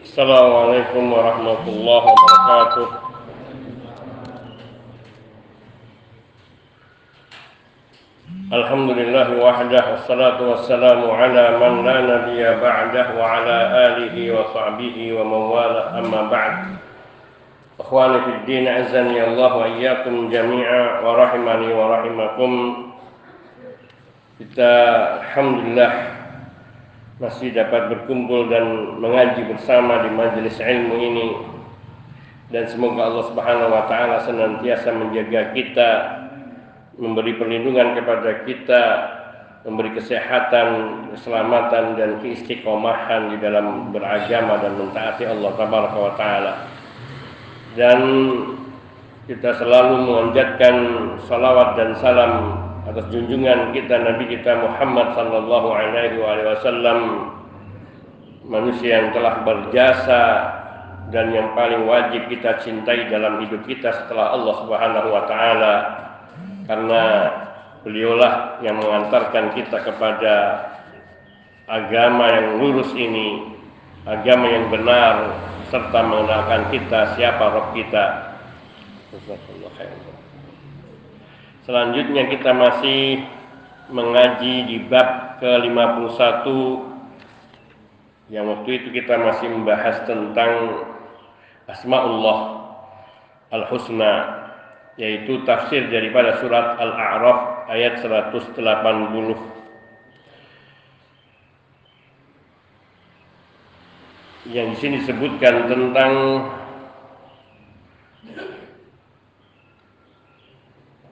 السلام 0.00 0.48
عليكم 0.56 1.12
ورحمة 1.12 1.62
الله 1.68 2.02
وبركاته. 2.08 2.88
الحمد 8.52 8.90
لله 8.90 9.28
وحده 9.44 9.84
والصلاة 9.90 10.38
والسلام 10.40 11.00
على 11.10 11.44
من 11.60 11.72
لا 11.84 11.96
نبي 12.00 12.40
بعده 12.64 13.06
وعلى 13.20 13.56
آله 13.86 14.16
وصحبه 14.40 14.96
ومن 15.20 15.42
والاه. 15.52 15.98
أما 15.98 16.22
بعد 16.32 16.56
أخواني 17.80 18.18
في 18.24 18.30
الدين 18.40 18.68
عزني 18.68 19.24
الله 19.24 19.52
وإياكم 19.56 20.14
جميعا 20.30 21.00
ورحمني 21.00 21.70
ورحمكم. 21.72 22.52
kita 24.40 24.72
Alhamdulillah 25.20 26.09
masih 27.20 27.52
dapat 27.52 27.92
berkumpul 27.92 28.48
dan 28.48 28.96
mengaji 28.96 29.44
bersama 29.44 30.08
di 30.08 30.10
majelis 30.16 30.56
ilmu 30.56 30.96
ini 30.96 31.28
dan 32.48 32.64
semoga 32.66 33.12
Allah 33.12 33.24
Subhanahu 33.28 33.70
wa 33.70 33.84
taala 33.86 34.24
senantiasa 34.24 34.88
menjaga 34.90 35.52
kita 35.52 35.90
memberi 36.96 37.36
perlindungan 37.36 37.92
kepada 37.94 38.42
kita 38.48 38.82
memberi 39.68 39.92
kesehatan, 39.92 40.68
keselamatan 41.12 42.00
dan 42.00 42.16
keistiqomahan 42.24 43.36
di 43.36 43.36
dalam 43.44 43.92
beragama 43.92 44.56
dan 44.64 44.80
mentaati 44.80 45.28
Allah 45.28 45.52
tabaraka 45.52 45.98
wa 46.00 46.12
taala. 46.16 46.54
Dan 47.76 48.00
kita 49.28 49.60
selalu 49.60 50.08
menganjatkan 50.08 50.76
salawat 51.28 51.76
dan 51.76 51.90
salam 52.00 52.59
atas 52.88 53.04
junjungan 53.12 53.76
kita 53.76 53.94
Nabi 54.00 54.24
kita 54.32 54.56
Muhammad 54.64 55.12
sallallahu 55.12 55.68
alaihi 55.68 56.16
wasallam 56.20 56.98
manusia 58.48 59.04
yang 59.04 59.08
telah 59.12 59.44
berjasa 59.44 60.22
dan 61.12 61.34
yang 61.34 61.52
paling 61.52 61.84
wajib 61.84 62.30
kita 62.30 62.62
cintai 62.62 63.10
dalam 63.10 63.42
hidup 63.44 63.66
kita 63.68 63.92
setelah 63.92 64.32
Allah 64.32 64.54
Subhanahu 64.64 65.08
wa 65.12 65.22
taala 65.28 65.74
karena 66.64 67.02
beliaulah 67.84 68.62
yang 68.64 68.78
mengantarkan 68.78 69.52
kita 69.58 69.82
kepada 69.84 70.34
agama 71.68 72.26
yang 72.32 72.48
lurus 72.62 72.90
ini 72.96 73.54
agama 74.08 74.46
yang 74.48 74.72
benar 74.72 75.36
serta 75.68 76.00
mengenalkan 76.00 76.62
kita 76.72 77.14
siapa 77.14 77.44
Rabb 77.44 77.76
kita 77.76 78.04
Selanjutnya 81.70 82.26
kita 82.26 82.50
masih 82.50 83.22
mengaji 83.94 84.66
di 84.66 84.82
bab 84.90 85.38
ke-51. 85.38 86.42
Yang 88.26 88.44
waktu 88.50 88.70
itu 88.74 88.88
kita 88.90 89.14
masih 89.14 89.54
membahas 89.54 90.02
tentang 90.02 90.82
Asmaullah 91.70 92.38
Al-Husna 93.54 94.14
yaitu 94.98 95.46
tafsir 95.46 95.86
daripada 95.94 96.42
surat 96.42 96.74
Al-A'raf 96.74 97.70
ayat 97.70 98.02
180 98.02 98.58
yang 104.50 104.74
di 104.74 104.76
sini 104.82 105.06
disebutkan 105.06 105.70
tentang 105.70 106.12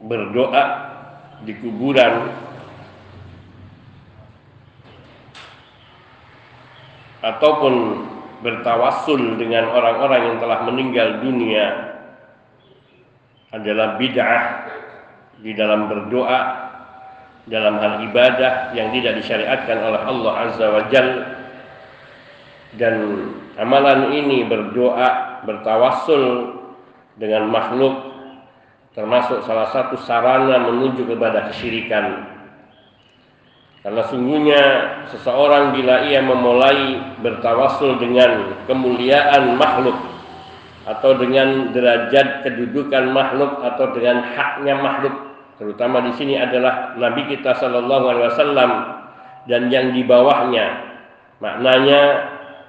berdoa 0.09 0.65
di 1.45 1.53
kuburan. 1.61 2.33
Ataupun 7.19 7.75
bertawassul 8.41 9.37
dengan 9.37 9.69
orang-orang 9.75 10.33
yang 10.33 10.37
telah 10.39 10.59
meninggal 10.65 11.09
dunia 11.19 11.67
adalah 13.51 13.99
bid'ah 13.99 14.71
di 15.43 15.51
dalam 15.55 15.91
berdoa 15.91 16.69
dalam 17.49 17.81
hal 17.81 18.05
ibadah 18.07 18.77
yang 18.77 18.93
tidak 18.93 19.19
disyariatkan 19.25 19.79
oleh 19.83 20.01
Allah 20.05 20.33
Azza 20.47 20.67
wa 20.69 20.83
Jal. 20.93 21.09
Dan 22.77 22.95
amalan 23.57 24.13
ini 24.13 24.45
berdoa 24.45 25.43
bertawassul 25.43 26.55
dengan 27.17 27.49
makhluk 27.51 28.08
termasuk 28.99 29.47
salah 29.47 29.71
satu 29.71 29.95
sarana 30.03 30.59
menuju 30.59 31.07
kepada 31.07 31.47
kesyirikan. 31.47 32.35
Karena 33.87 34.03
sungguhnya 34.11 34.63
seseorang 35.15 35.71
bila 35.71 36.03
ia 36.11 36.19
memulai 36.19 36.99
bertawasul 37.23 38.03
dengan 38.03 38.59
kemuliaan 38.67 39.55
makhluk 39.55 39.95
atau 40.83 41.15
dengan 41.15 41.71
derajat 41.71 42.43
kedudukan 42.43 43.15
makhluk 43.15 43.63
atau 43.63 43.87
dengan 43.95 44.35
haknya 44.35 44.75
makhluk, 44.83 45.15
terutama 45.63 46.03
di 46.03 46.19
sini 46.19 46.35
adalah 46.35 46.99
Nabi 46.99 47.31
kita 47.31 47.55
Shallallahu 47.55 48.05
Alaihi 48.11 48.27
Wasallam 48.35 48.71
dan 49.47 49.71
yang 49.71 49.95
di 49.95 50.03
bawahnya. 50.03 50.91
Maknanya 51.39 52.03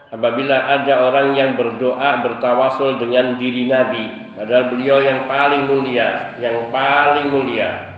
apabila 0.09 0.55
ada 0.57 0.93
orang 1.09 1.37
yang 1.37 1.53
berdoa 1.53 2.25
bertawasul 2.25 2.97
dengan 2.97 3.37
diri 3.37 3.69
Nabi 3.69 4.33
padahal 4.33 4.73
beliau 4.73 4.97
yang 5.01 5.29
paling 5.29 5.63
mulia 5.69 6.33
yang 6.41 6.69
paling 6.73 7.29
mulia. 7.29 7.89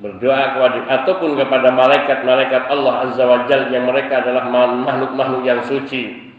Berdoa 0.00 0.56
kepada 0.56 0.78
ataupun 0.88 1.36
kepada 1.36 1.76
malaikat-malaikat 1.76 2.72
Allah 2.72 3.04
Azza 3.04 3.20
wa 3.20 3.44
Jalla 3.44 3.68
yang 3.68 3.84
mereka 3.84 4.24
adalah 4.24 4.48
makhluk-makhluk 4.72 5.44
yang 5.44 5.60
suci. 5.68 6.32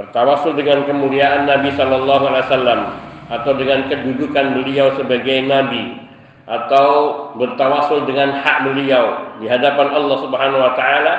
Bertawasul 0.00 0.56
dengan 0.56 0.88
kemuliaan 0.88 1.44
Nabi 1.44 1.68
Shallallahu 1.76 2.24
Alaihi 2.32 2.48
Wasallam 2.48 2.80
atau 3.28 3.52
dengan 3.60 3.92
kedudukan 3.92 4.56
beliau 4.56 4.96
sebagai 4.96 5.44
Nabi 5.44 6.00
atau 6.48 6.88
bertawasul 7.36 8.08
dengan 8.08 8.32
hak 8.40 8.72
beliau 8.72 9.36
di 9.36 9.52
hadapan 9.52 9.92
Allah 9.92 10.16
Subhanahu 10.24 10.64
Wa 10.64 10.72
Taala 10.72 11.14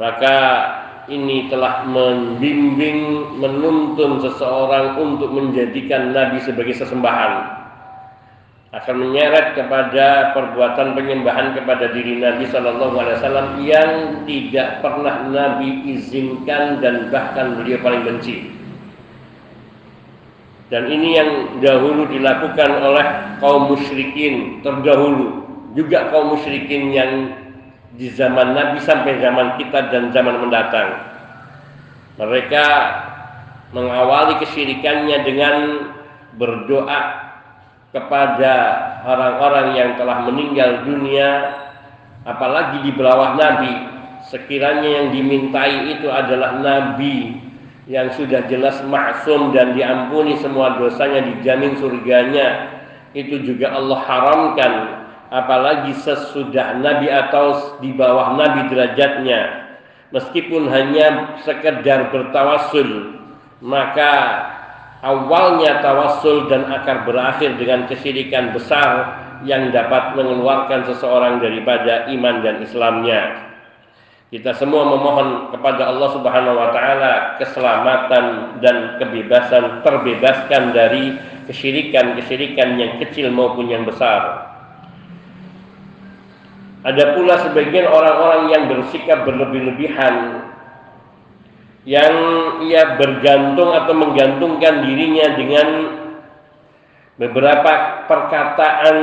maka 0.00 0.36
ini 1.10 1.50
telah 1.50 1.86
membimbing 1.88 3.34
menuntun 3.40 4.22
seseorang 4.22 4.98
untuk 5.00 5.32
menjadikan 5.34 6.14
nabi 6.14 6.38
sebagai 6.42 6.78
sesembahan 6.78 7.62
akan 8.72 8.94
menyeret 9.04 9.52
kepada 9.52 10.32
perbuatan 10.32 10.96
penyembahan 10.96 11.52
kepada 11.52 11.92
diri 11.92 12.16
Nabi 12.16 12.48
Shallallahu 12.48 12.96
Alaihi 12.96 13.16
Wasallam 13.20 13.48
yang 13.68 13.90
tidak 14.24 14.80
pernah 14.80 15.28
Nabi 15.28 15.92
izinkan 15.92 16.80
dan 16.80 17.12
bahkan 17.12 17.60
beliau 17.60 17.76
paling 17.84 18.00
benci. 18.00 18.48
Dan 20.72 20.88
ini 20.88 21.20
yang 21.20 21.30
dahulu 21.60 22.08
dilakukan 22.08 22.80
oleh 22.80 23.06
kaum 23.44 23.76
musyrikin 23.76 24.64
terdahulu, 24.64 25.44
juga 25.76 26.08
kaum 26.08 26.32
musyrikin 26.32 26.96
yang 26.96 27.12
di 27.96 28.08
zaman 28.12 28.56
Nabi 28.56 28.80
sampai 28.80 29.20
zaman 29.20 29.60
kita 29.60 29.92
dan 29.92 30.08
zaman 30.12 30.40
mendatang. 30.40 30.96
Mereka 32.16 32.66
mengawali 33.72 34.40
kesyirikannya 34.40 35.18
dengan 35.24 35.54
berdoa 36.36 37.00
kepada 37.92 38.54
orang-orang 39.04 39.76
yang 39.76 39.90
telah 40.00 40.24
meninggal 40.24 40.88
dunia 40.88 41.60
apalagi 42.24 42.80
di 42.88 42.92
bawah 42.96 43.36
Nabi 43.36 43.72
sekiranya 44.32 44.88
yang 44.88 45.06
dimintai 45.12 45.92
itu 45.92 46.08
adalah 46.08 46.56
Nabi 46.56 47.36
yang 47.90 48.08
sudah 48.16 48.46
jelas 48.48 48.80
maksum 48.86 49.52
dan 49.52 49.76
diampuni 49.76 50.38
semua 50.40 50.80
dosanya 50.80 51.20
dijamin 51.20 51.76
surganya 51.76 52.72
itu 53.12 53.44
juga 53.44 53.76
Allah 53.76 53.98
haramkan 54.08 54.72
apalagi 55.32 55.96
sesudah 56.04 56.76
Nabi 56.76 57.08
atau 57.08 57.80
di 57.80 57.96
bawah 57.96 58.36
Nabi 58.36 58.68
derajatnya 58.68 59.72
meskipun 60.12 60.68
hanya 60.68 61.40
sekedar 61.40 62.12
bertawassul 62.12 63.16
maka 63.64 64.12
awalnya 65.00 65.80
tawassul 65.80 66.52
dan 66.52 66.68
akan 66.68 67.08
berakhir 67.08 67.56
dengan 67.56 67.88
kesyirikan 67.88 68.52
besar 68.52 69.18
yang 69.42 69.74
dapat 69.74 70.14
mengeluarkan 70.14 70.86
seseorang 70.86 71.42
daripada 71.42 72.06
iman 72.10 72.42
dan 72.46 72.62
Islamnya. 72.62 73.50
Kita 74.32 74.56
semua 74.56 74.88
memohon 74.88 75.52
kepada 75.52 75.92
Allah 75.92 76.08
Subhanahu 76.16 76.56
wa 76.56 76.72
taala 76.72 77.36
keselamatan 77.36 78.24
dan 78.64 78.96
kebebasan 78.96 79.84
terbebaskan 79.84 80.72
dari 80.72 81.20
kesyirikan-kesyirikan 81.50 82.80
yang 82.80 82.96
kecil 82.96 83.28
maupun 83.28 83.68
yang 83.68 83.84
besar. 83.84 84.51
Ada 86.82 87.14
pula 87.14 87.38
sebagian 87.46 87.86
orang-orang 87.86 88.42
yang 88.50 88.62
bersikap 88.66 89.22
berlebih-lebihan 89.22 90.42
yang 91.82 92.14
ia 92.62 92.94
bergantung 92.98 93.74
atau 93.74 93.94
menggantungkan 93.94 94.86
dirinya 94.86 95.26
dengan 95.34 95.68
beberapa 97.18 98.06
perkataan 98.06 98.96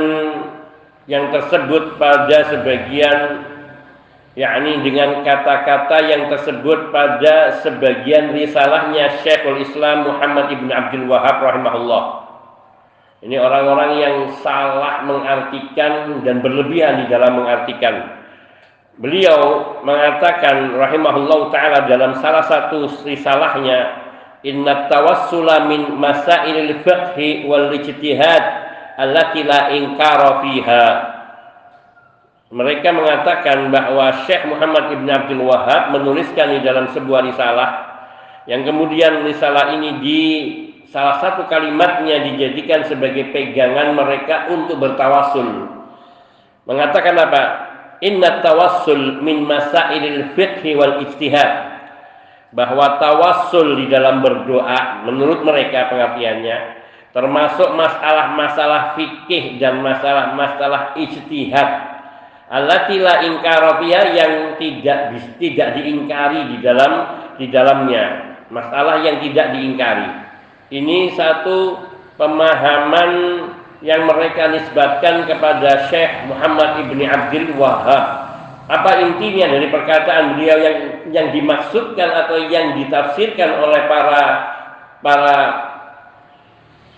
yang 1.08 1.32
tersebut 1.32 1.96
pada 1.96 2.52
sebagian 2.52 3.48
yakni 4.36 4.80
dengan 4.84 5.24
kata-kata 5.24 6.04
yang 6.08 6.28
tersebut 6.32 6.92
pada 6.94 7.60
sebagian 7.64 8.32
risalahnya 8.36 9.20
Syekhul 9.24 9.60
Islam 9.60 10.08
Muhammad 10.08 10.52
Ibn 10.52 10.68
Abdul 10.68 11.08
Wahab 11.08 11.42
rahimahullah. 11.42 12.19
Ini 13.20 13.36
orang-orang 13.36 13.90
yang 14.00 14.16
salah 14.40 15.04
mengartikan 15.04 16.24
dan 16.24 16.40
berlebihan 16.40 17.04
di 17.04 17.06
dalam 17.12 17.36
mengartikan. 17.36 18.16
Beliau 18.96 19.76
mengatakan 19.84 20.72
rahimahullah 20.76 21.40
taala 21.52 21.78
dalam 21.84 22.16
salah 22.20 22.44
satu 22.48 22.88
risalahnya 23.04 24.08
inna 24.44 24.88
tawassula 24.88 25.68
min 25.68 26.00
masailil 26.00 26.80
fiqhi 26.80 27.44
wal 27.44 27.68
ijtihad 27.76 28.44
allati 28.96 29.40
la 29.44 29.72
inkara 29.72 30.44
fiha 30.44 30.86
mereka 32.50 32.90
mengatakan 32.90 33.70
bahwa 33.70 34.26
Syekh 34.26 34.42
Muhammad 34.48 34.90
Ibn 34.90 35.06
Abdul 35.06 35.44
Wahab 35.46 35.94
menuliskan 35.94 36.58
di 36.58 36.60
dalam 36.66 36.90
sebuah 36.90 37.22
risalah 37.30 37.70
yang 38.50 38.66
kemudian 38.66 39.22
risalah 39.22 39.70
ini 39.78 39.90
di 40.02 40.22
salah 40.90 41.22
satu 41.22 41.46
kalimatnya 41.46 42.26
dijadikan 42.30 42.84
sebagai 42.86 43.30
pegangan 43.30 43.94
mereka 43.94 44.50
untuk 44.50 44.78
bertawasul. 44.78 45.70
Mengatakan 46.66 47.16
apa? 47.16 47.42
Inna 48.04 48.44
tawassul 48.44 49.22
min 49.24 49.46
masailil 49.46 50.34
fiqhi 50.36 50.76
wal 50.76 51.06
ijtihad. 51.08 51.80
Bahwa 52.50 52.98
tawassul 52.98 53.78
di 53.78 53.86
dalam 53.86 54.20
berdoa 54.20 55.06
menurut 55.06 55.46
mereka 55.46 55.86
pengertiannya 55.86 56.80
termasuk 57.10 57.74
masalah-masalah 57.74 58.94
fikih 58.94 59.58
dan 59.58 59.82
masalah-masalah 59.82 60.94
ijtihad 60.94 61.68
allati 62.50 63.02
la 63.02 63.22
yang 63.22 64.54
tidak 64.58 64.98
tidak 65.38 65.68
diingkari 65.78 66.54
di 66.54 66.56
dalam 66.62 66.92
di 67.34 67.46
dalamnya 67.50 68.04
masalah 68.50 69.02
yang 69.02 69.18
tidak 69.22 69.58
diingkari 69.58 70.29
ini 70.70 71.12
satu 71.18 71.82
pemahaman 72.14 73.10
yang 73.82 74.06
mereka 74.06 74.54
nisbatkan 74.54 75.26
kepada 75.26 75.90
Syekh 75.90 76.30
Muhammad 76.30 76.86
Ibni 76.86 77.04
Abdul 77.10 77.58
Wahab 77.58 78.30
apa 78.70 79.02
intinya 79.02 79.50
dari 79.50 79.66
perkataan 79.66 80.38
beliau 80.38 80.58
yang 80.62 80.78
yang 81.10 81.26
dimaksudkan 81.34 82.06
atau 82.06 82.38
yang 82.46 82.78
ditafsirkan 82.78 83.58
oleh 83.58 83.82
para 83.90 84.22
para 85.02 85.36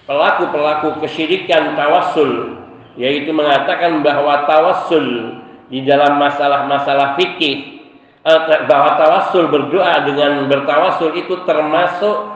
pelaku-pelaku 0.05 1.01
kesyirikan 1.01 1.73
tawassul 1.73 2.61
yaitu 3.01 3.33
mengatakan 3.33 4.05
bahwa 4.05 4.45
tawassul 4.45 5.41
di 5.73 5.81
dalam 5.89 6.21
masalah-masalah 6.21 7.17
fikih 7.17 7.89
eh, 8.21 8.41
bahwa 8.69 9.01
tawassul 9.01 9.49
berdoa 9.49 10.05
dengan 10.05 10.45
bertawassul 10.53 11.17
itu 11.17 11.41
termasuk 11.49 12.32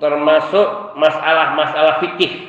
termasuk 0.00 0.96
masalah-masalah 0.96 2.00
fikih 2.02 2.48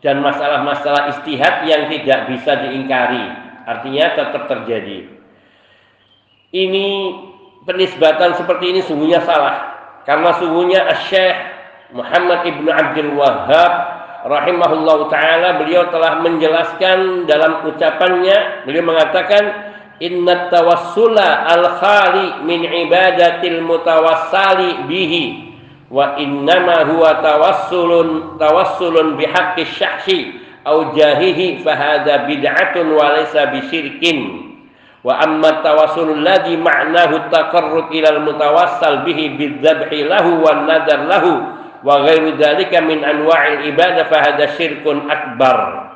dan 0.00 0.24
masalah-masalah 0.24 1.12
istihad 1.16 1.68
yang 1.68 1.92
tidak 1.92 2.32
bisa 2.32 2.56
diingkari. 2.66 3.24
Artinya 3.68 4.16
tetap 4.16 4.48
terjadi. 4.48 5.06
Ini 6.50 6.86
penisbatan 7.68 8.34
seperti 8.34 8.74
ini 8.74 8.80
sungguhnya 8.82 9.22
salah. 9.22 9.76
Karena 10.08 10.32
sungguhnya 10.40 10.88
Syekh 11.06 11.36
Muhammad 11.92 12.48
Ibnu 12.48 12.70
Abdul 12.72 13.12
Wahab 13.14 13.72
rahimahullah 14.24 14.98
taala 15.12 15.48
beliau 15.60 15.88
telah 15.92 16.24
menjelaskan 16.24 17.24
dalam 17.24 17.64
ucapannya 17.68 18.68
beliau 18.68 18.84
mengatakan 18.84 19.72
inna 20.00 20.52
tawassula 20.52 21.48
al 21.48 21.64
khali 21.80 22.44
min 22.44 22.64
ibadatil 22.64 23.64
mutawassali 23.64 24.84
bihi 24.88 25.49
wa 25.90 26.14
innama 26.22 26.86
huwa 26.86 27.18
tawassulun 27.18 28.38
tawassulun 28.38 29.18
bihaqqi 29.18 29.66
syahsi 29.66 30.38
au 30.62 30.94
jahihi 30.94 31.66
fahada 31.66 32.30
bid'atun 32.30 32.94
wa 32.94 33.18
laysa 33.18 33.50
bisyirkin 33.50 34.48
wa 35.02 35.18
amma 35.18 35.66
tawassulul 35.66 36.22
ladzi 36.22 36.54
ma'nahu 36.54 37.26
taqarrub 37.34 37.90
ilal 37.90 38.22
mutawassal 38.22 39.02
bihi 39.02 39.34
bidzabhi 39.34 40.06
lahu 40.06 40.46
wan 40.46 40.70
nadar 40.70 41.10
lahu 41.10 41.58
wa 41.82 42.06
ghairu 42.06 42.38
dzalika 42.38 42.84
min 42.84 43.02
anwa'il 43.02 43.72
ibadah 43.72 44.06
fa 44.12 44.20
hadza 44.20 44.52
syirkun 44.60 45.08
akbar. 45.08 45.88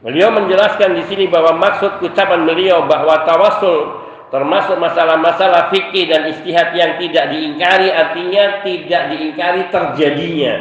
Beliau 0.00 0.32
menjelaskan 0.32 0.96
di 0.96 1.04
sini 1.12 1.28
bahwa 1.28 1.60
maksud 1.60 2.00
ucapan 2.00 2.48
beliau 2.48 2.88
bahwa 2.88 3.20
tawassul 3.28 3.99
termasuk 4.30 4.78
masalah-masalah 4.78 5.74
fikih 5.74 6.06
dan 6.06 6.30
istihad 6.30 6.74
yang 6.78 6.98
tidak 7.02 7.34
diingkari 7.34 7.90
artinya 7.90 8.62
tidak 8.62 9.02
diingkari 9.14 9.62
terjadinya. 9.68 10.54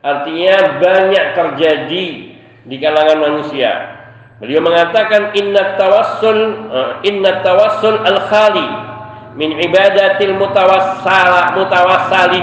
Artinya 0.00 0.54
banyak 0.80 1.24
terjadi 1.36 2.06
di 2.66 2.76
kalangan 2.80 3.18
manusia. 3.20 3.72
Beliau 4.36 4.60
mengatakan 4.60 5.32
inna 5.32 5.80
tawassul 5.80 6.68
uh, 6.68 7.00
inna 7.04 7.40
tawassul 7.40 8.04
al 8.04 8.20
khali 8.28 8.66
min 9.36 9.56
ibadatil 9.60 10.36
mutawassala 10.36 11.56
mutawassali 11.56 12.40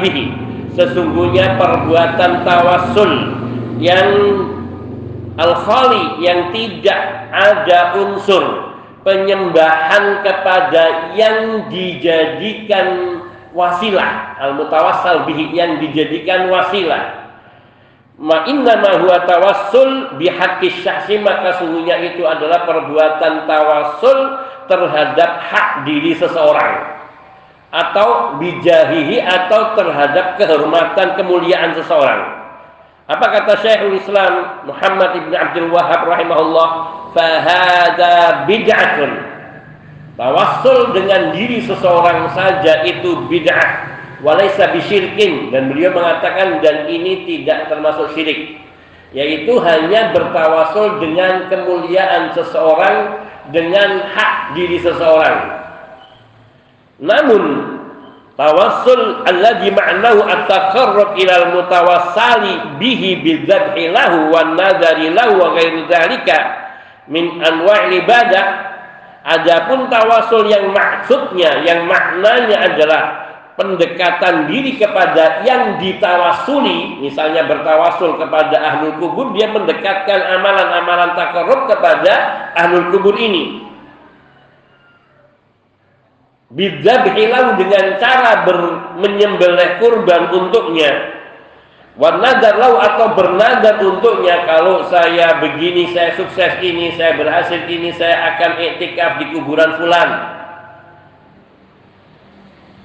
sesungguhnya 0.73 1.57
perbuatan 1.57 2.41
tawasul 2.45 3.11
yang 3.77 4.09
al-khali 5.37 6.21
yang 6.21 6.53
tidak 6.53 7.29
ada 7.33 7.97
unsur 7.97 8.72
penyembahan 9.03 10.23
kepada 10.23 11.13
yang 11.15 11.67
dijadikan 11.67 13.19
wasilah 13.53 14.39
al-mutawassal 14.41 15.27
bihi 15.29 15.53
yang 15.53 15.77
dijadikan 15.77 16.49
wasilah 16.49 17.23
ma 18.17 18.47
inna 18.49 18.79
ma 18.81 18.97
huwa 19.03 19.27
tawassul 19.27 20.17
bihaqqi 20.17 20.81
syahsi 20.81 21.21
maka 21.21 21.59
sungguhnya 21.61 21.99
itu 22.01 22.25
adalah 22.25 22.65
perbuatan 22.65 23.45
tawassul 23.45 24.19
terhadap 24.65 25.31
hak 25.51 25.85
diri 25.85 26.15
seseorang 26.17 26.93
atau 27.73 28.37
bijahihi 28.37 29.17
atau 29.17 29.73
terhadap 29.73 30.37
kehormatan 30.37 31.17
kemuliaan 31.17 31.73
seseorang. 31.73 32.45
Apa 33.09 33.25
kata 33.33 33.59
Syekhul 33.65 33.97
Islam 33.97 34.63
Muhammad 34.69 35.17
Ibn 35.17 35.33
Abdul 35.33 35.73
Wahab 35.73 36.05
rahimahullah? 36.05 36.69
Fahada 37.13 38.43
bid'atun. 38.49 39.11
Tawassul 40.13 40.93
dengan 40.93 41.33
diri 41.33 41.61
seseorang 41.65 42.29
saja 42.33 42.85
itu 42.85 43.25
bid'ah. 43.29 43.93
Walaysa 44.25 44.73
bisyirkin. 44.73 45.53
Dan 45.53 45.73
beliau 45.73 45.93
mengatakan 45.93 46.59
dan 46.59 46.89
ini 46.89 47.25
tidak 47.29 47.69
termasuk 47.69 48.11
syirik. 48.17 48.57
Yaitu 49.13 49.61
hanya 49.61 50.09
bertawasul 50.09 50.97
dengan 50.97 51.45
kemuliaan 51.45 52.33
seseorang 52.33 53.21
dengan 53.53 54.09
hak 54.09 54.57
diri 54.57 54.81
seseorang 54.81 55.63
namun 57.03 57.43
tawassul 58.39 59.27
alladhi 59.27 59.75
ma'nahu 59.75 60.23
at-taqarrub 60.23 61.19
ila 61.19 61.33
al-mutawassali 61.43 62.79
bihi 62.79 63.19
bidzabhi 63.19 63.91
lahu 63.91 64.31
wan 64.31 64.55
nadari 64.55 65.11
lahu 65.11 65.35
wa 65.35 65.51
ghairu 65.59 65.83
dzalika 65.91 66.62
min 67.07 67.39
anwa'il 67.41 68.03
ibadah. 68.03 68.45
Adapun 69.23 69.87
tawasul 69.87 70.51
yang 70.51 70.75
maksudnya 70.75 71.63
yang 71.63 71.87
maknanya 71.87 72.59
adalah 72.59 73.03
pendekatan 73.55 74.51
diri 74.51 74.75
kepada 74.75 75.47
yang 75.47 75.79
ditawasuli. 75.79 76.99
Misalnya 76.99 77.47
bertawasul 77.47 78.19
kepada 78.19 78.59
ahlul 78.59 78.99
kubur 78.99 79.31
dia 79.31 79.47
mendekatkan 79.47 80.19
amalan-amalan 80.39 81.15
takarrub 81.15 81.71
kepada 81.71 82.13
ahlul 82.59 82.91
kubur 82.91 83.15
ini. 83.15 83.63
Bidzabhi 86.53 87.17
dengan 87.57 87.85
cara 87.97 88.45
menyembelih 88.99 89.81
kurban 89.81 90.29
untuknya 90.35 91.22
wanadar 91.93 92.57
lau 92.57 92.81
atau 92.81 93.13
bernadar 93.13 93.77
untuknya 93.81 94.49
kalau 94.49 94.89
saya 94.89 95.37
begini 95.37 95.93
saya 95.93 96.17
sukses 96.17 96.57
ini 96.65 96.97
saya 96.97 97.13
berhasil 97.17 97.61
ini 97.69 97.93
saya 97.93 98.33
akan 98.33 98.51
iktikaf 98.57 99.21
di 99.21 99.25
kuburan 99.37 99.77
fulan 99.77 100.09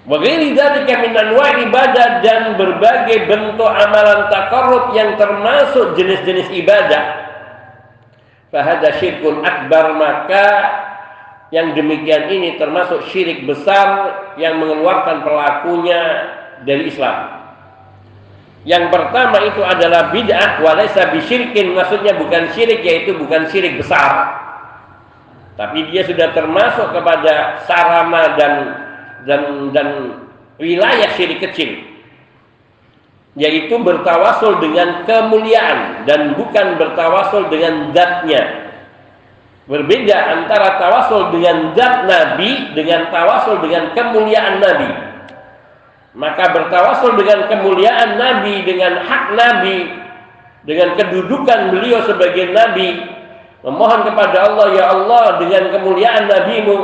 Wagiri 0.09 0.57
dari 0.57 0.89
keminan 0.89 1.37
ibadah 1.69 2.25
dan 2.25 2.57
berbagai 2.57 3.29
bentuk 3.29 3.69
amalan 3.69 4.33
takarrub 4.33 4.97
yang 4.97 5.21
termasuk 5.21 6.01
jenis-jenis 6.01 6.49
ibadah. 6.65 7.29
Fahada 8.49 8.97
syirkun 8.97 9.45
akbar 9.45 9.93
maka 10.01 10.47
yang 11.53 11.77
demikian 11.77 12.33
ini 12.33 12.57
termasuk 12.57 13.05
syirik 13.13 13.45
besar 13.45 14.17
yang 14.41 14.57
mengeluarkan 14.57 15.21
pelakunya 15.21 16.01
dari 16.65 16.89
Islam. 16.89 17.38
Yang 18.69 18.93
pertama 18.93 19.41
itu 19.49 19.65
adalah 19.65 20.13
bid'ah 20.13 20.61
walaysa 20.61 21.09
bisyirkin. 21.17 21.73
Maksudnya 21.73 22.21
bukan 22.21 22.53
syirik 22.53 22.85
yaitu 22.85 23.17
bukan 23.17 23.49
syirik 23.49 23.81
besar. 23.81 24.45
tapi 25.59 25.91
dia 25.91 26.07
sudah 26.07 26.31
termasuk 26.39 26.95
kepada 26.95 27.67
sarana 27.67 28.39
dan 28.39 28.55
dan 29.27 29.43
dan 29.75 29.89
wilayah 30.61 31.11
syirik 31.19 31.43
kecil. 31.43 31.83
Yaitu 33.35 33.75
bertawasul 33.75 34.63
dengan 34.63 35.03
kemuliaan 35.03 36.07
dan 36.07 36.39
bukan 36.39 36.79
bertawasul 36.79 37.51
dengan 37.51 37.91
zatnya. 37.91 38.71
Berbeda 39.67 40.17
antara 40.39 40.79
tawasul 40.79 41.35
dengan 41.35 41.75
zat 41.75 42.07
Nabi 42.07 42.79
dengan 42.79 43.11
tawasul 43.11 43.59
dengan 43.59 43.93
kemuliaan 43.99 44.63
Nabi 44.63 45.08
maka 46.17 46.53
bertawasul 46.53 47.17
dengan 47.21 47.49
kemuliaan 47.49 48.17
Nabi 48.17 48.65
dengan 48.65 49.05
hak 49.05 49.25
Nabi 49.37 49.79
dengan 50.65 50.97
kedudukan 50.97 51.73
beliau 51.73 52.05
sebagai 52.09 52.53
Nabi 52.53 52.97
memohon 53.65 54.07
kepada 54.07 54.49
Allah 54.49 54.67
ya 54.73 54.85
Allah 54.93 55.25
dengan 55.43 55.73
kemuliaan 55.73 56.25
Nabimu 56.31 56.77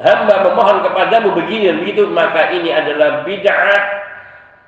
hamba 0.00 0.34
memohon 0.48 0.80
kepadamu 0.80 1.28
begini 1.36 1.68
dan 1.68 1.76
begitu 1.84 2.02
maka 2.08 2.48
ini 2.56 2.72
adalah 2.72 3.22
bid'ah 3.28 4.00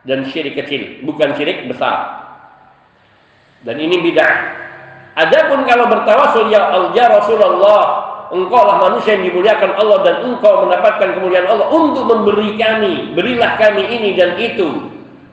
dan 0.03 0.27
syirik 0.29 0.59
kecil, 0.59 1.07
bukan 1.07 1.33
syirik 1.39 1.65
besar. 1.71 2.27
Dan 3.63 3.79
ini 3.79 4.03
bid'ah. 4.03 4.35
Adapun 5.15 5.63
kalau 5.69 5.87
bertawasul 5.87 6.51
ya 6.51 6.73
Allah 6.73 6.91
ya 6.97 7.07
Rasulullah, 7.07 7.85
engkau 8.33 8.63
lah 8.65 8.81
manusia 8.89 9.21
yang 9.21 9.29
dimuliakan 9.29 9.77
Allah 9.77 9.99
dan 10.03 10.15
engkau 10.33 10.65
mendapatkan 10.67 11.09
kemuliaan 11.21 11.47
Allah 11.47 11.69
untuk 11.69 12.09
memberi 12.09 12.57
kami, 12.57 13.13
berilah 13.13 13.61
kami 13.61 13.85
ini 13.87 14.17
dan 14.17 14.41
itu. 14.41 14.89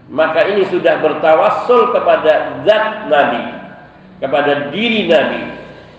Maka 0.10 0.44
ini 0.50 0.68
sudah 0.68 1.00
bertawasul 1.00 1.96
kepada 1.96 2.62
zat 2.68 3.08
Nabi, 3.08 3.44
kepada 4.20 4.74
diri 4.74 5.08
Nabi. 5.08 5.42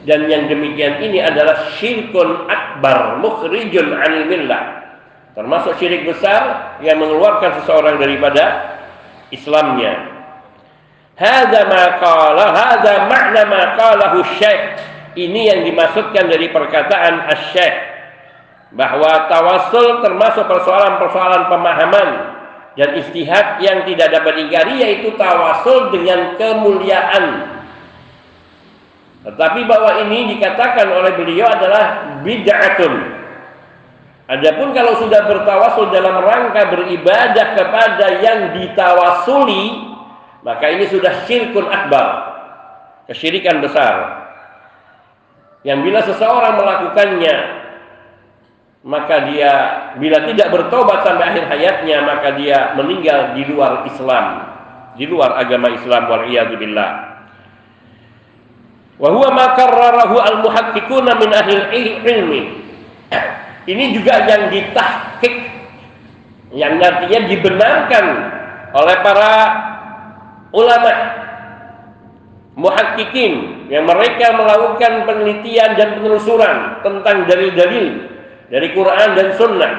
Dan 0.00 0.28
yang 0.32 0.48
demikian 0.48 1.00
ini 1.00 1.20
adalah 1.20 1.76
syirkun 1.76 2.48
akbar, 2.48 3.20
mukhrijun 3.20 3.92
anil 3.92 4.24
millah 4.28 4.80
termasuk 5.34 5.78
syirik 5.78 6.06
besar 6.06 6.76
yang 6.82 6.98
mengeluarkan 6.98 7.62
seseorang 7.62 7.96
daripada 8.02 8.76
Islamnya. 9.30 10.10
Hadza 11.14 11.68
ma 11.68 11.84
qala 12.00 12.44
hadza 12.50 12.94
makna 13.06 13.42
ma 13.46 13.62
qalahu 13.78 14.24
syekh. 14.40 14.80
Ini 15.18 15.40
yang 15.54 15.60
dimaksudkan 15.66 16.30
dari 16.30 16.50
perkataan 16.54 17.26
asy-syekh 17.34 17.76
bahwa 18.70 19.26
tawasul 19.26 19.98
termasuk 20.06 20.46
persoalan-persoalan 20.46 21.50
pemahaman 21.50 22.08
dan 22.78 22.94
istihad 22.94 23.58
yang 23.58 23.82
tidak 23.82 24.14
dapat 24.14 24.38
diingkari 24.38 24.74
yaitu 24.78 25.10
tawasul 25.18 25.90
dengan 25.90 26.38
kemuliaan. 26.38 27.24
Tetapi 29.26 29.60
bahwa 29.66 30.06
ini 30.06 30.38
dikatakan 30.38 30.86
oleh 30.86 31.12
beliau 31.18 31.50
adalah 31.50 32.16
bid'atun 32.22 33.20
Adapun 34.30 34.70
kalau 34.70 34.94
sudah 35.02 35.26
bertawasul 35.26 35.90
dalam 35.90 36.22
rangka 36.22 36.70
beribadah 36.70 37.58
kepada 37.58 38.22
yang 38.22 38.54
ditawasuli, 38.54 39.90
maka 40.46 40.70
ini 40.70 40.86
sudah 40.86 41.26
syirkun 41.26 41.66
akbar. 41.66 42.30
Kesyirikan 43.10 43.58
besar. 43.58 44.19
Yang 45.60 45.78
bila 45.84 46.00
seseorang 46.08 46.54
melakukannya, 46.56 47.36
maka 48.80 49.28
dia 49.28 49.52
bila 50.00 50.24
tidak 50.24 50.48
bertobat 50.48 51.04
sampai 51.04 51.24
akhir 51.36 51.44
hayatnya, 51.52 51.96
maka 52.00 52.28
dia 52.40 52.72
meninggal 52.80 53.36
di 53.36 53.44
luar 53.44 53.84
Islam, 53.84 54.26
di 54.96 55.04
luar 55.04 55.36
agama 55.36 55.68
Islam 55.68 56.08
wal 56.08 56.24
billah. 56.56 56.90
Wa 59.00 59.08
huwa 59.08 59.28
ma 59.32 59.46
karrarahu 59.56 60.16
al-muhaqqiquna 60.20 61.12
min 61.20 61.30
ahli 61.32 61.56
ilmi. 62.04 62.42
Ini 63.68 63.84
juga 63.92 64.24
yang 64.24 64.48
ditahkik 64.48 65.34
yang 66.56 66.80
nantinya 66.80 67.20
dibenarkan 67.28 68.04
oleh 68.74 68.96
para 69.04 69.32
ulama 70.50 70.90
muhakkikin 72.58 73.66
yang 73.70 73.86
mereka 73.86 74.34
melakukan 74.34 75.06
penelitian 75.06 75.78
dan 75.78 76.00
penelusuran 76.00 76.82
tentang 76.82 77.26
dalil-dalil 77.30 77.86
dari 78.50 78.68
Quran 78.74 79.08
dan 79.14 79.28
Sunnah. 79.38 79.74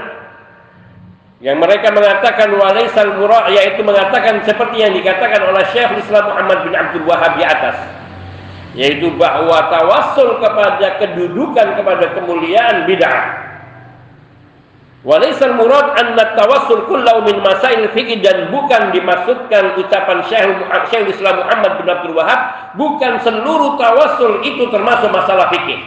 Yang 1.42 1.58
mereka 1.58 1.90
mengatakan 1.90 2.54
walaisal 2.54 3.18
murah 3.18 3.50
yaitu 3.50 3.82
mengatakan 3.82 4.46
seperti 4.46 4.86
yang 4.86 4.94
dikatakan 4.94 5.42
oleh 5.42 5.66
Syekh 5.74 5.90
Islam 5.98 6.30
Muhammad 6.30 6.70
bin 6.70 6.74
Abdul 6.78 7.06
Wahab 7.10 7.34
di 7.34 7.44
atas. 7.44 7.78
Yaitu 8.78 9.12
bahwa 9.20 9.68
tawassul 9.68 10.40
kepada 10.40 11.02
kedudukan 11.02 11.76
kepada 11.76 12.14
kemuliaan 12.16 12.88
bid'ah 12.88 13.51
Walaisal 15.02 15.58
murad 15.58 15.98
anna 15.98 16.38
tawassul 16.38 16.86
kullau 16.86 17.26
min 17.26 17.42
masail 17.42 17.90
fikih 17.90 18.22
dan 18.22 18.54
bukan 18.54 18.94
dimaksudkan 18.94 19.74
ucapan 19.82 20.22
Syekh 20.30 20.62
Syekh 20.94 21.18
Islam 21.18 21.42
Muhammad 21.42 21.82
bin 21.82 21.88
Abdul 21.90 22.14
Wahab 22.14 22.42
bukan 22.78 23.18
seluruh 23.26 23.82
tawassul 23.82 24.46
itu 24.46 24.70
termasuk 24.70 25.10
masalah 25.10 25.50
fikih. 25.50 25.82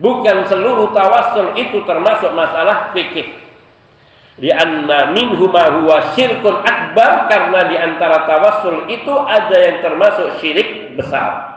Bukan 0.00 0.48
seluruh 0.48 0.96
tawassul 0.96 1.52
itu 1.60 1.84
termasuk 1.84 2.32
masalah 2.32 2.96
fikih. 2.96 3.36
Lianna 4.40 5.12
minhu 5.12 5.52
ma 5.52 5.68
huwa 5.68 6.16
syirkun 6.16 6.64
akbar 6.64 7.28
karena 7.28 7.68
di 7.68 7.76
antara 7.76 8.24
tawassul 8.24 8.88
itu 8.88 9.12
ada 9.28 9.56
yang 9.60 9.84
termasuk 9.84 10.40
syirik 10.40 10.96
besar. 10.96 11.52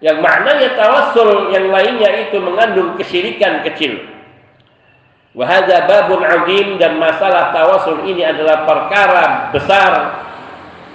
Yang 0.00 0.16
maknanya 0.24 0.80
tawassul 0.80 1.52
yang 1.52 1.68
lainnya 1.68 2.08
itu 2.24 2.40
mengandung 2.40 2.96
kesyirikan 2.96 3.60
kecil. 3.68 4.16
Wahada 5.36 5.84
babun 5.84 6.24
azim 6.24 6.80
dan 6.80 6.96
masalah 6.96 7.52
tawasul 7.52 8.08
ini 8.08 8.24
adalah 8.24 8.64
perkara 8.64 9.52
besar 9.52 9.92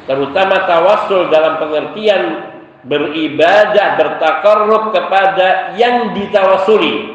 terutama 0.10 0.66
tawasul 0.66 1.30
dalam 1.30 1.62
pengertian 1.62 2.52
beribadah 2.84 3.96
bertakarrub 3.96 4.92
kepada 4.92 5.78
yang 5.78 6.18
ditawasuli. 6.18 7.14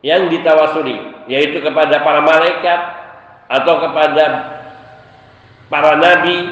Yang 0.00 0.40
ditawasuli 0.40 0.96
yaitu 1.26 1.58
kepada 1.60 2.00
para 2.00 2.22
malaikat 2.22 2.80
atau 3.50 3.74
kepada 3.82 4.24
para 5.66 5.98
nabi 5.98 6.48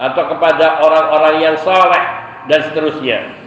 atau 0.00 0.22
kepada 0.32 0.80
orang-orang 0.82 1.34
yang 1.38 1.56
saleh 1.60 2.04
dan 2.48 2.60
seterusnya 2.66 3.43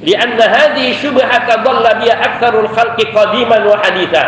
lianna 0.00 0.44
hadhi 0.48 0.96
syubhata 0.96 1.60
dhalla 1.60 2.00
biha 2.00 2.14
aktsarul 2.16 2.68
khalqi 2.72 3.04
qadiman 3.12 3.62
wa 3.68 3.76
haditha 3.84 4.24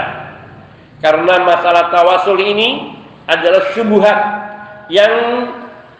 karena 1.03 1.35
masalah 1.43 1.91
tawasul 1.91 2.39
ini 2.39 2.95
adalah 3.27 3.63
syubhat 3.75 4.19
yang 4.87 5.15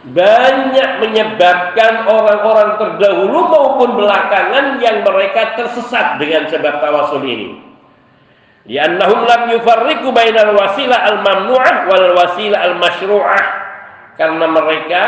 banyak 0.03 0.89
menyebabkan 0.99 2.11
orang-orang 2.11 2.75
terdahulu 2.75 3.39
maupun 3.47 3.99
belakangan 3.99 4.83
yang 4.83 5.07
mereka 5.07 5.55
tersesat 5.55 6.19
dengan 6.19 6.51
sebab 6.51 6.83
tawasul 6.83 7.23
ini. 7.23 7.63
Liannahum 8.67 9.27
lam 9.27 9.43
yufarriqu 9.59 10.11
bainal 10.11 10.55
wasilah 10.55 11.07
al-mamnu'ah 11.07 11.87
wal 11.87 12.07
wasilah 12.19 12.61
al-masyru'ah. 12.63 13.45
Karena 14.19 14.47
mereka 14.51 15.03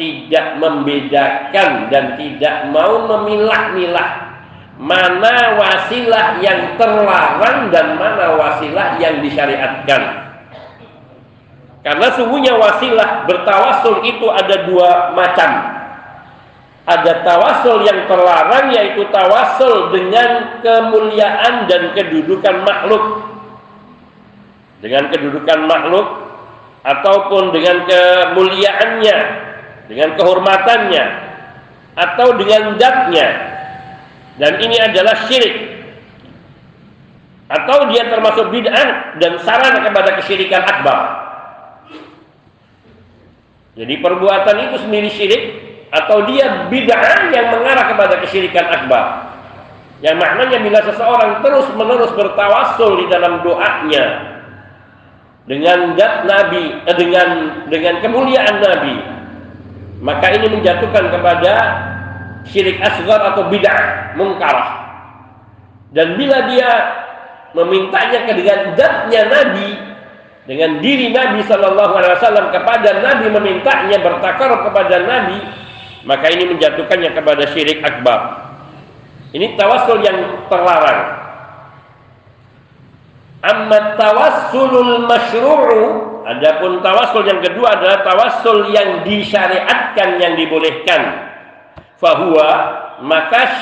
tidak 0.00 0.56
membedakan 0.56 1.92
dan 1.92 2.16
tidak 2.16 2.72
mau 2.72 3.04
memilah-milah 3.04 4.32
mana 4.80 5.60
wasilah 5.60 6.40
yang 6.40 6.80
terlarang 6.80 7.68
dan 7.68 8.00
mana 8.00 8.32
wasilah 8.40 8.96
yang 8.96 9.20
disyariatkan. 9.20 10.32
Karena 11.84 12.08
sungguhnya 12.16 12.56
wasilah 12.56 13.28
bertawasul 13.28 14.08
itu 14.08 14.24
ada 14.32 14.64
dua 14.64 15.12
macam. 15.12 15.76
Ada 16.88 17.22
tawasul 17.22 17.84
yang 17.84 18.08
terlarang 18.08 18.72
yaitu 18.72 19.04
tawasul 19.12 19.92
dengan 19.92 20.64
kemuliaan 20.64 21.68
dan 21.68 21.92
kedudukan 21.92 22.64
makhluk. 22.64 23.04
Dengan 24.80 25.12
kedudukan 25.12 25.60
makhluk 25.68 26.08
ataupun 26.88 27.52
dengan 27.52 27.84
kemuliaannya 27.84 29.49
dengan 29.90 30.14
kehormatannya 30.14 31.04
atau 31.98 32.38
dengan 32.38 32.78
zatnya. 32.78 33.28
Dan 34.38 34.62
ini 34.62 34.78
adalah 34.78 35.26
syirik. 35.26 35.82
Atau 37.50 37.90
dia 37.90 38.06
termasuk 38.06 38.54
bid'ah 38.54 39.18
dan 39.18 39.42
saran 39.42 39.82
kepada 39.82 40.14
kesyirikan 40.22 40.62
akbar. 40.62 40.98
Jadi 43.74 43.98
perbuatan 43.98 44.56
itu 44.70 44.76
sendiri 44.86 45.10
syirik 45.10 45.42
atau 45.90 46.22
dia 46.30 46.70
bid'ah 46.70 47.34
yang 47.34 47.50
mengarah 47.50 47.90
kepada 47.90 48.22
kesyirikan 48.22 48.70
akbar. 48.70 49.34
Yang 50.00 50.16
maknanya 50.16 50.58
bila 50.62 50.80
seseorang 50.86 51.42
terus 51.42 51.66
menerus 51.74 52.12
bertawasul 52.14 53.04
di 53.04 53.06
dalam 53.10 53.42
doanya 53.42 54.38
dengan 55.44 55.98
zat 55.98 56.24
Nabi 56.24 56.64
eh, 56.86 56.96
dengan 56.96 57.28
dengan 57.68 57.94
kemuliaan 58.00 58.56
Nabi 58.62 59.19
maka 60.00 60.32
ini 60.32 60.48
menjatuhkan 60.48 61.12
kepada 61.12 61.54
syirik 62.48 62.80
asgar 62.80 63.20
atau 63.20 63.52
bid'ah 63.52 64.16
mungkarah 64.16 64.80
Dan 65.92 66.16
bila 66.16 66.48
dia 66.48 66.70
memintanya 67.52 68.30
dengan 68.30 68.78
zatnya 68.78 69.22
Nabi, 69.26 69.70
dengan 70.46 70.78
diri 70.78 71.10
Nabi 71.10 71.42
Shallallahu 71.44 71.92
Alaihi 71.98 72.14
Wasallam 72.16 72.46
kepada 72.54 73.02
Nabi 73.02 73.26
memintanya 73.28 73.98
bertakar 73.98 74.50
kepada 74.70 75.02
Nabi, 75.02 75.38
maka 76.06 76.30
ini 76.30 76.54
menjatuhkannya 76.54 77.10
kepada 77.10 77.42
syirik 77.50 77.82
akbar. 77.82 78.50
Ini 79.34 79.58
tawassul 79.58 80.02
yang 80.02 80.46
terlarang. 80.46 81.02
Amma 83.40 83.98
tawassulul 83.98 85.10
masyru'u 85.10 86.09
Adapun 86.20 86.84
tawassul 86.84 87.24
yang 87.24 87.40
kedua 87.40 87.80
adalah 87.80 88.04
tawassul 88.04 88.68
yang 88.72 89.04
disyariatkan 89.08 90.20
yang 90.20 90.36
dibolehkan. 90.36 91.30
Fahuwa 91.96 92.50
maka 93.04 93.60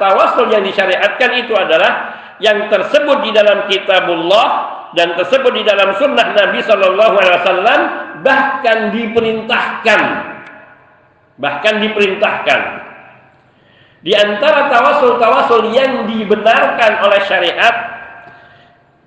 tawassul 0.00 0.48
yang 0.52 0.64
disyariatkan 0.64 1.30
itu 1.36 1.52
adalah 1.52 2.16
yang 2.40 2.68
tersebut 2.72 3.20
di 3.24 3.30
dalam 3.32 3.68
kitabullah 3.68 4.48
dan 4.96 5.16
tersebut 5.16 5.52
di 5.56 5.64
dalam 5.64 5.96
sunnah 5.96 6.32
Nabi 6.36 6.60
Shallallahu 6.64 7.14
Alaihi 7.16 7.36
Wasallam 7.44 7.80
bahkan 8.24 8.78
diperintahkan 8.92 10.00
bahkan 11.40 11.80
diperintahkan 11.80 12.60
di 14.04 14.12
antara 14.12 14.68
tawasul-tawasul 14.68 15.72
yang 15.72 16.04
dibenarkan 16.10 16.92
oleh 17.08 17.20
syariat 17.24 17.74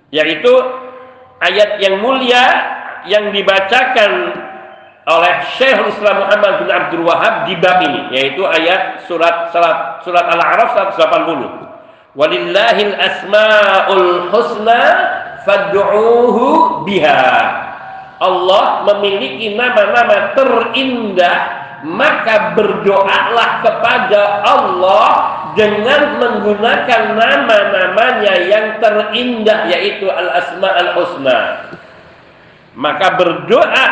yaitu 0.10 0.54
ayat 1.44 1.82
yang 1.84 2.02
mulia 2.02 2.75
yang 3.10 3.30
dibacakan 3.34 4.34
oleh 5.06 5.34
Syekh 5.54 5.86
Islam 5.94 6.26
Muhammad 6.26 6.54
bin 6.66 6.70
Abdul 6.74 7.04
Wahab 7.06 7.46
di 7.46 7.54
bab 7.62 7.78
ini 7.86 8.10
yaitu 8.10 8.42
ayat 8.42 9.06
surat 9.06 9.54
surat, 9.54 10.02
surat 10.02 10.26
Al-A'raf 10.26 10.98
180. 10.98 12.18
Walillahil 12.18 12.96
asmaul 12.98 14.34
husna 14.34 14.82
fad'uuhu 15.46 16.82
biha. 16.88 17.34
Allah 18.18 18.88
memiliki 18.88 19.54
nama-nama 19.54 20.34
terindah 20.34 21.38
maka 21.86 22.58
berdoalah 22.58 23.62
kepada 23.62 24.42
Allah 24.42 25.10
dengan 25.54 26.18
menggunakan 26.18 27.02
nama-namanya 27.14 28.34
yang 28.50 28.82
terindah 28.82 29.70
yaitu 29.70 30.10
al-asma 30.10 30.70
al-husna. 30.82 31.70
Maka 32.76 33.16
berdoa 33.16 33.88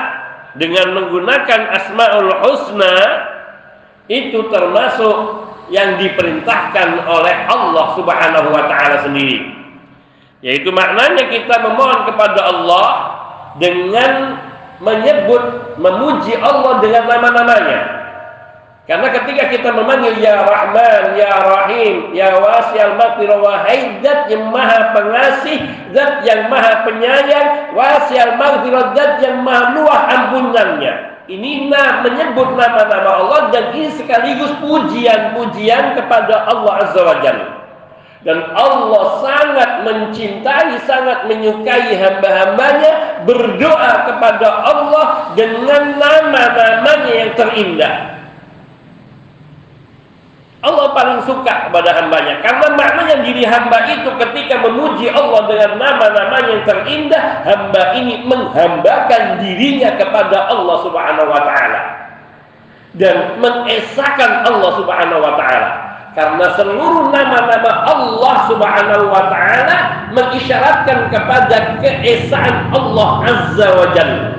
dengan 0.60 0.94
menggunakan 0.94 1.62
asmaul 1.72 2.32
husna 2.44 2.96
itu 4.12 4.52
termasuk 4.52 5.16
yang 5.72 5.96
diperintahkan 5.96 7.08
oleh 7.08 7.36
Allah 7.48 7.86
Subhanahu 7.96 8.48
wa 8.52 8.64
taala 8.68 9.08
sendiri. 9.08 9.56
Yaitu 10.44 10.76
maknanya 10.76 11.32
kita 11.32 11.56
memohon 11.64 12.04
kepada 12.12 12.52
Allah 12.52 12.88
dengan 13.56 14.44
menyebut 14.84 15.76
memuji 15.80 16.36
Allah 16.36 16.84
dengan 16.84 17.08
nama-namanya. 17.08 18.03
Karena 18.84 19.16
ketika 19.16 19.48
kita 19.48 19.72
memanggil 19.72 20.20
Ya 20.20 20.44
Rahman, 20.44 21.16
Ya 21.16 21.32
Rahim, 21.40 22.12
Ya 22.12 22.36
Wasial 22.36 23.00
Maghfirah, 23.00 23.40
wahai 23.40 24.04
zat 24.04 24.28
yang 24.28 24.52
maha 24.52 24.92
pengasih, 24.92 25.64
zat 25.96 26.28
yang 26.28 26.52
maha 26.52 26.84
penyayang, 26.84 27.72
Wasial 27.72 28.36
Maghfirah, 28.36 28.92
zat 28.92 29.24
yang 29.24 29.40
maha 29.40 29.72
luah 29.72 30.02
ampunannya. 30.12 31.16
Ini 31.32 31.72
menyebut 32.04 32.60
nama-nama 32.60 33.24
Allah 33.24 33.42
dan 33.56 33.72
ini 33.72 33.88
sekaligus 33.96 34.52
pujian-pujian 34.60 35.96
kepada 35.96 36.52
Allah 36.52 36.84
Azza 36.84 37.02
wa 37.08 37.18
Jalla. 37.24 37.48
Dan 38.28 38.40
Allah 38.52 39.04
sangat 39.24 39.72
mencintai, 39.88 40.76
sangat 40.84 41.32
menyukai 41.32 41.96
hamba-hambanya 41.96 43.24
berdoa 43.24 44.12
kepada 44.12 44.48
Allah 44.68 45.32
dengan 45.40 45.96
nama-namanya 45.96 47.12
yang 47.16 47.32
terindah. 47.40 48.13
Allah 50.64 50.96
paling 50.96 51.20
suka 51.28 51.68
kepada 51.68 51.92
hambanya. 51.92 52.40
Karena 52.40 52.72
maknanya 52.80 53.20
diri 53.20 53.44
hamba 53.44 53.84
itu 53.84 54.08
ketika 54.16 54.64
memuji 54.64 55.12
Allah 55.12 55.44
dengan 55.52 55.76
nama-nama 55.76 56.40
yang 56.48 56.64
terindah 56.64 57.44
hamba 57.44 57.92
ini 58.00 58.24
menghambakan 58.24 59.44
dirinya 59.44 59.92
kepada 60.00 60.48
Allah 60.48 60.78
Subhanahu 60.88 61.28
wa 61.28 61.42
taala 61.44 61.82
dan 62.96 63.44
mengesahkan 63.44 64.48
Allah 64.48 64.72
Subhanahu 64.80 65.20
wa 65.20 65.36
taala. 65.36 65.70
Karena 66.16 66.46
seluruh 66.56 67.12
nama-nama 67.12 67.72
Allah 67.84 68.36
Subhanahu 68.48 69.06
wa 69.12 69.24
taala 69.28 69.76
mengisyaratkan 70.16 71.12
kepada 71.12 71.76
keesaan 71.84 72.72
Allah 72.72 73.10
Azza 73.28 73.68
wa 73.68 73.88
Jalla 73.92 74.33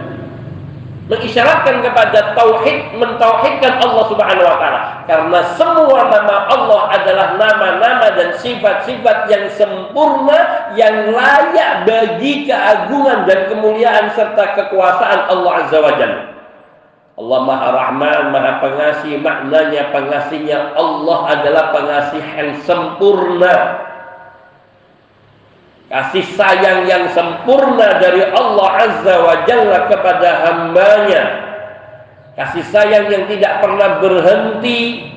mengisyaratkan 1.04 1.84
kepada 1.84 2.32
tauhid 2.32 2.96
mentauhidkan 2.96 3.76
Allah 3.84 4.04
Subhanahu 4.08 4.48
wa 4.48 4.56
taala 4.56 4.80
karena 5.04 5.40
semua 5.60 6.00
nama 6.08 6.36
Allah 6.48 6.80
adalah 6.96 7.28
nama-nama 7.36 8.06
dan 8.16 8.32
sifat-sifat 8.40 9.28
yang 9.28 9.44
sempurna 9.52 10.72
yang 10.72 11.12
layak 11.12 11.84
bagi 11.84 12.48
keagungan 12.48 13.28
dan 13.28 13.52
kemuliaan 13.52 14.16
serta 14.16 14.56
kekuasaan 14.56 15.28
Allah 15.28 15.52
Azza 15.64 15.78
wa 15.84 15.92
Jalla. 16.00 16.22
Allah 17.14 17.40
Maha 17.46 17.68
Rahman, 17.70 18.34
Maha 18.34 18.58
Pengasih, 18.58 19.22
maknanya 19.22 19.94
pengasihnya 19.94 20.74
Allah 20.74 21.18
adalah 21.30 21.64
pengasih 21.70 22.24
yang 22.34 22.58
sempurna 22.66 23.54
kasih 25.88 26.24
sayang 26.34 26.88
yang 26.88 27.12
sempurna 27.12 28.00
dari 28.00 28.24
Allah 28.24 28.68
Azza 28.80 29.14
wa 29.20 29.34
Jalla 29.44 29.78
kepada 29.92 30.28
hambanya. 30.48 31.24
Kasih 32.34 32.64
sayang 32.72 33.12
yang 33.12 33.24
tidak 33.30 33.62
pernah 33.62 34.00
berhenti. 34.00 35.12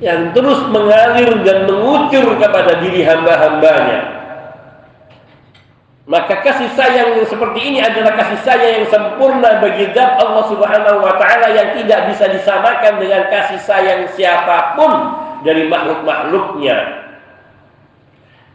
Yang 0.00 0.32
terus 0.32 0.60
mengalir 0.72 1.44
dan 1.44 1.68
mengucur 1.68 2.40
kepada 2.40 2.80
diri 2.80 3.04
hamba-hambanya. 3.04 4.20
Maka 6.10 6.42
kasih 6.42 6.72
sayang 6.74 7.22
yang 7.22 7.28
seperti 7.28 7.60
ini 7.70 7.78
adalah 7.84 8.18
kasih 8.18 8.40
sayang 8.42 8.72
yang 8.82 8.88
sempurna 8.90 9.62
bagi 9.62 9.86
zat 9.94 10.18
Allah 10.18 10.42
Subhanahu 10.50 11.06
wa 11.06 11.14
taala 11.20 11.54
yang 11.54 11.76
tidak 11.78 12.10
bisa 12.10 12.26
disamakan 12.34 12.98
dengan 12.98 13.30
kasih 13.30 13.60
sayang 13.62 14.10
siapa 14.18 14.74
pun 14.74 14.90
dari 15.46 15.70
makhluk-makhluknya 15.70 16.99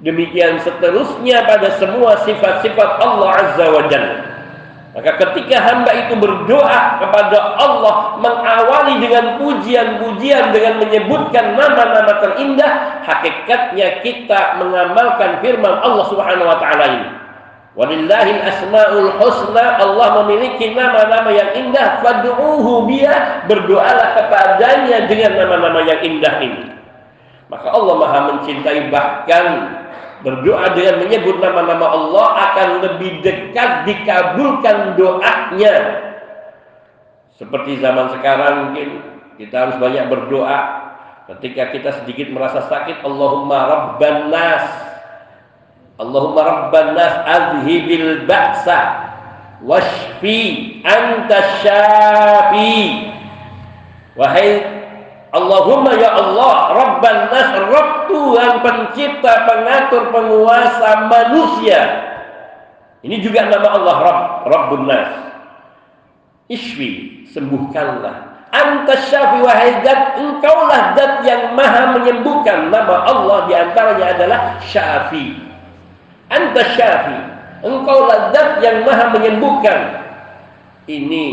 Demikian 0.04 0.60
seterusnya 0.60 1.48
pada 1.48 1.80
semua 1.80 2.20
sifat-sifat 2.28 2.90
Allah 3.00 3.30
Azza 3.32 3.66
wa 3.72 3.84
Jalla. 3.88 4.36
Maka 4.96 5.12
ketika 5.20 5.60
hamba 5.60 5.92
itu 5.92 6.16
berdoa 6.16 7.04
kepada 7.04 7.60
Allah 7.60 8.16
mengawali 8.16 9.04
dengan 9.04 9.44
pujian-pujian 9.44 10.56
dengan 10.56 10.80
menyebutkan 10.80 11.60
nama-nama 11.60 12.24
terindah, 12.24 13.04
hakikatnya 13.04 14.00
kita 14.08 14.56
mengamalkan 14.56 15.44
firman 15.44 15.84
Allah 15.84 16.06
Subhanahu 16.08 16.48
wa 16.48 16.58
taala 16.64 16.86
ini. 16.96 17.10
Walillahil 17.76 18.40
asmaul 18.40 19.20
husna 19.20 19.84
Allah 19.84 20.24
memiliki 20.24 20.72
nama-nama 20.72 21.28
yang 21.28 21.52
indah 21.60 22.00
fad'uuhu 22.00 22.88
biya 22.88 23.44
berdoalah 23.52 24.16
kepadanya 24.16 25.12
dengan 25.12 25.44
nama-nama 25.44 25.84
yang 25.84 26.00
indah 26.08 26.40
ini. 26.40 26.72
Maka 27.52 27.68
Allah 27.68 27.96
Maha 28.00 28.20
mencintai 28.32 28.88
bahkan 28.88 29.46
berdoa 30.26 30.74
dengan 30.74 31.06
menyebut 31.06 31.38
nama-nama 31.38 31.86
Allah 31.86 32.28
akan 32.50 32.70
lebih 32.82 33.22
dekat 33.22 33.86
dikabulkan 33.86 34.98
doanya. 34.98 35.76
Seperti 37.38 37.78
zaman 37.78 38.10
sekarang 38.18 38.54
mungkin 38.74 39.06
kita 39.38 39.54
harus 39.54 39.78
banyak 39.78 40.10
berdoa. 40.10 40.82
Ketika 41.30 41.70
kita 41.70 41.90
sedikit 42.02 42.34
merasa 42.34 42.66
sakit 42.66 43.06
Allahumma 43.06 43.58
rabban 43.70 44.34
nas. 44.34 44.66
Allahumma 46.02 46.42
rabban 46.42 46.98
nas 46.98 47.14
azhibil 47.30 48.26
ba'sa. 48.26 48.82
Washfi 49.62 50.82
anta 50.82 51.38
syafi. 51.62 53.14
Wahai 54.18 54.75
Allahumma 55.36 56.00
ya 56.00 56.16
Allah, 56.16 56.56
Rabban 56.72 57.20
nas, 57.28 57.50
Rabb 57.68 58.08
Tuhan 58.08 58.64
pencipta, 58.64 59.44
pengatur, 59.44 60.08
penguasa 60.16 61.12
manusia. 61.12 61.82
Ini 63.04 63.20
juga 63.20 63.52
nama 63.52 63.68
Allah 63.76 63.96
Rabb, 64.00 64.24
Rabbun 64.48 64.84
nas. 64.88 65.12
Ishwi, 66.48 67.28
sembuhkanlah. 67.36 68.48
Anta 68.56 68.96
syafi 69.12 69.44
wahai 69.44 69.84
dat, 69.84 70.16
engkaulah 70.16 70.96
dat 70.96 71.28
yang 71.28 71.52
maha 71.52 72.00
menyembuhkan. 72.00 72.72
Nama 72.72 72.96
Allah 73.04 73.38
di 73.52 73.54
antaranya 73.60 74.06
adalah 74.16 74.42
syafi. 74.64 75.36
Anta 76.32 76.64
syafi, 76.80 77.20
engkaulah 77.60 78.32
dat 78.32 78.64
yang 78.64 78.88
maha 78.88 79.12
menyembuhkan. 79.12 79.80
Ini 80.88 81.26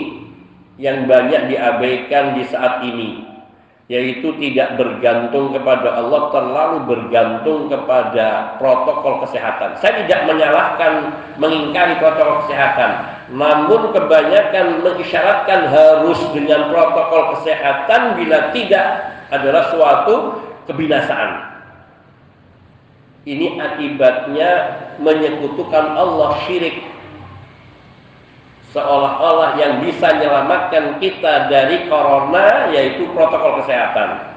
yang 0.83 1.07
banyak 1.07 1.55
diabaikan 1.55 2.35
di 2.35 2.43
saat 2.51 2.83
ini 2.83 3.32
yaitu 3.91 4.31
tidak 4.39 4.79
bergantung 4.79 5.51
kepada 5.51 5.99
Allah 5.99 6.31
terlalu 6.31 6.79
bergantung 6.87 7.67
kepada 7.67 8.55
protokol 8.63 9.27
kesehatan. 9.27 9.75
Saya 9.83 10.07
tidak 10.07 10.31
menyalahkan 10.31 10.93
mengingkari 11.43 11.99
protokol 11.99 12.47
kesehatan, 12.47 12.91
namun 13.35 13.91
kebanyakan 13.91 14.87
mengisyaratkan 14.87 15.67
harus 15.67 16.21
dengan 16.31 16.71
protokol 16.71 17.39
kesehatan 17.39 18.15
bila 18.15 18.55
tidak 18.55 18.87
adalah 19.35 19.73
suatu 19.75 20.15
kebinasaan. 20.71 21.51
Ini 23.23 23.55
akibatnya 23.55 24.51
menyekutukan 24.99 25.95
Allah 25.95 26.43
syirik 26.47 26.92
seolah-olah 28.73 29.61
yang 29.61 29.85
bisa 29.85 30.17
menyelamatkan 30.17 30.97
kita 30.99 31.53
dari 31.53 31.87
corona 31.93 32.73
yaitu 32.73 33.05
protokol 33.13 33.61
kesehatan. 33.63 34.33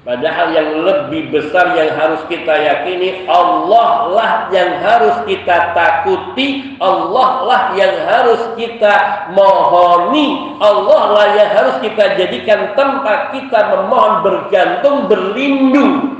Padahal 0.00 0.56
yang 0.56 0.80
lebih 0.80 1.28
besar 1.28 1.76
yang 1.76 1.92
harus 1.92 2.24
kita 2.24 2.56
yakini 2.56 3.28
Allah 3.28 4.08
lah 4.08 4.32
yang 4.48 4.80
harus 4.80 5.12
kita 5.28 5.76
takuti, 5.76 6.74
Allah 6.80 7.44
lah 7.44 7.62
yang 7.76 8.08
harus 8.08 8.40
kita 8.56 9.28
mohoni, 9.36 10.56
Allah 10.56 11.02
lah 11.12 11.26
yang 11.36 11.50
harus 11.52 11.76
kita 11.84 12.16
jadikan 12.16 12.72
tempat 12.72 13.36
kita 13.36 13.60
memohon 13.76 14.24
bergantung 14.24 15.04
berlindung 15.04 16.19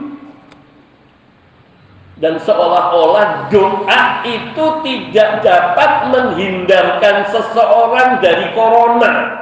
dan 2.21 2.37
seolah-olah 2.37 3.49
doa 3.49 4.03
itu 4.29 4.65
tidak 4.85 5.41
dapat 5.41 6.13
menghindarkan 6.13 7.25
seseorang 7.33 8.21
dari 8.21 8.53
corona. 8.53 9.41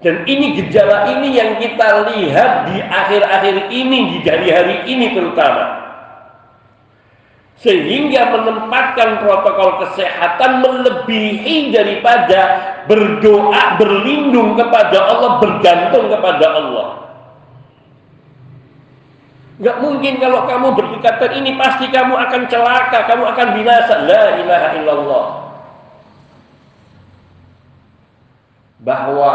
Dan 0.00 0.24
ini 0.26 0.58
gejala 0.58 1.12
ini 1.14 1.36
yang 1.36 1.60
kita 1.60 2.10
lihat 2.10 2.72
di 2.72 2.80
akhir-akhir 2.82 3.70
ini, 3.70 4.18
di 4.18 4.18
hari-hari 4.26 4.88
ini 4.88 5.14
terutama. 5.14 5.78
Sehingga 7.62 8.34
menempatkan 8.34 9.22
protokol 9.22 9.86
kesehatan 9.86 10.66
melebihi 10.66 11.70
daripada 11.70 12.40
berdoa, 12.90 13.78
berlindung 13.78 14.58
kepada 14.58 14.98
Allah, 14.98 15.38
bergantung 15.38 16.10
kepada 16.10 16.46
Allah. 16.58 17.11
Gak 19.62 19.78
mungkin 19.78 20.18
kalau 20.18 20.42
kamu 20.50 20.74
berdekatan 20.74 21.38
ini 21.38 21.54
pasti 21.54 21.86
kamu 21.86 22.18
akan 22.18 22.42
celaka, 22.50 23.06
kamu 23.06 23.24
akan 23.30 23.48
binasa. 23.54 23.94
La 24.10 24.24
ilaha 24.42 24.68
illallah. 24.74 25.26
Bahwa 28.82 29.34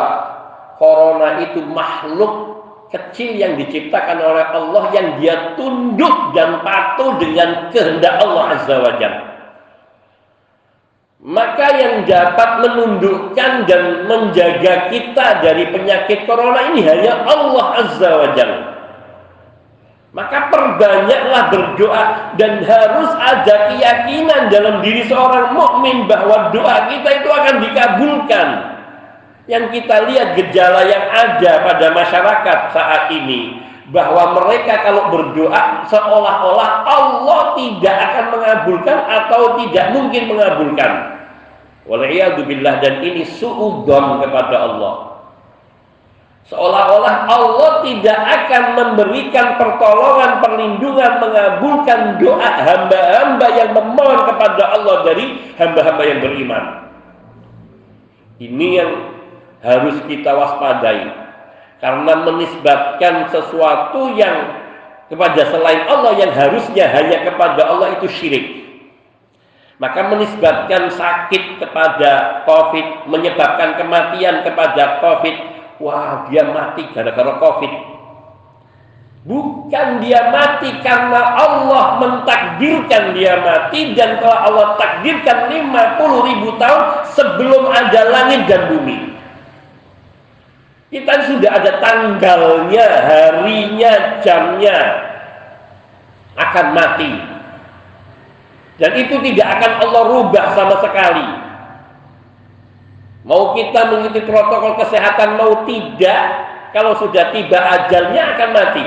corona 0.75 1.39
itu 1.39 1.63
makhluk 1.63 2.59
kecil 2.91 3.39
yang 3.39 3.55
diciptakan 3.55 4.19
oleh 4.19 4.45
Allah 4.51 4.83
yang 4.91 5.07
dia 5.23 5.55
tunduk 5.55 6.35
dan 6.35 6.59
patuh 6.59 7.15
dengan 7.23 7.71
kehendak 7.71 8.19
Allah 8.19 8.43
Azza 8.59 8.75
wa 8.83 8.93
Jalla. 8.99 9.23
Maka 11.23 11.67
yang 11.79 11.95
dapat 12.03 12.67
menundukkan 12.67 13.51
dan 13.63 13.83
menjaga 14.11 14.91
kita 14.91 15.39
dari 15.39 15.71
penyakit 15.71 16.27
corona 16.27 16.67
ini 16.75 16.83
hanya 16.83 17.23
Allah 17.23 17.65
Azza 17.79 18.11
wa 18.11 18.29
Jalla. 18.35 18.66
Maka 20.17 20.49
perbanyaklah 20.49 21.53
berdoa 21.53 22.34
dan 22.41 22.65
harus 22.65 23.12
ada 23.21 23.69
keyakinan 23.69 24.49
dalam 24.49 24.82
diri 24.82 25.06
seorang 25.06 25.53
mukmin 25.53 26.10
bahwa 26.10 26.49
doa 26.49 26.89
kita 26.89 27.21
itu 27.21 27.30
akan 27.30 27.56
dikabulkan. 27.62 28.47
Yang 29.45 29.65
kita 29.77 30.10
lihat 30.10 30.34
gejala 30.34 30.89
yang 30.89 31.06
ada 31.06 31.51
pada 31.69 31.93
masyarakat 31.93 32.58
saat 32.73 33.13
ini 33.13 33.62
bahwa 33.93 34.41
mereka 34.41 34.82
kalau 34.82 35.13
berdoa 35.13 35.86
seolah-olah 35.86 36.84
Allah 36.84 37.41
tidak 37.56 37.95
akan 37.95 38.25
mengabulkan 38.34 38.97
atau 39.06 39.41
tidak 39.62 39.86
mungkin 39.93 40.34
mengabulkan. 40.34 40.91
Waliyadzubillah 41.86 42.82
dan 42.82 43.06
ini 43.06 43.21
suudon 43.21 44.19
kepada 44.25 44.65
Allah. 44.65 45.16
Seolah-olah 46.47 47.27
Allah 47.27 47.71
tidak 47.83 48.19
akan 48.23 48.63
memberikan 48.79 49.60
pertolongan, 49.60 50.39
perlindungan, 50.39 51.19
mengabulkan 51.19 52.23
doa 52.23 52.51
hamba-hamba 52.63 53.47
yang 53.51 53.75
memohon 53.75 54.19
kepada 54.31 54.63
Allah 54.79 55.03
dari 55.03 55.51
hamba-hamba 55.60 56.03
yang 56.07 56.19
beriman. 56.23 56.63
Ini 58.39 58.67
yang 58.79 58.91
harus 59.60 59.99
kita 60.07 60.31
waspadai. 60.31 61.27
Karena 61.83 62.13
menisbatkan 62.23 63.27
sesuatu 63.27 64.15
yang 64.15 64.63
kepada 65.12 65.51
selain 65.51 65.83
Allah 65.83 66.15
yang 66.15 66.31
harusnya 66.31 66.88
hanya 66.95 67.27
kepada 67.27 67.60
Allah 67.67 67.99
itu 67.99 68.07
syirik. 68.07 68.65
Maka 69.83 70.10
menisbatkan 70.10 70.89
sakit 70.95 71.60
kepada 71.62 72.41
COVID, 72.49 73.12
menyebabkan 73.13 73.77
kematian 73.77 74.41
kepada 74.41 75.03
COVID, 75.05 75.57
wah 75.81 76.25
dia 76.29 76.45
mati 76.47 76.85
gara-gara 76.93 77.37
covid 77.41 77.73
bukan 79.27 79.87
dia 79.99 80.31
mati 80.31 80.69
karena 80.81 81.21
Allah 81.35 81.85
mentakdirkan 81.99 83.11
dia 83.17 83.39
mati 83.43 83.91
dan 83.93 84.21
kalau 84.23 84.37
Allah 84.37 84.67
takdirkan 84.79 85.51
50 85.51 86.27
ribu 86.31 86.49
tahun 86.55 86.83
sebelum 87.11 87.63
ada 87.69 88.01
langit 88.07 88.47
dan 88.47 88.71
bumi 88.71 89.17
kita 90.87 91.27
sudah 91.27 91.51
ada 91.51 91.83
tanggalnya, 91.83 92.87
harinya, 93.03 94.23
jamnya 94.23 94.77
akan 96.39 96.65
mati. 96.71 97.11
Dan 98.79 98.95
itu 98.95 99.19
tidak 99.19 99.47
akan 99.59 99.71
Allah 99.83 100.03
rubah 100.15 100.45
sama 100.55 100.75
sekali. 100.79 101.27
Mau 103.27 103.51
kita 103.59 103.91
mengikuti 103.91 104.23
protokol 104.23 104.79
kesehatan 104.79 105.35
mau 105.35 105.67
tidak, 105.67 106.21
kalau 106.71 106.95
sudah 106.95 107.35
tiba 107.35 107.59
ajalnya 107.59 108.23
akan 108.33 108.49
mati. 108.55 108.85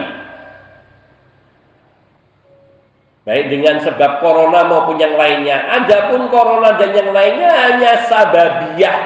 Baik 3.29 3.53
dengan 3.53 3.85
sebab 3.85 4.25
corona 4.25 4.65
maupun 4.65 4.97
yang 4.97 5.13
lainnya. 5.13 5.61
Adapun 5.85 6.33
corona 6.33 6.73
dan 6.81 6.91
yang 6.97 7.13
lainnya 7.13 7.53
hanya 7.53 7.93
sababiah. 8.09 8.99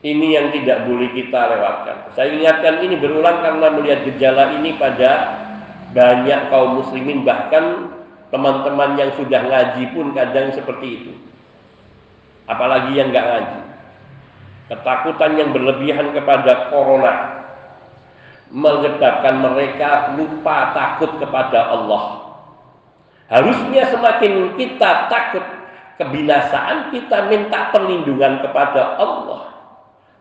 Ini 0.00 0.26
yang 0.32 0.48
tidak 0.48 0.88
boleh 0.88 1.12
kita 1.12 1.40
lewatkan. 1.54 1.96
Saya 2.16 2.32
ingatkan 2.32 2.80
ini 2.88 2.96
berulang 2.96 3.44
karena 3.44 3.68
melihat 3.72 4.00
gejala 4.08 4.52
ini 4.56 4.76
pada 4.80 5.12
banyak 5.92 6.40
kaum 6.48 6.80
muslimin 6.80 7.24
bahkan 7.24 7.93
Teman-teman 8.34 8.98
yang 8.98 9.14
sudah 9.14 9.46
ngaji 9.46 9.94
pun 9.94 10.10
kadang 10.10 10.50
seperti 10.50 10.86
itu. 10.90 11.12
Apalagi 12.50 12.98
yang 12.98 13.14
nggak 13.14 13.26
ngaji. 13.30 13.60
Ketakutan 14.74 15.38
yang 15.38 15.54
berlebihan 15.54 16.10
kepada 16.10 16.66
corona 16.74 17.46
menyebabkan 18.50 19.38
mereka 19.38 20.18
lupa 20.18 20.74
takut 20.74 21.14
kepada 21.22 21.78
Allah. 21.78 22.34
Harusnya 23.30 23.86
semakin 23.94 24.58
kita 24.58 25.06
takut 25.06 25.46
kebinasaan, 26.02 26.90
kita 26.90 27.30
minta 27.30 27.70
perlindungan 27.70 28.42
kepada 28.42 28.98
Allah. 28.98 29.62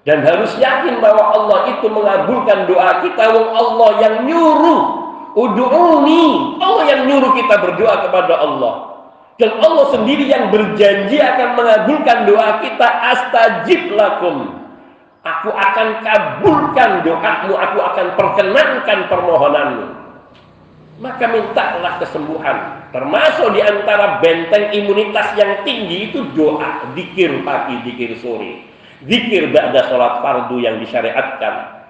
Dan 0.05 0.21
harus 0.21 0.53
yakin 0.61 1.01
bahwa 1.01 1.33
Allah 1.33 1.59
itu 1.73 1.89
mengabulkan 1.89 2.69
doa 2.69 3.01
kita, 3.01 3.25
Allah 3.57 3.89
yang 4.05 4.15
nyuruh 4.29 5.02
Udu'uni. 5.33 6.57
Allah 6.61 6.85
yang 6.89 7.01
nyuruh 7.09 7.33
kita 7.33 7.55
berdoa 7.57 8.05
kepada 8.05 8.33
Allah. 8.37 8.73
Dan 9.41 9.57
Allah 9.65 9.89
sendiri 9.89 10.29
yang 10.29 10.53
berjanji 10.53 11.17
akan 11.17 11.57
mengabulkan 11.57 12.17
doa 12.29 12.61
kita. 12.61 12.87
Astajib 12.87 13.97
lakum. 13.97 14.61
Aku 15.25 15.49
akan 15.49 15.87
kabulkan 16.05 17.01
doamu. 17.01 17.53
Aku 17.57 17.77
akan 17.81 18.07
perkenankan 18.13 18.99
permohonanmu. 19.09 19.85
Maka 21.01 21.25
mintalah 21.25 21.97
kesembuhan. 21.97 22.85
Termasuk 22.93 23.57
di 23.57 23.61
antara 23.65 24.21
benteng 24.21 24.69
imunitas 24.69 25.33
yang 25.33 25.65
tinggi 25.65 26.13
itu 26.13 26.21
doa. 26.37 26.93
Dikir 26.93 27.41
pagi, 27.41 27.81
dikir 27.81 28.13
sore. 28.21 28.69
Dikir 29.01 29.49
ba'da 29.49 29.89
sholat 29.89 30.21
fardu 30.21 30.61
yang 30.61 30.77
disyariatkan 30.77 31.82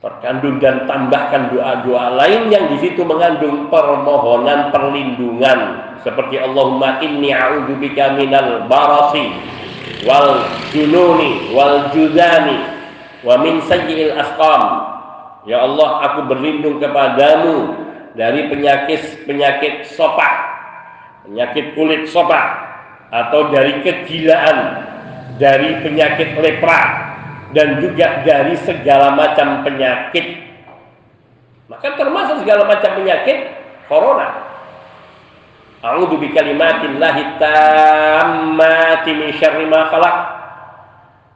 terkandung 0.00 0.56
dan 0.64 0.88
tambahkan 0.88 1.52
doa-doa 1.52 2.16
lain 2.16 2.48
yang 2.48 2.72
di 2.72 2.80
situ 2.80 3.04
mengandung 3.04 3.68
permohonan 3.68 4.72
perlindungan. 4.72 5.60
Seperti 6.00 6.40
Allahumma 6.40 7.04
inni 7.04 7.28
a'udzubika 7.36 8.16
minal 8.16 8.64
barasi 8.64 9.28
wal 10.08 10.48
jununi 10.72 11.52
wal 11.52 11.92
judani 11.92 12.56
wa 13.20 13.36
min 13.44 13.60
sayyi'il 13.68 14.16
asqam. 14.16 14.62
Ya 15.44 15.60
Allah 15.64 16.08
aku 16.08 16.32
berlindung 16.32 16.80
kepadamu 16.80 17.76
dari 18.16 18.48
penyakit 18.48 19.28
penyakit 19.28 19.88
sopak 19.92 20.50
penyakit 21.28 21.76
kulit 21.76 22.08
sopak 22.08 22.72
atau 23.10 23.50
dari 23.52 23.82
kegilaan, 23.84 24.86
dari 25.36 25.82
penyakit 25.82 26.38
lepra 26.38 27.09
dan 27.50 27.82
juga 27.82 28.22
dari 28.22 28.54
segala 28.62 29.14
macam 29.14 29.66
penyakit. 29.66 30.50
Maka 31.70 31.94
termasuk 31.94 32.42
segala 32.42 32.66
macam 32.66 32.90
penyakit 32.98 33.50
corona. 33.86 34.50
A'udzu 35.80 36.20
bikalimatillahi 36.20 37.40
tammati 37.40 39.10
min 39.16 39.28
syarri 39.38 39.64
ma 39.64 39.88
khalaq. 39.88 40.16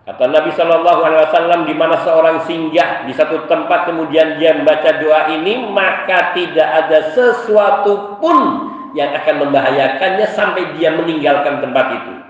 Kata 0.05 0.29
Nabi 0.29 0.53
Shallallahu 0.53 1.01
Alaihi 1.01 1.23
Wasallam 1.33 1.61
di 1.65 1.73
mana 1.73 1.97
seorang 2.05 2.45
singgah 2.45 3.09
di 3.09 3.17
satu 3.17 3.49
tempat 3.49 3.89
kemudian 3.89 4.37
dia 4.37 4.53
membaca 4.53 5.01
doa 5.01 5.33
ini 5.33 5.65
maka 5.73 6.37
tidak 6.37 6.69
ada 6.85 7.09
sesuatu 7.17 8.21
pun 8.21 8.69
yang 8.93 9.17
akan 9.17 9.49
membahayakannya 9.49 10.29
sampai 10.37 10.77
dia 10.77 10.93
meninggalkan 10.93 11.65
tempat 11.65 12.05
itu. 12.05 12.24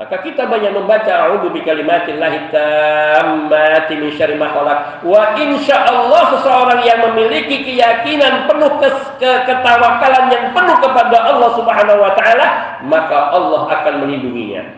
Maka 0.00 0.16
kita 0.24 0.48
banyak 0.48 0.72
membaca 0.72 1.12
a'udzu 1.12 1.52
bikalimatillahi 1.52 2.48
tammati 2.48 4.00
min 4.00 4.08
syarri 4.16 4.32
ma 4.40 4.48
khalaq. 4.48 5.04
Wa 5.04 5.36
insyaallah 5.36 6.40
seseorang 6.40 6.80
yang 6.88 7.04
memiliki 7.12 7.60
keyakinan 7.68 8.48
penuh 8.48 8.80
kes 8.80 8.96
ke 9.20 9.28
ketawakalan 9.44 10.32
yang 10.32 10.56
penuh 10.56 10.76
kepada 10.80 11.16
Allah 11.28 11.50
Subhanahu 11.52 12.00
wa 12.00 12.16
taala, 12.16 12.48
maka 12.88 13.36
Allah 13.36 13.62
akan 13.76 13.94
melindunginya. 14.00 14.72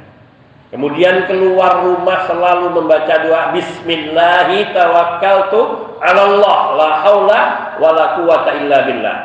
Kemudian 0.74 1.30
keluar 1.30 1.86
rumah 1.86 2.26
selalu 2.26 2.82
membaca 2.82 3.22
doa 3.22 3.54
Bismillahi 3.54 4.74
tawakkaltu 4.74 5.60
'ala 6.02 6.18
Allah 6.34 6.58
la 6.74 6.88
haula 7.06 7.40
wala 7.78 8.04
quwata 8.18 8.58
illa 8.58 8.78
billah. 8.90 9.18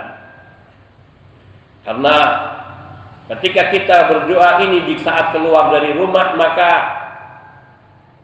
Karena 1.89 2.15
ketika 3.35 3.73
kita 3.75 3.97
berdoa 4.07 4.63
ini 4.63 4.87
di 4.87 4.95
saat 5.03 5.35
keluar 5.35 5.71
dari 5.75 5.91
rumah 5.95 6.35
maka 6.39 6.71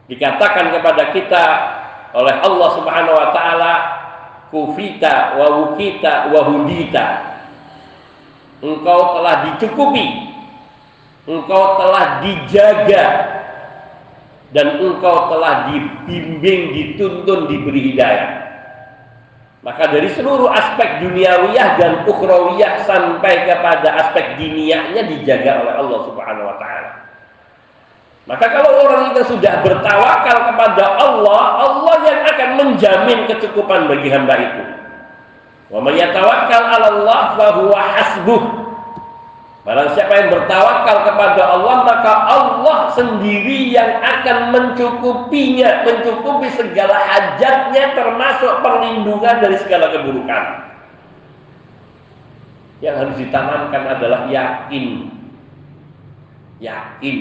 dikatakan 0.08 0.72
kepada 0.72 1.12
kita 1.12 1.44
oleh 2.14 2.34
Allah 2.40 2.68
Subhanahu 2.78 3.16
wa 3.16 3.28
taala 3.34 3.72
kufita 4.54 5.34
wa 5.34 5.46
wukita 5.60 6.30
wa 6.30 6.40
hudita. 6.46 7.06
Engkau 8.64 9.18
telah 9.18 9.34
dicukupi. 9.50 10.06
Engkau 11.24 11.64
telah 11.80 12.20
dijaga 12.20 13.04
dan 14.54 14.78
engkau 14.78 15.32
telah 15.32 15.72
dibimbing, 15.72 16.70
dituntun, 16.70 17.50
diberi 17.50 17.92
hidayah. 17.92 18.43
Maka 19.64 19.88
dari 19.88 20.12
seluruh 20.12 20.52
aspek 20.52 21.00
duniawiyah 21.00 21.80
dan 21.80 21.92
ukhrawiyah 22.04 22.84
sampai 22.84 23.48
kepada 23.48 23.96
aspek 23.96 24.36
dinianya 24.36 25.08
dijaga 25.08 25.64
oleh 25.64 25.74
Allah 25.80 26.00
Subhanahu 26.04 26.46
wa 26.52 26.56
taala. 26.60 26.90
Maka 28.28 28.44
kalau 28.52 28.84
orang 28.84 29.16
itu 29.16 29.24
sudah 29.36 29.64
bertawakal 29.64 30.52
kepada 30.52 30.84
Allah, 31.00 31.42
Allah 31.64 31.96
yang 32.04 32.20
akan 32.28 32.50
menjamin 32.60 33.18
kecukupan 33.28 33.88
bagi 33.88 34.08
hamba 34.12 34.36
itu. 34.36 34.64
Wa 35.72 35.80
may 35.80 35.96
yatawakkal 35.96 36.64
'ala 36.68 36.88
Allah 37.00 37.22
fa 37.36 37.46
huwa 37.56 37.80
hasbuh. 37.80 38.63
Barang 39.64 39.96
siapa 39.96 40.12
yang 40.12 40.28
bertawakal 40.28 41.08
kepada 41.08 41.42
Allah, 41.56 41.76
maka 41.88 42.12
Allah 42.28 42.78
sendiri 42.92 43.72
yang 43.72 43.96
akan 43.96 44.52
mencukupinya, 44.52 45.88
mencukupi 45.88 46.52
segala 46.52 47.00
hajatnya 47.00 47.96
termasuk 47.96 48.60
perlindungan 48.60 49.40
dari 49.40 49.56
segala 49.64 49.88
keburukan. 49.88 50.44
Yang 52.84 52.94
harus 53.00 53.16
ditanamkan 53.24 53.82
adalah 53.88 54.28
yakin. 54.28 55.08
Yakin 56.60 57.18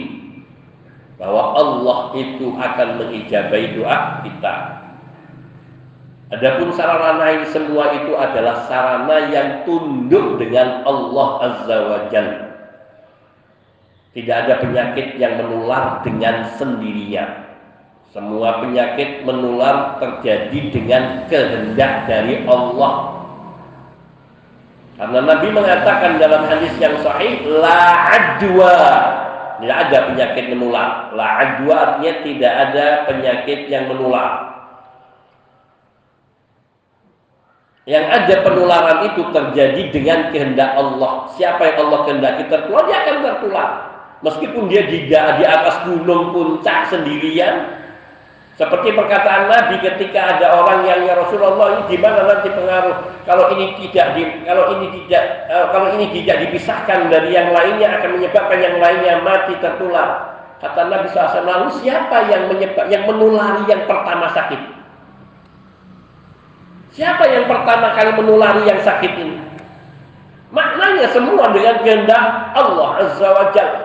bahwa 1.16 1.56
Allah 1.56 2.00
itu 2.20 2.60
akan 2.60 2.90
mengijabai 3.00 3.72
doa 3.72 4.20
kita. 4.28 4.83
Adapun 6.34 6.74
sarana 6.74 7.22
lain 7.22 7.46
semua 7.54 7.94
itu 7.94 8.18
adalah 8.18 8.66
sarana 8.66 9.30
yang 9.30 9.62
tunduk 9.70 10.42
dengan 10.42 10.82
Allah 10.82 11.30
Azza 11.46 11.78
wa 11.78 12.00
Jalla. 12.10 12.50
Tidak 14.18 14.34
ada 14.46 14.58
penyakit 14.58 15.22
yang 15.22 15.38
menular 15.38 16.02
dengan 16.02 16.50
sendirinya. 16.58 17.54
Semua 18.14 18.62
penyakit 18.66 19.26
menular 19.26 20.02
terjadi 20.02 20.60
dengan 20.74 21.04
kehendak 21.30 22.10
dari 22.10 22.46
Allah. 22.46 23.26
Karena 24.98 25.20
Nabi 25.26 25.48
mengatakan 25.50 26.22
dalam 26.22 26.46
hadis 26.46 26.74
yang 26.78 26.98
sahih, 27.02 27.42
la 27.46 27.82
adwa. 28.10 28.78
Tidak 29.62 29.78
ada 29.90 29.98
penyakit 30.14 30.46
menular. 30.50 31.14
La 31.14 31.28
adwa 31.42 31.74
artinya 31.78 32.14
tidak 32.26 32.54
ada 32.54 32.86
penyakit 33.10 33.70
yang 33.70 33.90
menular. 33.90 34.53
Yang 37.84 38.06
ada 38.16 38.36
penularan 38.48 38.98
itu 39.12 39.22
terjadi 39.36 39.82
dengan 39.92 40.32
kehendak 40.32 40.72
Allah. 40.80 41.28
Siapa 41.36 41.60
yang 41.68 41.78
Allah 41.88 42.00
kehendaki 42.08 42.44
tertular, 42.48 42.88
dia 42.88 42.98
akan 43.04 43.16
tertular. 43.20 43.70
Meskipun 44.24 44.72
dia 44.72 44.88
di, 44.88 45.12
di 45.12 45.44
atas 45.44 45.84
gunung 45.84 46.32
puncak 46.32 46.88
sendirian, 46.88 47.84
seperti 48.54 48.94
perkataan 48.94 49.50
Nabi 49.50 49.82
ketika 49.82 50.38
ada 50.38 50.64
orang 50.64 50.86
yang 50.86 51.04
ya 51.10 51.18
Rasulullah 51.18 51.74
ini 51.74 51.98
gimana 51.98 52.22
nanti 52.22 52.54
pengaruh 52.54 52.96
kalau 53.26 53.50
ini 53.58 53.74
tidak 53.82 54.14
di, 54.14 54.24
kalau 54.46 54.78
ini 54.78 54.88
tidak 55.04 55.24
uh, 55.50 55.74
kalau 55.74 55.88
ini 55.98 56.06
tidak 56.22 56.48
dipisahkan 56.48 57.10
dari 57.10 57.34
yang 57.34 57.50
lainnya 57.50 57.98
akan 57.98 58.10
menyebabkan 58.22 58.60
yang 58.62 58.78
lainnya 58.78 59.26
mati 59.26 59.58
tertular. 59.58 60.38
Kata 60.64 60.88
Nabi 60.88 61.12
SAW, 61.12 61.44
lalu 61.44 61.68
siapa 61.84 62.32
yang 62.32 62.48
menyebab 62.48 62.88
yang 62.88 63.04
menulari 63.04 63.68
yang 63.68 63.84
pertama 63.84 64.32
sakit? 64.32 64.73
Siapa 66.94 67.26
yang 67.26 67.50
pertama 67.50 67.98
kali 67.98 68.14
menulari 68.14 68.70
yang 68.70 68.78
sakit 68.86 69.14
ini? 69.18 69.38
Maknanya 70.54 71.10
semua 71.10 71.50
dengan 71.50 71.82
kehendak 71.82 72.54
Allah 72.54 72.90
Azza 73.02 73.30
wa 73.34 73.46
Jalla. 73.50 73.84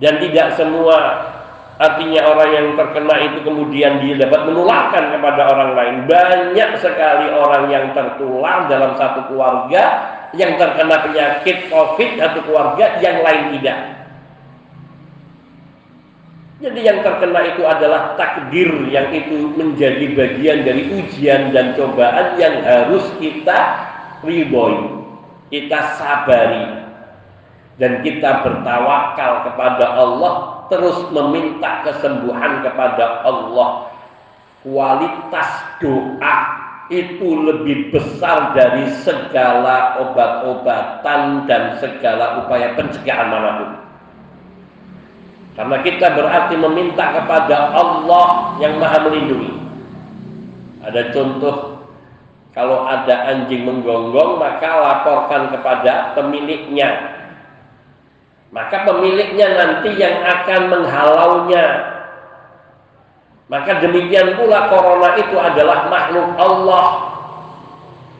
Dan 0.00 0.16
tidak 0.24 0.56
semua 0.56 0.96
artinya 1.76 2.24
orang 2.32 2.50
yang 2.50 2.66
terkena 2.80 3.14
itu 3.28 3.38
kemudian 3.44 4.00
dia 4.00 4.14
dapat 4.24 4.48
menularkan 4.48 5.12
kepada 5.12 5.42
orang 5.52 5.70
lain. 5.76 5.94
Banyak 6.08 6.70
sekali 6.80 7.28
orang 7.36 7.68
yang 7.68 7.92
tertular 7.92 8.64
dalam 8.64 8.96
satu 8.96 9.28
keluarga 9.28 9.84
yang 10.32 10.56
terkena 10.56 10.96
penyakit 11.04 11.68
COVID 11.68 12.10
satu 12.16 12.40
keluarga 12.48 12.96
yang 13.04 13.20
lain 13.20 13.60
tidak. 13.60 14.03
Jadi 16.64 16.80
yang 16.80 17.04
terkena 17.04 17.44
itu 17.44 17.60
adalah 17.68 18.16
takdir 18.16 18.88
yang 18.88 19.12
itu 19.12 19.52
menjadi 19.52 20.16
bagian 20.16 20.64
dari 20.64 20.88
ujian 20.96 21.52
dan 21.52 21.76
cobaan 21.76 22.40
yang 22.40 22.64
harus 22.64 23.04
kita 23.20 23.84
ridhoi, 24.24 25.04
kita 25.52 25.92
sabari 26.00 26.88
dan 27.76 28.00
kita 28.00 28.40
bertawakal 28.40 29.44
kepada 29.44 29.92
Allah 29.92 30.64
terus 30.72 31.04
meminta 31.12 31.84
kesembuhan 31.84 32.64
kepada 32.64 33.20
Allah. 33.28 33.92
Kualitas 34.64 35.50
doa 35.84 36.36
itu 36.88 37.28
lebih 37.44 37.92
besar 37.92 38.56
dari 38.56 38.88
segala 39.04 40.00
obat-obatan 40.00 41.44
dan 41.44 41.76
segala 41.76 42.40
upaya 42.40 42.72
pencegahan 42.72 43.28
mana 43.28 43.52
pun. 43.60 43.83
Karena 45.54 45.76
kita 45.86 46.06
berarti 46.18 46.54
meminta 46.58 47.14
kepada 47.14 47.70
Allah 47.70 48.58
yang 48.58 48.82
maha 48.82 49.06
melindungi. 49.06 49.54
Ada 50.82 51.14
contoh, 51.14 51.86
kalau 52.50 52.82
ada 52.90 53.30
anjing 53.30 53.62
menggonggong, 53.62 54.42
maka 54.42 54.68
laporkan 54.82 55.54
kepada 55.54 56.12
pemiliknya. 56.18 56.90
Maka 58.50 58.82
pemiliknya 58.82 59.46
nanti 59.54 59.94
yang 59.94 60.26
akan 60.26 60.60
menghalaunya. 60.74 61.66
Maka 63.46 63.78
demikian 63.78 64.34
pula 64.34 64.66
corona 64.70 65.14
itu 65.22 65.38
adalah 65.38 65.86
makhluk 65.86 66.34
Allah. 66.34 66.86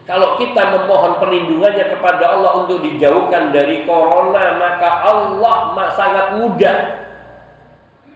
Kalau 0.06 0.36
kita 0.38 0.62
memohon 0.70 1.18
perlindungannya 1.18 1.98
kepada 1.98 2.36
Allah 2.38 2.62
untuk 2.62 2.78
dijauhkan 2.84 3.50
dari 3.50 3.82
corona, 3.88 4.54
maka 4.60 5.02
Allah 5.02 5.56
sangat 5.96 6.26
mudah 6.38 7.03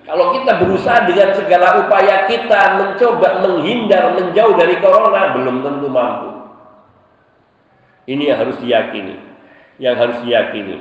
kalau 0.08 0.32
kita 0.40 0.56
berusaha 0.56 1.04
dengan 1.04 1.36
segala 1.36 1.84
upaya 1.84 2.24
kita 2.24 2.80
mencoba 2.80 3.44
menghindar, 3.44 4.16
menjauh 4.16 4.56
dari 4.56 4.80
corona, 4.80 5.36
belum 5.36 5.60
tentu 5.60 5.84
mampu. 5.92 6.32
Ini 8.08 8.32
yang 8.32 8.38
harus 8.40 8.56
diyakini. 8.56 9.20
Yang 9.76 9.94
harus 10.00 10.18
diyakini. 10.24 10.80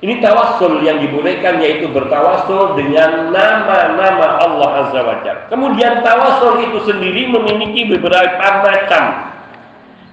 Ini 0.00 0.16
tawassul 0.24 0.80
yang 0.80 1.04
dibolehkan 1.04 1.60
yaitu 1.60 1.92
bertawassul 1.92 2.72
dengan 2.72 3.28
nama-nama 3.28 4.40
Allah 4.40 4.70
Azza 4.88 5.00
wa 5.04 5.20
Jalla. 5.20 5.44
Kemudian 5.52 6.00
tawassul 6.00 6.64
itu 6.64 6.88
sendiri 6.88 7.28
memiliki 7.28 7.84
beberapa 7.92 8.64
macam. 8.64 9.28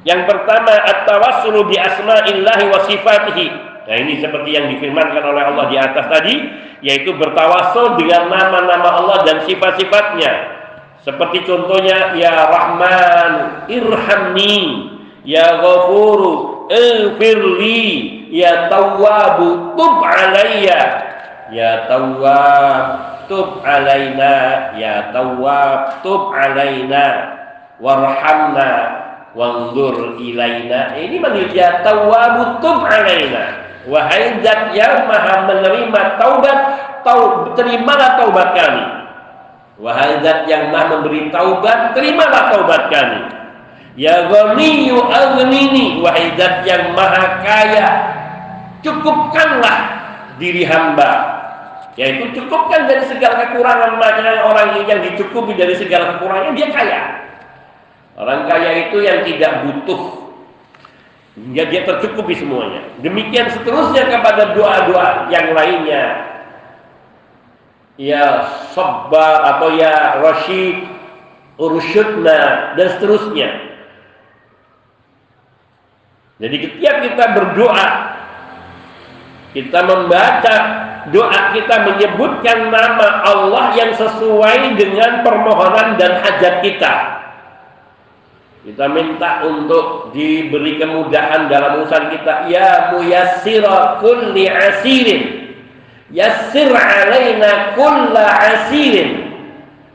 Yang 0.04 0.28
pertama 0.28 0.76
at-tawassulu 0.76 1.72
bi 1.72 1.80
asma'illahi 1.80 2.64
wa 2.68 2.80
sifatihi. 2.84 3.71
Nah, 3.82 3.96
ini 3.98 4.22
seperti 4.22 4.54
yang 4.54 4.70
difirmankan 4.78 5.26
oleh 5.26 5.42
Allah 5.42 5.66
di 5.74 5.78
atas 5.82 6.06
tadi, 6.06 6.36
yaitu 6.86 7.18
bertawassul 7.18 7.98
dengan 7.98 8.30
nama-nama 8.30 9.02
Allah 9.02 9.18
dan 9.26 9.38
sifat-sifatnya. 9.50 10.34
Seperti 11.02 11.42
contohnya 11.50 12.14
ya 12.14 12.46
Rahman, 12.46 13.32
irhamni, 13.74 14.86
ya 15.26 15.58
Ghafuru, 15.58 16.70
ighfirli, 16.70 17.90
ya 18.30 18.70
Tawwabu, 18.70 19.74
tub 19.74 20.06
alayya. 20.06 21.10
Ya 21.52 21.90
Tawwab, 21.90 22.86
tub 23.28 23.66
alaina, 23.66 24.72
ya 24.78 25.10
Tawwab, 25.10 26.06
tub 26.06 26.32
alaina. 26.38 27.34
Warhamna, 27.82 28.72
wanzur 29.34 30.22
ilaina. 30.22 30.96
Ini 31.02 31.18
manggil 31.18 31.50
ya 31.50 31.82
Tawwabu, 31.82 32.62
tub 32.62 32.86
alaina. 32.86 33.71
Wahai 33.90 34.38
zat 34.46 34.78
yang 34.78 35.10
maha 35.10 35.50
menerima 35.50 36.02
taubat, 36.22 36.60
taub, 37.02 37.58
terimalah 37.58 38.22
taubat 38.22 38.54
kami. 38.54 38.86
Wahai 39.82 40.22
zat 40.22 40.46
yang 40.46 40.70
maha 40.70 40.94
memberi 40.98 41.34
taubat, 41.34 41.98
terimalah 41.98 42.54
taubat 42.54 42.94
kami. 42.94 43.22
Ya 43.98 44.30
ghaniyyu 44.30 45.02
aghnini, 45.02 45.98
wahai 45.98 46.30
zat 46.38 46.62
yang 46.70 46.94
maha 46.94 47.42
kaya, 47.42 47.88
cukupkanlah 48.86 49.78
diri 50.38 50.62
hamba. 50.62 51.42
Yaitu 51.98 52.38
cukupkan 52.38 52.88
dari 52.88 53.04
segala 53.10 53.50
kekurangan 53.50 54.00
makanya 54.00 54.48
orang 54.48 54.80
yang 54.88 55.02
dicukupi 55.04 55.58
dari 55.58 55.76
segala 55.76 56.16
kekurangan 56.16 56.54
dia 56.54 56.70
kaya. 56.70 57.02
Orang 58.16 58.46
kaya 58.46 58.88
itu 58.88 59.02
yang 59.02 59.26
tidak 59.26 59.66
butuh 59.66 60.21
hingga 61.36 61.64
dia 61.72 61.82
tercukupi 61.88 62.36
semuanya. 62.36 62.84
Demikian 63.00 63.48
seterusnya 63.56 64.04
kepada 64.08 64.52
doa-doa 64.56 65.32
yang 65.32 65.56
lainnya 65.56 66.32
ya 68.02 68.50
Sabbar 68.74 69.58
atau 69.58 69.70
ya 69.78 70.20
Rashid 70.26 70.90
Ursyudna 71.62 72.74
dan 72.74 72.88
seterusnya. 72.98 73.50
Jadi 76.42 76.56
ketika 76.58 76.92
kita 77.06 77.26
berdoa 77.38 77.90
kita 79.54 79.80
membaca 79.84 80.56
doa 81.14 81.42
kita 81.54 81.76
menyebutkan 81.86 82.72
nama 82.74 83.22
Allah 83.28 83.76
yang 83.78 83.92
sesuai 83.94 84.74
dengan 84.80 85.22
permohonan 85.22 86.02
dan 86.02 86.18
hajat 86.24 86.66
kita. 86.66 87.21
Kita 88.62 88.86
minta 88.94 89.42
untuk 89.42 90.14
diberi 90.14 90.78
kemudahan 90.78 91.50
dalam 91.50 91.82
urusan 91.82 92.14
kita. 92.14 92.46
Ya 92.46 92.94
muyassira 92.94 93.98
kulli 93.98 94.46
asirin. 94.46 95.42
Yassir 96.12 96.68
alaina 96.76 97.72
kulla 97.80 98.52
asirin 98.52 99.32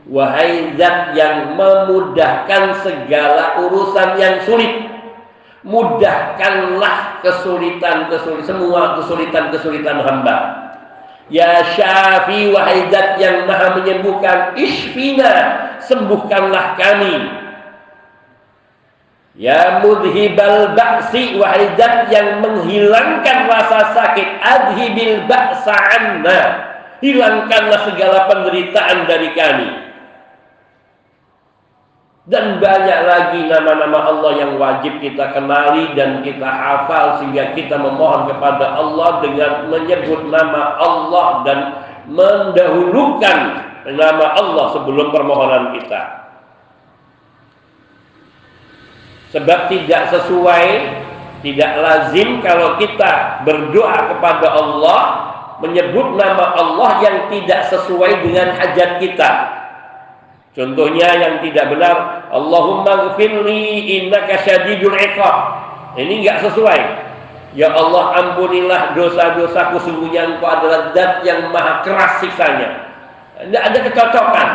Wahai 0.09 0.73
zat 0.73 1.13
yang 1.13 1.53
memudahkan 1.53 2.81
segala 2.81 3.61
urusan 3.61 4.17
yang 4.17 4.41
sulit 4.49 4.89
Mudahkanlah 5.61 7.21
kesulitan-kesulitan 7.21 8.49
Semua 8.49 8.97
kesulitan-kesulitan 8.97 9.97
hamba 10.01 10.37
Ya 11.29 11.61
Syafi 11.77 12.49
wahai 12.49 12.89
zat 12.89 13.21
yang 13.21 13.45
maha 13.45 13.77
menyembuhkan 13.77 14.57
Ishfina 14.57 15.33
Sembuhkanlah 15.85 16.81
kami 16.81 17.13
Ya 19.37 19.85
mudhibal 19.85 20.73
ba'si 20.73 21.37
wahai 21.37 21.69
zat 21.77 22.09
yang 22.09 22.41
menghilangkan 22.41 23.45
rasa 23.45 23.93
sakit 23.93 24.25
adhibil 24.41 25.29
ba'sa 25.29 25.77
anna 25.77 26.41
hilangkanlah 27.05 27.85
segala 27.85 28.25
penderitaan 28.25 29.05
dari 29.05 29.29
kami 29.37 29.69
dan 32.27 32.59
banyak 32.59 32.99
lagi 33.07 33.39
nama-nama 33.47 34.09
Allah 34.11 34.31
yang 34.35 34.51
wajib 34.59 34.99
kita 34.99 35.31
kenali 35.31 35.95
dan 35.95 36.25
kita 36.27 36.43
hafal 36.43 37.23
sehingga 37.23 37.55
kita 37.55 37.79
memohon 37.79 38.27
kepada 38.27 38.75
Allah 38.75 39.23
dengan 39.23 39.51
menyebut 39.71 40.27
nama 40.27 40.75
Allah 40.75 41.27
dan 41.47 41.59
mendahulukan 42.11 43.39
nama 43.95 44.25
Allah 44.35 44.65
sebelum 44.75 45.15
permohonan 45.15 45.79
kita. 45.79 46.26
Sebab 49.35 49.67
tidak 49.67 50.07
sesuai, 50.15 50.67
tidak 51.43 51.71
lazim 51.83 52.39
kalau 52.39 52.79
kita 52.79 53.43
berdoa 53.43 54.15
kepada 54.15 54.47
Allah 54.55 55.01
menyebut 55.59 56.15
nama 56.15 56.53
Allah 56.55 56.91
yang 57.03 57.17
tidak 57.33 57.67
sesuai 57.67 58.23
dengan 58.23 58.55
hajat 58.55 59.03
kita. 59.03 59.29
Contohnya 60.57 61.13
yang 61.13 61.35
tidak 61.45 61.69
benar, 61.69 62.25
Allahumma 62.33 63.13
gfirli 63.13 64.01
innaka 64.01 64.41
syadidul 64.41 64.97
iqab. 64.97 65.35
Ini 65.97 66.13
enggak 66.25 66.49
sesuai. 66.49 66.81
Ya 67.57 67.73
Allah 67.73 68.21
ampunilah 68.21 68.93
dosa-dosaku 68.97 69.81
sungguhnya 69.81 70.37
engkau 70.37 70.49
adalah 70.49 70.93
zat 70.93 71.25
yang 71.25 71.49
maha 71.53 71.81
keras 71.85 72.21
siksanya. 72.21 72.69
Tidak 73.37 73.63
ada 73.69 73.79
kecocokan. 73.85 74.49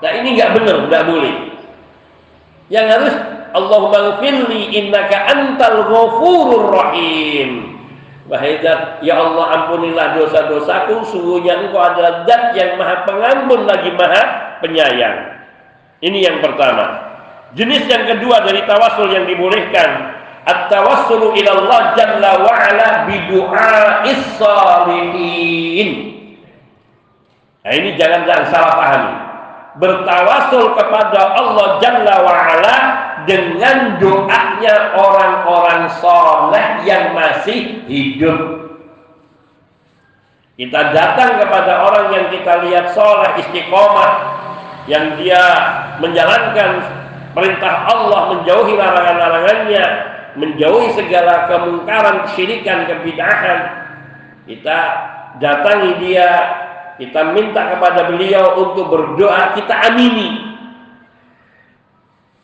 Nah 0.00 0.10
ini 0.16 0.36
enggak 0.36 0.56
benar, 0.56 0.76
enggak 0.88 1.04
boleh. 1.08 1.34
Yang 2.72 2.86
harus 2.96 3.14
Allahumma 3.54 4.18
gfirli 4.18 4.74
innaka 4.74 5.30
antal 5.30 5.86
ghafurur 5.86 6.74
rahim. 6.74 7.78
Wahai 8.26 8.58
zat, 8.64 9.04
ya 9.04 9.20
Allah 9.20 9.62
ampunilah 9.62 10.16
dosa-dosaku, 10.18 11.06
sungguhnya 11.12 11.60
engkau 11.60 11.78
adalah 11.78 12.24
zat 12.26 12.56
yang 12.56 12.80
maha 12.80 13.04
pengampun 13.06 13.68
lagi 13.68 13.94
maha 13.94 14.22
penyayang. 14.58 15.38
Ini 16.02 16.18
yang 16.18 16.38
pertama. 16.42 17.14
Jenis 17.54 17.86
yang 17.86 18.10
kedua 18.10 18.42
dari 18.42 18.66
tawasul 18.66 19.14
yang 19.14 19.30
dibolehkan. 19.30 20.18
At-tawassulu 20.44 21.32
ila 21.38 21.50
Allah 21.56 21.80
jalla 21.96 22.32
wa 22.42 22.52
ala 22.52 22.88
bi 23.08 23.16
du'a'is 23.30 24.22
salihin. 24.36 25.90
Nah 27.64 27.72
ini 27.72 27.96
jangan-jangan 27.96 28.46
salah 28.52 28.72
pahami. 28.76 29.14
Bertawasul 29.74 30.76
kepada 30.78 31.34
Allah 31.34 31.82
Jalla 31.82 32.14
wa 32.22 32.30
ala 32.30 32.76
dengan 33.24 34.00
doanya 34.00 34.96
orang-orang 34.96 35.90
soleh 36.00 36.66
yang 36.88 37.12
masih 37.16 37.84
hidup. 37.88 38.64
Kita 40.54 40.94
datang 40.94 41.42
kepada 41.42 41.82
orang 41.82 42.06
yang 42.14 42.26
kita 42.30 42.62
lihat 42.68 42.94
soleh 42.94 43.42
istiqomah, 43.42 44.12
yang 44.86 45.18
dia 45.18 45.42
menjalankan 45.98 46.84
perintah 47.34 47.90
Allah, 47.90 48.38
menjauhi 48.38 48.78
larangan-larangannya, 48.78 49.84
menjauhi 50.38 50.94
segala 50.94 51.50
kemungkaran, 51.50 52.28
kesyirikan, 52.28 52.86
kebidahan. 52.86 53.58
Kita 54.44 54.78
datangi 55.40 55.92
dia, 56.04 56.28
kita 57.00 57.34
minta 57.34 57.74
kepada 57.74 58.06
beliau 58.12 58.60
untuk 58.60 58.92
berdoa, 58.92 59.56
kita 59.58 59.74
amini. 59.90 60.43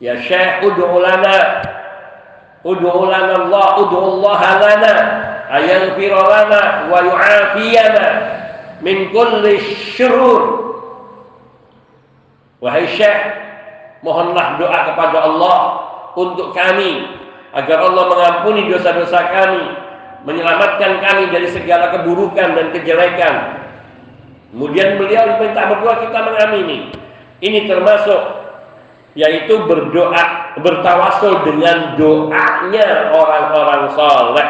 Ya 0.00 0.16
Syekh 0.24 0.64
ud'u 0.64 0.96
lana. 0.96 1.60
Ud'u 2.64 3.04
lana 3.04 3.46
Allah 3.46 3.68
ud'u 3.84 3.98
Allah 4.00 4.40
lana. 4.58 4.94
Ayaghfir 5.50 6.12
lana 6.16 6.88
wa 6.88 6.98
yu'afiyana 7.04 8.06
min 8.80 9.12
kulli 9.12 9.60
syurur. 9.92 10.72
Wahai 12.64 12.88
Syekh 12.96 13.20
mohonlah 14.00 14.56
doa 14.56 14.78
kepada 14.88 15.18
Allah 15.28 15.58
untuk 16.16 16.56
kami 16.56 17.04
agar 17.52 17.84
Allah 17.84 18.04
mengampuni 18.08 18.72
dosa-dosa 18.72 19.20
kami 19.32 19.64
menyelamatkan 20.24 21.00
kami 21.00 21.32
dari 21.32 21.48
segala 21.48 21.92
keburukan 21.96 22.56
dan 22.56 22.66
kejelekan. 22.76 23.34
Kemudian 24.50 24.98
beliau 24.98 25.37
diminta 25.37 25.70
berdoa 25.70 25.94
kita 26.04 26.18
mengamini. 26.27 26.79
Ini 27.40 27.64
termasuk 27.70 28.39
yaitu 29.19 29.58
berdoa 29.67 30.54
bertawasul 30.63 31.42
dengan 31.42 31.98
doanya 31.98 33.11
orang-orang 33.11 33.83
saleh. 33.94 34.48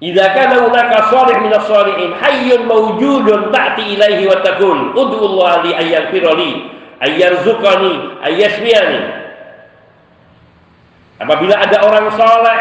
Idza 0.00 0.32
kana 0.32 0.64
hunaka 0.64 1.12
salih 1.12 1.36
min 1.44 1.52
as-salihin 1.52 2.16
hayyun 2.16 2.64
mawjudun 2.64 3.52
ta'ti 3.52 3.94
ilaihi 3.94 4.24
wa 4.26 4.40
taqul 4.40 4.96
ud'u 4.96 5.22
Allah 5.36 5.52
li 5.68 5.72
ayyaghfira 5.76 6.32
ayyarzuqani 7.04 7.92
ayyashfiyani. 8.24 9.00
Apabila 11.20 11.54
ada 11.60 11.76
orang 11.84 12.08
saleh 12.16 12.58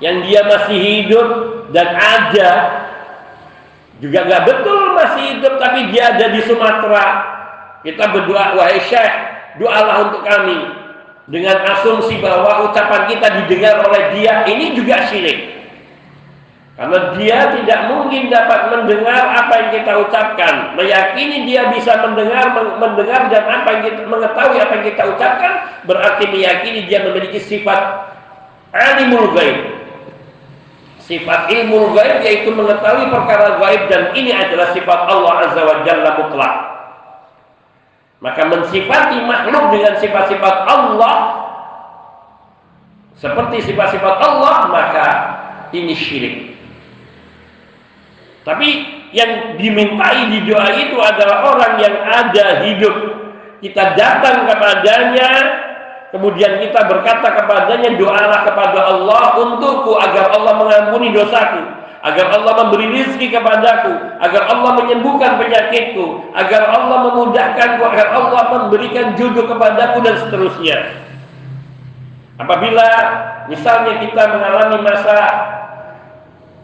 yang 0.00 0.24
dia 0.24 0.40
masih 0.48 0.78
hidup 0.80 1.28
dan 1.76 1.92
ada 1.94 2.50
juga 4.02 4.26
nggak 4.26 4.42
betul 4.48 4.80
masih 4.96 5.22
hidup 5.36 5.54
tapi 5.62 5.92
dia 5.94 6.16
ada 6.16 6.32
di 6.32 6.40
Sumatera 6.42 7.06
kita 7.86 8.04
berdoa 8.10 8.58
wahai 8.58 8.80
syekh 8.88 9.33
doalah 9.58 10.10
untuk 10.10 10.22
kami 10.26 10.84
dengan 11.30 11.56
asumsi 11.72 12.20
bahwa 12.20 12.68
ucapan 12.68 13.08
kita 13.08 13.26
didengar 13.44 13.80
oleh 13.80 14.12
dia 14.12 14.44
ini 14.44 14.76
juga 14.76 15.08
syirik. 15.08 15.54
Karena 16.74 17.14
dia 17.14 17.54
tidak 17.54 17.80
mungkin 17.86 18.34
dapat 18.34 18.74
mendengar 18.74 19.30
apa 19.30 19.52
yang 19.62 19.70
kita 19.78 19.94
ucapkan, 19.94 20.74
meyakini 20.74 21.46
dia 21.46 21.70
bisa 21.70 22.02
mendengar, 22.02 22.50
mendengar 22.82 23.30
dan 23.30 23.46
apa 23.46 23.78
yang 23.78 23.82
kita, 23.86 24.00
mengetahui 24.10 24.58
apa 24.58 24.72
yang 24.82 24.84
kita 24.90 25.02
ucapkan, 25.06 25.52
berarti 25.86 26.26
meyakini 26.34 26.82
dia 26.90 27.06
memiliki 27.06 27.38
sifat 27.38 28.10
alimul 28.74 29.30
ghaib. 29.38 29.86
Sifat 30.98 31.46
ilmu 31.46 31.94
ghaib 31.94 32.26
yaitu 32.26 32.50
mengetahui 32.50 33.06
perkara 33.06 33.54
gaib 33.62 33.82
dan 33.86 34.10
ini 34.18 34.34
adalah 34.34 34.74
sifat 34.74 35.00
Allah 35.06 35.32
Azza 35.46 35.62
wa 35.62 35.76
Jalla 35.86 36.10
mutlak. 36.18 36.73
Maka 38.24 38.40
mensifati 38.48 39.20
makhluk 39.28 39.68
dengan 39.76 40.00
sifat-sifat 40.00 40.64
Allah 40.64 41.44
seperti 43.20 43.68
sifat-sifat 43.68 44.16
Allah 44.16 44.56
maka 44.72 45.08
ini 45.76 45.92
syirik. 45.92 46.56
Tapi 48.48 48.68
yang 49.12 49.60
dimintai 49.60 50.32
di 50.32 50.40
doa 50.48 50.72
itu 50.72 50.96
adalah 51.04 51.52
orang 51.52 51.74
yang 51.84 51.96
ada 52.00 52.64
hidup. 52.64 52.96
Kita 53.60 53.92
datang 53.92 54.48
kepadanya, 54.48 55.30
kemudian 56.12 56.64
kita 56.64 56.80
berkata 56.84 57.28
kepadanya, 57.28 57.92
doalah 57.96 58.40
kepada 58.44 58.88
Allah 58.88 59.36
untukku 59.36 60.00
agar 60.00 60.32
Allah 60.32 60.52
mengampuni 60.64 61.12
dosaku 61.12 61.83
agar 62.04 62.36
Allah 62.36 62.52
memberi 62.68 63.00
rizki 63.00 63.32
kepadaku, 63.32 63.96
agar 64.20 64.42
Allah 64.52 64.70
menyembuhkan 64.76 65.40
penyakitku, 65.40 66.36
agar 66.36 66.68
Allah 66.68 67.08
memudahkanku, 67.08 67.80
agar 67.80 68.06
Allah 68.12 68.42
memberikan 68.52 69.16
jodoh 69.16 69.48
kepadaku 69.48 70.04
dan 70.04 70.14
seterusnya. 70.20 70.78
Apabila 72.36 72.88
misalnya 73.48 74.04
kita 74.04 74.22
mengalami 74.36 74.78
masa 74.84 75.16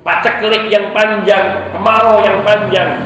paceklik 0.05 0.68
yang 0.68 0.93
panjang, 0.93 1.72
kemarau 1.72 2.20
yang 2.20 2.45
panjang, 2.45 3.01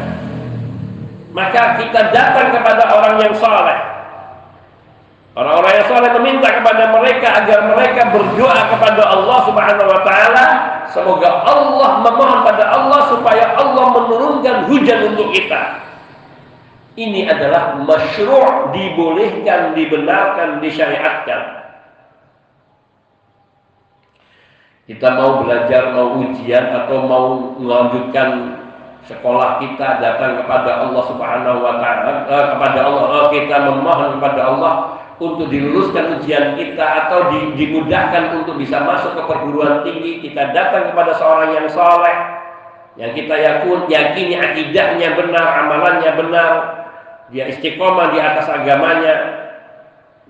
maka 1.31 1.79
kita 1.79 2.11
datang 2.11 2.51
kepada 2.51 2.83
orang 2.99 3.15
yang 3.23 3.35
soleh. 3.39 3.94
Orang-orang 5.35 5.73
yang 5.83 5.87
soleh 5.91 6.11
meminta 6.23 6.47
kepada 6.47 6.95
mereka 6.95 7.29
agar 7.43 7.59
mereka 7.75 8.03
berdoa 8.15 8.61
kepada 8.71 9.03
Allah 9.03 9.39
Subhanahu 9.51 9.89
Wa 9.91 10.01
Taala 10.07 10.47
Semoga 10.95 11.43
Allah 11.43 12.07
memohon 12.07 12.47
pada 12.47 12.71
Allah 12.71 13.11
supaya 13.11 13.59
Allah 13.59 13.99
menurunkan 13.99 14.71
hujan 14.71 15.11
untuk 15.11 15.35
kita. 15.35 15.83
Ini 16.95 17.27
adalah 17.27 17.83
masyru' 17.83 18.71
dibolehkan, 18.71 19.75
dibenarkan, 19.75 20.63
disyariatkan. 20.63 21.67
Kita 24.87 25.09
mau 25.19 25.43
belajar, 25.43 25.99
mau 25.99 26.23
ujian 26.23 26.63
atau 26.71 26.99
mau 27.11 27.27
melanjutkan 27.59 28.29
sekolah 29.05 29.61
kita 29.61 30.01
datang 30.01 30.41
kepada 30.41 30.89
Allah 30.89 31.05
Subhanahu 31.13 31.59
wa 31.61 31.77
taala 31.77 32.25
eh, 32.25 32.45
kepada 32.57 32.79
Allah 32.89 33.05
eh, 33.05 33.27
kita 33.37 33.57
memohon 33.69 34.17
kepada 34.17 34.41
Allah 34.49 34.75
untuk 35.23 35.47
diluluskan 35.47 36.19
ujian 36.19 36.59
kita 36.59 37.07
atau 37.07 37.31
dimudahkan 37.55 38.43
untuk 38.43 38.59
bisa 38.59 38.83
masuk 38.83 39.15
ke 39.15 39.23
perguruan 39.31 39.87
tinggi. 39.87 40.27
Kita 40.27 40.51
datang 40.51 40.91
kepada 40.91 41.15
seorang 41.15 41.55
yang 41.55 41.69
soleh 41.71 42.17
yang 42.95 43.11
kita 43.11 43.35
yakun 43.35 43.91
yakini 43.91 44.39
akidahnya 44.39 45.19
benar 45.19 45.47
amalannya 45.67 46.11
benar. 46.15 46.53
Dia 47.31 47.51
istiqomah 47.51 48.15
di 48.15 48.19
atas 48.23 48.47
agamanya 48.51 49.15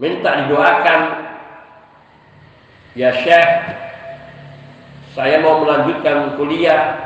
minta 0.00 0.44
didoakan. 0.44 1.00
Ya 2.94 3.10
syekh 3.10 3.50
saya 5.14 5.42
mau 5.42 5.62
melanjutkan 5.62 6.38
kuliah 6.38 7.03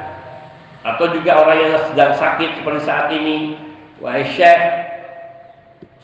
atau 0.87 1.11
juga 1.11 1.43
orang 1.43 1.59
yang 1.59 1.75
sedang 1.91 2.13
sakit 2.15 2.63
seperti 2.63 2.81
saat 2.87 3.11
ini 3.11 3.59
wahai 3.99 4.23
syekh 4.31 4.89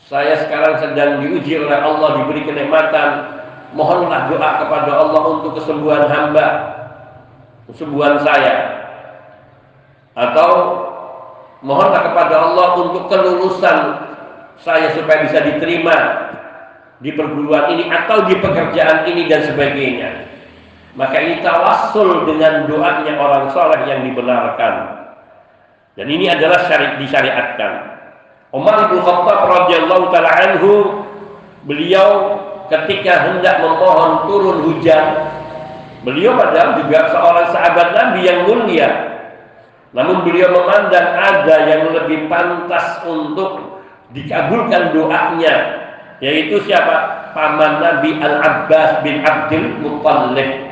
saya 0.05 0.37
sekarang 0.45 0.77
sedang 0.77 1.25
diuji 1.25 1.57
oleh 1.57 1.81
Allah, 1.81 2.21
diberi 2.21 2.45
kenikmatan. 2.45 3.41
Mohonlah 3.73 4.31
doa 4.31 4.49
kepada 4.61 4.91
Allah 4.93 5.21
untuk 5.35 5.57
kesembuhan 5.59 6.05
hamba, 6.07 6.47
kesembuhan 7.67 8.21
saya. 8.21 8.85
Atau 10.13 10.49
mohonlah 11.65 12.05
kepada 12.05 12.35
Allah 12.37 12.67
untuk 12.85 13.09
kelulusan 13.09 13.77
saya 14.61 14.93
supaya 14.95 15.27
bisa 15.27 15.41
diterima 15.43 15.97
di 17.03 17.11
perguruan 17.11 17.75
ini 17.75 17.91
atau 17.91 18.29
di 18.29 18.37
pekerjaan 18.39 19.09
ini 19.09 19.27
dan 19.27 19.43
sebagainya. 19.49 20.09
Maka 20.95 21.15
ini 21.19 21.43
tawassul 21.43 22.23
dengan 22.23 22.71
doanya 22.71 23.19
orang 23.19 23.51
soleh 23.51 23.83
yang 23.83 24.07
dibenarkan. 24.07 25.03
Dan 25.95 26.07
ini 26.07 26.31
adalah 26.31 26.67
syari 26.67 26.99
disyariatkan. 27.03 27.95
Umar 28.55 28.87
bin 28.87 29.03
Khattab 29.03 29.39
radhiyallahu 29.51 30.15
taala 30.15 30.31
anhu 30.31 31.03
beliau 31.67 32.39
ketika 32.71 33.27
hendak 33.27 33.59
memohon 33.59 34.31
turun 34.31 34.57
hujan 34.71 35.27
beliau 36.07 36.37
padahal 36.37 36.79
juga 36.79 37.09
seorang 37.11 37.47
sahabat 37.51 37.87
Nabi 37.91 38.19
yang 38.23 38.39
mulia 38.47 38.89
namun 39.91 40.23
beliau 40.23 40.53
memandang 40.53 41.07
ada 41.19 41.55
yang 41.67 41.83
lebih 41.91 42.29
pantas 42.31 43.01
untuk 43.03 43.81
dikabulkan 44.13 44.93
doanya 44.93 45.55
yaitu 46.23 46.61
siapa 46.63 47.27
paman 47.35 47.81
Nabi 47.83 48.15
Al 48.23 48.35
Abbas 48.39 49.03
bin 49.03 49.19
Abdul 49.25 49.83
Muttalib 49.83 50.64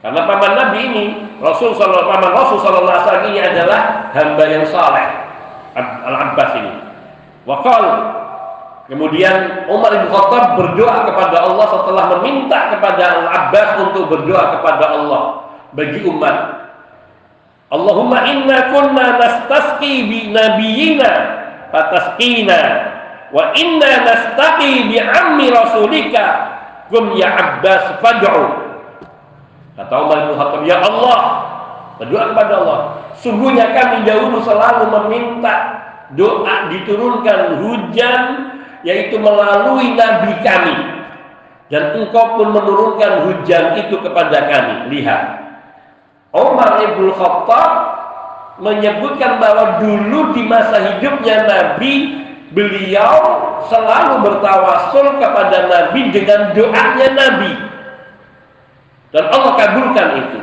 karena 0.00 0.24
paman 0.24 0.52
Nabi 0.56 0.78
ini 0.80 1.04
Rasul 1.44 1.76
sallallahu 1.76 2.08
paman 2.08 2.32
Rasul 2.32 2.58
sallallahu 2.64 2.88
alaihi 2.88 3.04
wasallam 3.04 3.26
ini 3.28 3.40
adalah 3.44 3.80
hamba 4.16 4.44
yang 4.48 4.64
saleh. 4.64 5.06
Al 5.76 6.16
Abbas 6.16 6.50
ini. 6.56 6.72
Wakal 7.44 7.84
kemudian 8.88 9.68
Umar 9.68 9.92
bin 9.92 10.08
Khattab 10.08 10.56
berdoa 10.56 11.04
kepada 11.04 11.36
Allah 11.44 11.66
setelah 11.68 12.04
meminta 12.16 12.58
kepada 12.72 13.02
Al 13.06 13.24
Abbas 13.28 13.68
untuk 13.88 14.08
berdoa 14.08 14.56
kepada 14.56 14.84
Allah 14.88 15.22
bagi 15.76 16.00
umat. 16.08 16.36
Allahumma 17.70 18.24
inna 18.24 18.72
kunna 18.72 19.20
nastasqi 19.20 20.08
bi 20.08 20.18
nabiyina 20.32 21.12
fatasqina 21.70 22.60
wa 23.30 23.52
inna 23.52 23.90
nastaqi 24.08 24.88
bi 24.88 24.96
ammi 24.96 25.52
rasulika. 25.52 26.56
Kum 26.88 27.14
ya 27.14 27.30
Abbas 27.36 28.02
fad'u 28.02 28.69
kata 29.80 29.94
Umar 29.96 30.18
bin 30.28 30.34
Khattab 30.36 30.62
ya 30.68 30.76
Allah 30.84 31.20
berdoa 31.96 32.32
kepada 32.32 32.52
Allah. 32.60 32.78
Sungguhnya 33.20 33.72
kami 33.76 34.08
dahulu 34.08 34.40
selalu 34.44 34.88
meminta 34.88 35.54
doa 36.16 36.68
diturunkan 36.72 37.60
hujan 37.64 38.22
yaitu 38.84 39.16
melalui 39.20 39.96
nabi 39.96 40.32
kami. 40.44 40.76
Dan 41.70 41.94
engkau 41.94 42.34
pun 42.34 42.50
menurunkan 42.50 43.30
hujan 43.30 43.78
itu 43.78 43.94
kepada 44.02 44.48
kami. 44.50 44.90
Lihat. 44.90 45.22
Umar 46.34 46.82
ibn 46.82 47.14
Khattab 47.14 47.70
menyebutkan 48.58 49.38
bahwa 49.38 49.78
dulu 49.78 50.34
di 50.34 50.42
masa 50.46 50.78
hidupnya 50.78 51.46
Nabi 51.46 52.22
beliau 52.50 53.18
selalu 53.66 54.26
bertawasul 54.26 55.18
kepada 55.18 55.70
Nabi 55.70 56.10
dengan 56.10 56.54
doanya 56.54 57.08
Nabi 57.14 57.69
dan 59.10 59.24
Allah 59.30 59.52
kabulkan 59.58 60.08
itu 60.22 60.40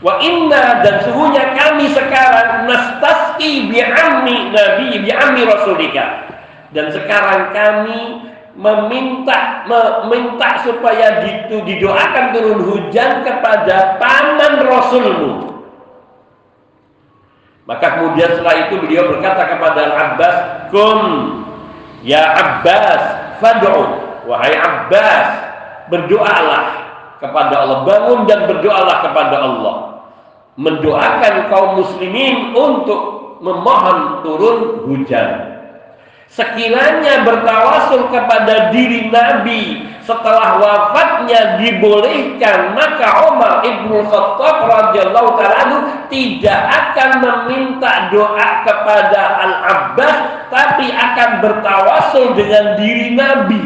Wa 0.00 0.16
inna 0.24 0.80
dan 0.80 1.04
sungguhnya 1.04 1.52
kami 1.52 1.92
sekarang 1.92 2.64
nastasqi 2.64 3.68
bi 3.68 3.84
ammi 3.84 4.48
nabi 4.48 4.96
bi 4.96 5.12
ammi 5.12 5.44
rasulika. 5.44 6.24
Dan 6.72 6.88
sekarang 6.88 7.52
kami 7.52 8.24
meminta 8.56 9.68
meminta 9.68 10.64
supaya 10.64 11.20
itu 11.28 11.60
didoakan 11.68 12.32
turun 12.32 12.60
hujan 12.64 13.20
kepada 13.28 14.00
paman 14.00 14.64
rasulmu. 14.64 15.32
Maka 17.68 18.00
kemudian 18.00 18.34
setelah 18.34 18.56
itu 18.66 18.80
beliau 18.80 19.04
berkata 19.14 19.52
kepada 19.52 19.78
Al-Abbas, 19.84 20.36
"Kum 20.72 21.00
ya 22.02 22.24
Abbas, 22.34 23.02
fad'u." 23.38 24.08
Wahai 24.24 24.52
Abbas, 24.56 25.28
berdoalah 25.92 26.89
kepada 27.20 27.54
Allah, 27.62 27.78
bangun 27.84 28.24
dan 28.24 28.48
berdoalah 28.48 28.96
kepada 29.04 29.36
Allah 29.38 29.76
mendoakan 30.60 31.34
kaum 31.48 31.70
muslimin 31.80 32.52
untuk 32.52 33.00
memohon 33.40 34.20
turun 34.20 34.58
hujan. 34.90 35.56
Sekiranya 36.30 37.26
bertawasul 37.26 38.06
kepada 38.14 38.70
diri 38.70 39.10
Nabi 39.10 39.82
setelah 40.06 40.62
wafatnya 40.62 41.58
dibolehkan, 41.58 42.74
maka 42.78 43.30
Umar 43.30 43.66
ibnu 43.66 43.98
Khattab 44.06 44.56
radhiyallahu 44.62 45.30
taala 45.38 46.06
tidak 46.06 46.60
akan 46.70 47.10
meminta 47.18 48.10
doa 48.14 48.48
kepada 48.62 49.20
Al 49.42 49.54
Abbas, 49.74 50.16
tapi 50.54 50.86
akan 50.86 51.30
bertawasul 51.42 52.38
dengan 52.38 52.78
diri 52.78 53.10
Nabi. 53.18 53.64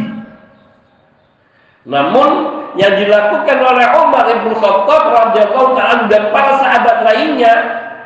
Namun 1.84 2.63
yang 2.74 2.94
dilakukan 2.98 3.58
oleh 3.62 3.86
Umar 4.02 4.24
Ibn 4.26 4.50
Khattab 4.58 5.02
radhiyallahu 5.14 5.78
taala 5.78 6.10
dan 6.10 6.22
para 6.34 6.52
sahabat 6.58 6.96
lainnya 7.06 7.54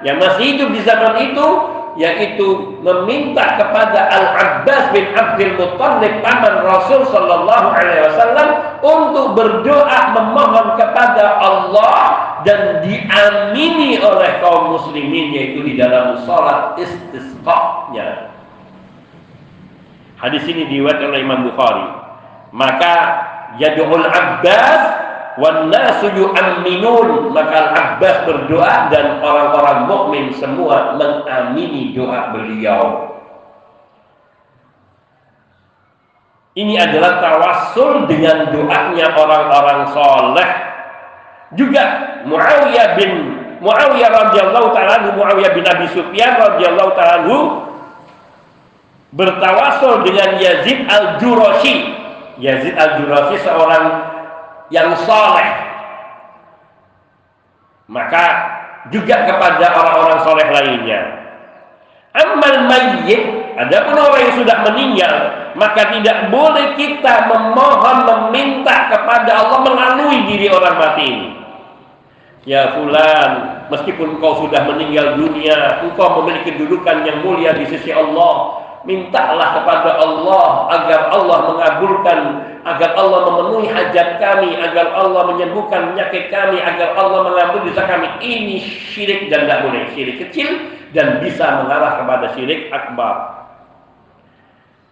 yang 0.05 0.21
masih 0.21 0.55
hidup 0.55 0.69
di 0.77 0.81
zaman 0.85 1.15
itu 1.25 1.47
yaitu 1.99 2.79
meminta 2.87 3.59
kepada 3.59 4.07
Al-Abbas 4.07 4.95
bin 4.95 5.11
Abdul 5.19 5.59
Muttalib 5.59 6.23
paman 6.23 6.55
Rasul 6.63 7.03
sallallahu 7.11 7.75
alaihi 7.75 8.07
wasallam 8.07 8.49
untuk 8.87 9.35
berdoa 9.35 10.15
memohon 10.15 10.79
kepada 10.79 11.43
Allah 11.43 11.99
dan 12.47 12.87
diamini 12.87 13.99
oleh 13.99 14.31
kaum 14.39 14.79
muslimin 14.79 15.35
yaitu 15.35 15.67
di 15.67 15.75
dalam 15.75 16.23
salat 16.23 16.79
istisqa-nya. 16.79 18.31
Hadis 20.23 20.47
ini 20.47 20.71
diriwayatkan 20.71 21.11
oleh 21.11 21.23
Imam 21.27 21.51
Bukhari. 21.51 21.87
Maka 22.55 22.95
yad'ul 23.57 24.05
Abbas 24.05 24.81
wan 25.41 25.73
nasu 25.73 26.13
yu'minun. 26.13 27.33
Maka 27.33 27.73
Abbas 27.73 28.29
berdoa 28.29 28.93
dan 28.93 29.25
orang-orang 29.25 29.79
mukmin 29.89 30.25
semua 30.37 30.99
mengamini 31.01 31.97
doa 31.97 32.37
beliau. 32.37 33.17
Ini 36.59 36.75
adalah 36.75 37.23
tawassul 37.23 38.11
dengan 38.11 38.51
doanya 38.51 39.15
orang-orang 39.15 39.81
soleh. 39.95 40.51
Juga 41.55 41.85
Muawiyah 42.29 42.89
bin 42.99 43.11
Muawiyah 43.63 44.11
radhiyallahu 44.11 44.75
taala 44.75 45.15
Muawiyah 45.15 45.55
bin 45.55 45.65
Abi 45.65 45.87
Sufyan 45.95 46.35
radhiyallahu 46.35 46.93
taala 46.99 47.41
bertawasul 49.15 50.05
dengan 50.05 50.37
Yazid 50.37 50.85
al-Jurashi 50.85 51.98
Yazid 52.39 52.75
al-Jurashi 52.79 53.37
seorang 53.43 53.85
yang 54.71 54.95
soleh. 55.03 55.51
Maka 57.89 58.25
juga 58.95 59.27
kepada 59.27 59.67
orang-orang 59.75 60.19
soleh 60.23 60.47
lainnya. 60.55 61.01
Amal 62.15 62.67
mayyit 62.67 63.49
adapun 63.59 63.95
orang 63.99 64.23
yang 64.23 64.37
sudah 64.39 64.57
meninggal 64.71 65.15
maka 65.59 65.91
tidak 65.91 66.31
boleh 66.31 66.79
kita 66.79 67.27
memohon 67.27 67.99
meminta 68.07 68.87
kepada 68.95 69.45
Allah 69.45 69.59
melalui 69.67 70.31
diri 70.31 70.47
orang 70.47 70.77
mati 70.79 71.05
ini 71.05 71.29
ya 72.47 72.79
fulan 72.79 73.67
meskipun 73.69 74.23
kau 74.23 74.47
sudah 74.47 74.63
meninggal 74.71 75.19
dunia 75.19 75.83
engkau 75.83 76.23
memiliki 76.23 76.55
kedudukan 76.55 77.03
yang 77.03 77.21
mulia 77.27 77.53
di 77.59 77.67
sisi 77.67 77.91
Allah 77.91 78.63
mintalah 78.89 79.61
kepada 79.61 80.01
Allah 80.01 80.73
agar 80.73 81.01
Allah 81.13 81.39
mengabulkan 81.53 82.19
agar 82.65 82.91
Allah 82.97 83.21
memenuhi 83.29 83.69
hajat 83.69 84.17
kami 84.17 84.57
agar 84.57 84.97
Allah 84.97 85.29
menyembuhkan 85.29 85.93
penyakit 85.93 86.33
kami 86.33 86.57
agar 86.57 86.97
Allah 86.97 87.29
mengampuni 87.29 87.69
dosa 87.69 87.85
kami. 87.85 88.09
Ini 88.25 88.57
syirik 88.65 89.29
dan 89.29 89.45
tidak 89.45 89.69
boleh. 89.69 89.83
Syirik 89.93 90.17
kecil 90.25 90.49
dan 90.97 91.21
bisa 91.21 91.61
mengarah 91.61 92.01
kepada 92.01 92.33
syirik 92.33 92.73
akbar. 92.73 93.45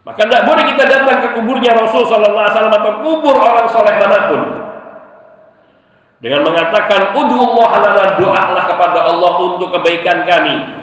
Maka 0.05 0.22
tidak 0.28 0.44
boleh 0.44 0.64
kita 0.76 0.84
datang 0.86 1.18
ke 1.24 1.28
kuburnya 1.40 1.72
Rasul 1.74 2.05
Sallallahu 2.07 2.44
Alaihi 2.44 2.55
Wasallam 2.55 2.76
atau 2.78 2.92
kubur 3.01 3.34
orang 3.40 3.66
soleh 3.72 3.94
mana 3.97 4.18
pun. 4.28 4.42
Dengan 6.20 6.40
mengatakan 6.44 7.16
udhullah 7.16 7.70
lana 7.80 8.05
doalah 8.20 8.64
kepada 8.68 9.09
Allah 9.09 9.32
untuk 9.40 9.68
kebaikan 9.72 10.24
kami 10.24 10.76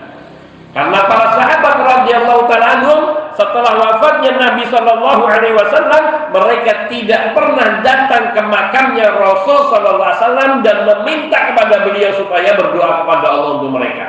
karena 0.73 0.99
para 1.05 1.37
sahabat 1.37 1.75
radhiyallahu 1.85 2.49
taala 2.49 2.97
setelah 3.37 3.73
wafatnya 3.77 4.41
Nabi 4.41 4.65
Shallallahu 4.69 5.23
alaihi 5.25 5.53
wasallam 5.53 6.33
mereka 6.33 6.89
tidak 6.89 7.37
pernah 7.37 7.81
datang 7.85 8.33
ke 8.33 8.41
makamnya 8.41 9.13
Rasul 9.13 9.69
Shallallahu 9.69 10.01
alaihi 10.01 10.21
wasallam 10.21 10.51
dan 10.65 10.77
meminta 10.89 11.53
kepada 11.53 11.75
beliau 11.85 12.11
supaya 12.17 12.57
berdoa 12.57 13.05
kepada 13.05 13.25
Allah 13.29 13.49
untuk 13.61 13.69
mereka. 13.73 14.07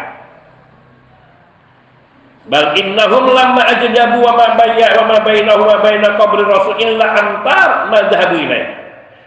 Bal 2.45 2.77
innahum 2.77 3.33
lamma 3.33 3.65
ajdabu 3.65 4.21
wa 4.21 4.33
ma 4.37 4.47
bayya 4.57 5.01
wa 5.01 5.05
ma 5.09 5.19
bainahu 5.25 5.63
wa 5.65 5.81
baina 5.81 6.17
qabri 6.21 6.45
Rasul 6.45 6.77
illa 6.81 7.07
antar 7.17 7.93
madhhabu 7.93 8.37
ilaih. 8.41 8.69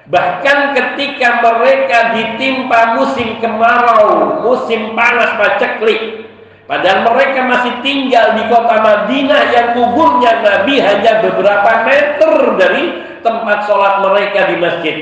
Bahkan 0.08 0.58
ketika 0.72 1.44
mereka 1.44 2.16
ditimpa 2.16 2.96
musim 2.96 3.42
kemarau, 3.44 4.40
musim 4.46 4.96
panas 4.96 5.36
paceklik, 5.36 6.27
Padahal 6.68 7.08
mereka 7.08 7.40
masih 7.48 7.74
tinggal 7.80 8.36
di 8.36 8.44
kota 8.52 8.76
Madinah 8.84 9.42
yang 9.56 9.68
kuburnya 9.72 10.44
Nabi 10.44 10.84
hanya 10.84 11.24
beberapa 11.24 11.88
meter 11.88 12.34
dari 12.60 12.84
tempat 13.24 13.72
sholat 13.72 14.04
mereka 14.04 14.52
di 14.52 14.56
masjid. 14.60 14.96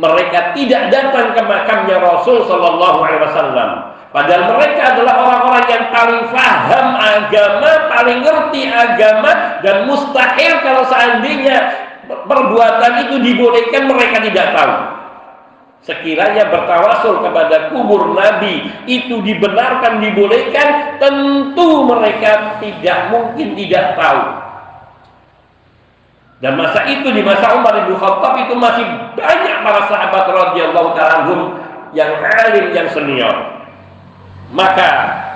Mereka 0.00 0.56
tidak 0.56 0.88
datang 0.88 1.36
ke 1.36 1.42
makamnya 1.44 2.00
Rasul 2.00 2.48
Shallallahu 2.48 2.98
Alaihi 3.04 3.22
Wasallam. 3.28 3.70
Padahal 4.10 4.44
mereka 4.56 4.96
adalah 4.96 5.14
orang-orang 5.22 5.66
yang 5.68 5.84
paling 5.92 6.22
paham 6.32 6.86
agama, 6.98 7.70
paling 7.92 8.18
ngerti 8.24 8.62
agama, 8.66 9.60
dan 9.60 9.76
mustahil 9.86 10.52
kalau 10.64 10.82
seandainya 10.88 11.56
perbuatan 12.08 12.92
itu 13.06 13.16
dibolehkan 13.22 13.86
mereka 13.86 14.18
tidak 14.24 14.56
tahu 14.56 14.99
sekiranya 15.80 16.52
bertawasul 16.52 17.24
kepada 17.24 17.72
kubur 17.72 18.12
Nabi 18.12 18.68
itu 18.84 19.24
dibenarkan 19.24 20.04
dibolehkan 20.04 21.00
tentu 21.00 21.88
mereka 21.88 22.60
tidak 22.60 22.98
mungkin 23.08 23.56
tidak 23.56 23.96
tahu. 23.96 24.22
Dan 26.40 26.56
masa 26.56 26.88
itu 26.88 27.08
di 27.12 27.20
masa 27.20 27.52
Umar 27.52 27.84
bin 27.84 27.96
Khattab 28.00 28.32
itu 28.48 28.56
masih 28.56 28.84
banyak 29.12 29.56
para 29.60 29.80
sahabat 29.92 30.24
radhiyallahu 30.24 30.96
taala 30.96 31.36
yang 31.92 32.16
alim 32.16 32.72
yang 32.72 32.88
senior. 32.96 33.36
Maka 34.50 34.88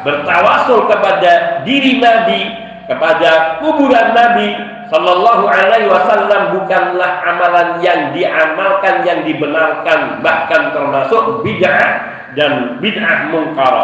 bertawasul 0.03 0.89
kepada 0.89 1.63
diri 1.69 2.01
Nabi 2.01 2.65
kepada 2.89 3.61
kuburan 3.61 4.13
Nabi 4.13 4.49
Sallallahu 4.93 5.49
Alaihi 5.49 5.89
Wasallam 5.89 6.61
bukanlah 6.61 7.25
amalan 7.25 7.69
yang 7.81 8.13
diamalkan 8.13 9.01
yang 9.09 9.25
dibenarkan 9.25 10.21
bahkan 10.21 10.77
termasuk 10.77 11.41
bid'ah 11.41 11.89
dan 12.37 12.77
bid'ah 12.85 13.33
mungkar. 13.33 13.77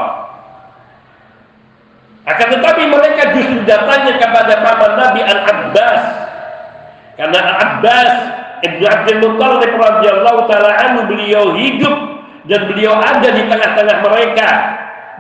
Akan 2.28 2.48
tetapi 2.52 2.84
mereka 2.92 3.32
justru 3.32 3.64
datangnya 3.64 4.20
kepada 4.20 4.60
paman 4.60 4.92
Nabi 5.00 5.20
Al 5.24 5.40
Abbas 5.40 6.02
karena 7.16 7.38
Al 7.48 7.56
Abbas 7.64 8.12
Ibnu 8.60 8.84
Abdul 8.84 9.18
Muttalib 9.24 9.72
radhiyallahu 9.72 10.40
taala 10.52 10.70
anhu 10.84 11.00
beliau 11.08 11.56
hidup 11.56 11.96
dan 12.44 12.68
beliau 12.68 12.92
ada 12.92 13.28
di 13.32 13.42
tengah-tengah 13.48 13.98
mereka 14.04 14.48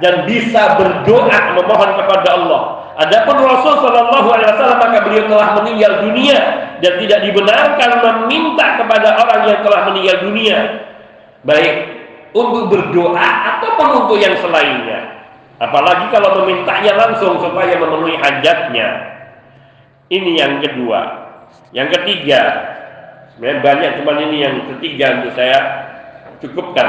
dan 0.04 0.28
bisa 0.28 0.76
berdoa 0.76 1.38
memohon 1.56 1.90
kepada 2.04 2.28
Allah 2.36 2.62
Adapun 2.98 3.36
Rasul 3.38 3.74
Shallallahu 3.78 4.28
Alaihi 4.34 4.50
Wasallam 4.50 4.78
maka 4.82 4.98
beliau 5.06 5.24
telah 5.30 5.48
meninggal 5.62 5.92
dunia 6.02 6.38
dan 6.82 6.92
tidak 6.98 7.20
dibenarkan 7.22 7.90
meminta 8.02 8.66
kepada 8.82 9.08
orang 9.14 9.40
yang 9.46 9.60
telah 9.62 9.80
meninggal 9.86 10.16
dunia, 10.26 10.58
baik 11.46 11.74
untuk 12.34 12.66
berdoa 12.66 13.28
ataupun 13.56 13.88
untuk 14.04 14.18
yang 14.18 14.34
selainnya. 14.42 15.22
Apalagi 15.60 16.08
kalau 16.10 16.42
memintanya 16.42 16.96
langsung 16.96 17.38
supaya 17.38 17.76
memenuhi 17.78 18.16
hajatnya. 18.16 18.88
Ini 20.10 20.30
yang 20.40 20.52
kedua. 20.58 21.30
Yang 21.70 22.00
ketiga, 22.00 22.42
sebenarnya 23.34 23.60
banyak 23.62 23.90
cuman 24.02 24.16
ini 24.26 24.36
yang 24.42 24.56
ketiga 24.74 25.22
untuk 25.22 25.38
saya 25.38 25.58
cukupkan, 26.42 26.88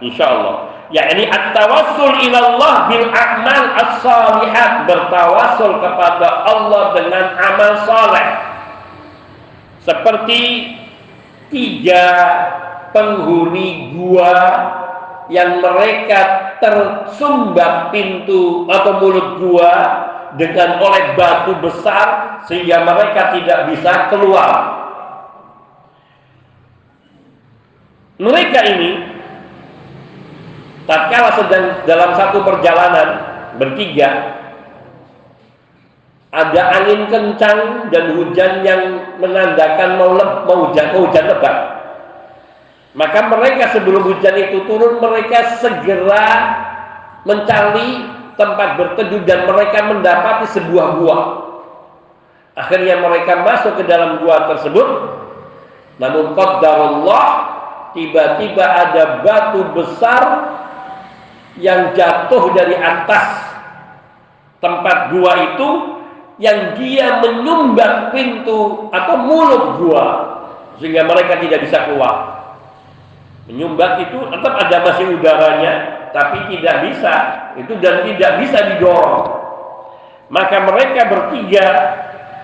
insya 0.00 0.32
Allah 0.32 0.71
yakni 0.92 1.24
at-tawassul 1.26 2.20
ilallah 2.20 2.86
bil 2.92 3.08
a'mal 3.08 3.66
as-salihat 3.80 4.84
bertawassul 4.84 5.80
kepada 5.80 6.28
Allah 6.46 6.82
dengan 6.94 7.24
amal 7.40 7.72
saleh. 7.88 8.28
Seperti 9.82 10.40
tiga 11.48 12.06
penghuni 12.92 13.96
gua 13.96 14.36
yang 15.32 15.64
mereka 15.64 16.54
tersumbat 16.60 17.90
pintu 17.90 18.68
atau 18.68 19.00
mulut 19.00 19.28
gua 19.40 19.72
dengan 20.36 20.80
oleh 20.80 21.16
batu 21.16 21.56
besar 21.60 22.40
sehingga 22.46 22.84
mereka 22.84 23.32
tidak 23.36 23.58
bisa 23.72 23.92
keluar. 24.12 24.80
Mereka 28.22 28.60
ini 28.76 29.11
tatkala 30.88 31.30
sedang 31.38 31.64
dalam 31.86 32.10
satu 32.18 32.42
perjalanan 32.42 33.08
bertiga 33.60 34.40
ada 36.32 36.62
angin 36.80 37.12
kencang 37.12 37.92
dan 37.92 38.16
hujan 38.16 38.64
yang 38.64 38.82
menandakan 39.20 40.00
mau, 40.00 40.16
le, 40.16 40.26
mau 40.48 40.56
hujan 40.64 40.96
mau 40.96 41.04
hujan 41.04 41.28
lebat. 41.28 41.56
Maka 42.96 43.28
mereka 43.28 43.76
sebelum 43.76 44.00
hujan 44.00 44.36
itu 44.40 44.64
turun 44.64 44.96
mereka 44.96 45.60
segera 45.60 46.28
mencari 47.28 48.08
tempat 48.40 48.80
berteduh 48.80 49.20
dan 49.28 49.44
mereka 49.44 49.92
mendapati 49.92 50.48
sebuah 50.56 50.86
gua. 51.04 51.18
Akhirnya 52.56 53.00
mereka 53.00 53.44
masuk 53.44 53.76
ke 53.80 53.84
dalam 53.84 54.24
gua 54.24 54.48
tersebut. 54.56 54.88
Namun 56.00 56.32
qadarullah 56.32 57.28
tiba-tiba 57.92 58.64
ada 58.64 59.20
batu 59.20 59.68
besar 59.76 60.22
yang 61.60 61.92
jatuh 61.92 62.52
dari 62.56 62.76
atas 62.76 63.52
tempat 64.62 65.12
gua 65.12 65.32
itu 65.52 65.68
yang 66.40 66.74
dia 66.80 67.20
menyumbat 67.20 68.14
pintu 68.14 68.88
atau 68.88 69.14
mulut 69.20 69.64
gua 69.82 70.06
sehingga 70.80 71.04
mereka 71.04 71.38
tidak 71.38 71.68
bisa 71.68 71.78
keluar. 71.86 72.14
Menyumbat 73.50 74.06
itu 74.06 74.18
tetap 74.30 74.54
ada 74.54 74.76
masih 74.86 75.18
udaranya, 75.18 75.72
tapi 76.14 76.38
tidak 76.54 76.76
bisa 76.86 77.14
itu 77.58 77.72
dan 77.82 78.06
tidak 78.06 78.30
bisa 78.38 78.58
didorong. 78.74 79.26
Maka 80.32 80.64
mereka 80.64 81.10
bertiga 81.10 81.66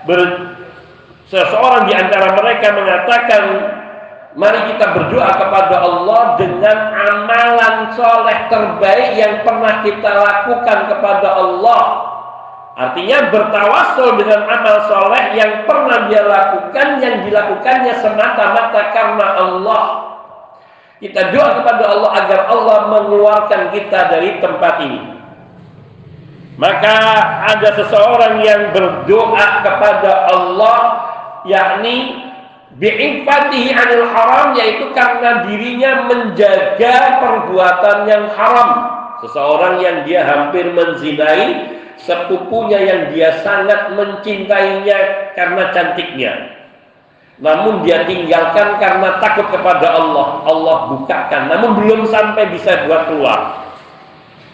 ber, 0.05 0.19
seseorang 1.31 1.87
di 1.89 1.93
antara 1.95 2.35
mereka 2.37 2.67
mengatakan 2.75 3.41
Mari 4.37 4.61
kita 4.69 4.93
berdoa 4.93 5.41
kepada 5.41 5.75
Allah 5.81 6.37
dengan 6.37 6.77
amalan 6.93 7.75
soleh 7.97 8.37
terbaik 8.45 9.17
yang 9.17 9.41
pernah 9.41 9.81
kita 9.81 10.05
lakukan 10.05 10.79
kepada 10.85 11.29
Allah. 11.33 11.83
Artinya 12.77 13.33
bertawasul 13.33 14.21
dengan 14.21 14.45
amal 14.45 14.85
soleh 14.85 15.33
yang 15.33 15.65
pernah 15.65 16.05
dia 16.13 16.21
lakukan, 16.29 17.01
yang 17.01 17.25
dilakukannya 17.25 17.93
semata-mata 18.05 18.81
karena 18.93 19.27
Allah. 19.33 19.83
Kita 21.01 21.33
doa 21.33 21.49
kepada 21.63 21.83
Allah 21.89 22.11
agar 22.21 22.39
Allah 22.53 22.77
mengeluarkan 22.85 23.61
kita 23.73 24.13
dari 24.13 24.37
tempat 24.37 24.73
ini. 24.85 25.01
Maka 26.59 26.95
ada 27.49 27.69
seseorang 27.81 28.45
yang 28.45 28.77
berdoa 28.77 29.47
kepada 29.65 30.27
Allah, 30.37 30.79
yakni 31.49 32.28
bi'ifatihi 32.77 33.73
anil 33.73 34.05
haram 34.13 34.53
yaitu 34.53 34.93
karena 34.93 35.49
dirinya 35.49 36.05
menjaga 36.05 37.17
perbuatan 37.17 37.97
yang 38.05 38.25
haram. 38.37 38.69
Seseorang 39.25 39.81
yang 39.81 39.97
dia 40.05 40.21
hampir 40.23 40.69
menzinai 40.69 41.75
sepupunya 41.99 42.79
yang 42.79 43.01
dia 43.11 43.41
sangat 43.41 43.97
mencintainya 43.97 44.97
karena 45.33 45.73
cantiknya. 45.73 46.33
Namun 47.39 47.87
dia 47.87 48.03
tinggalkan 48.03 48.79
karena 48.79 49.19
takut 49.23 49.47
kepada 49.47 49.95
Allah. 49.95 50.43
Allah 50.43 50.77
bukakan. 50.91 51.41
Namun 51.51 51.71
belum 51.83 52.01
sampai 52.07 52.51
bisa 52.51 52.83
buat 52.87 53.07
keluar. 53.11 53.39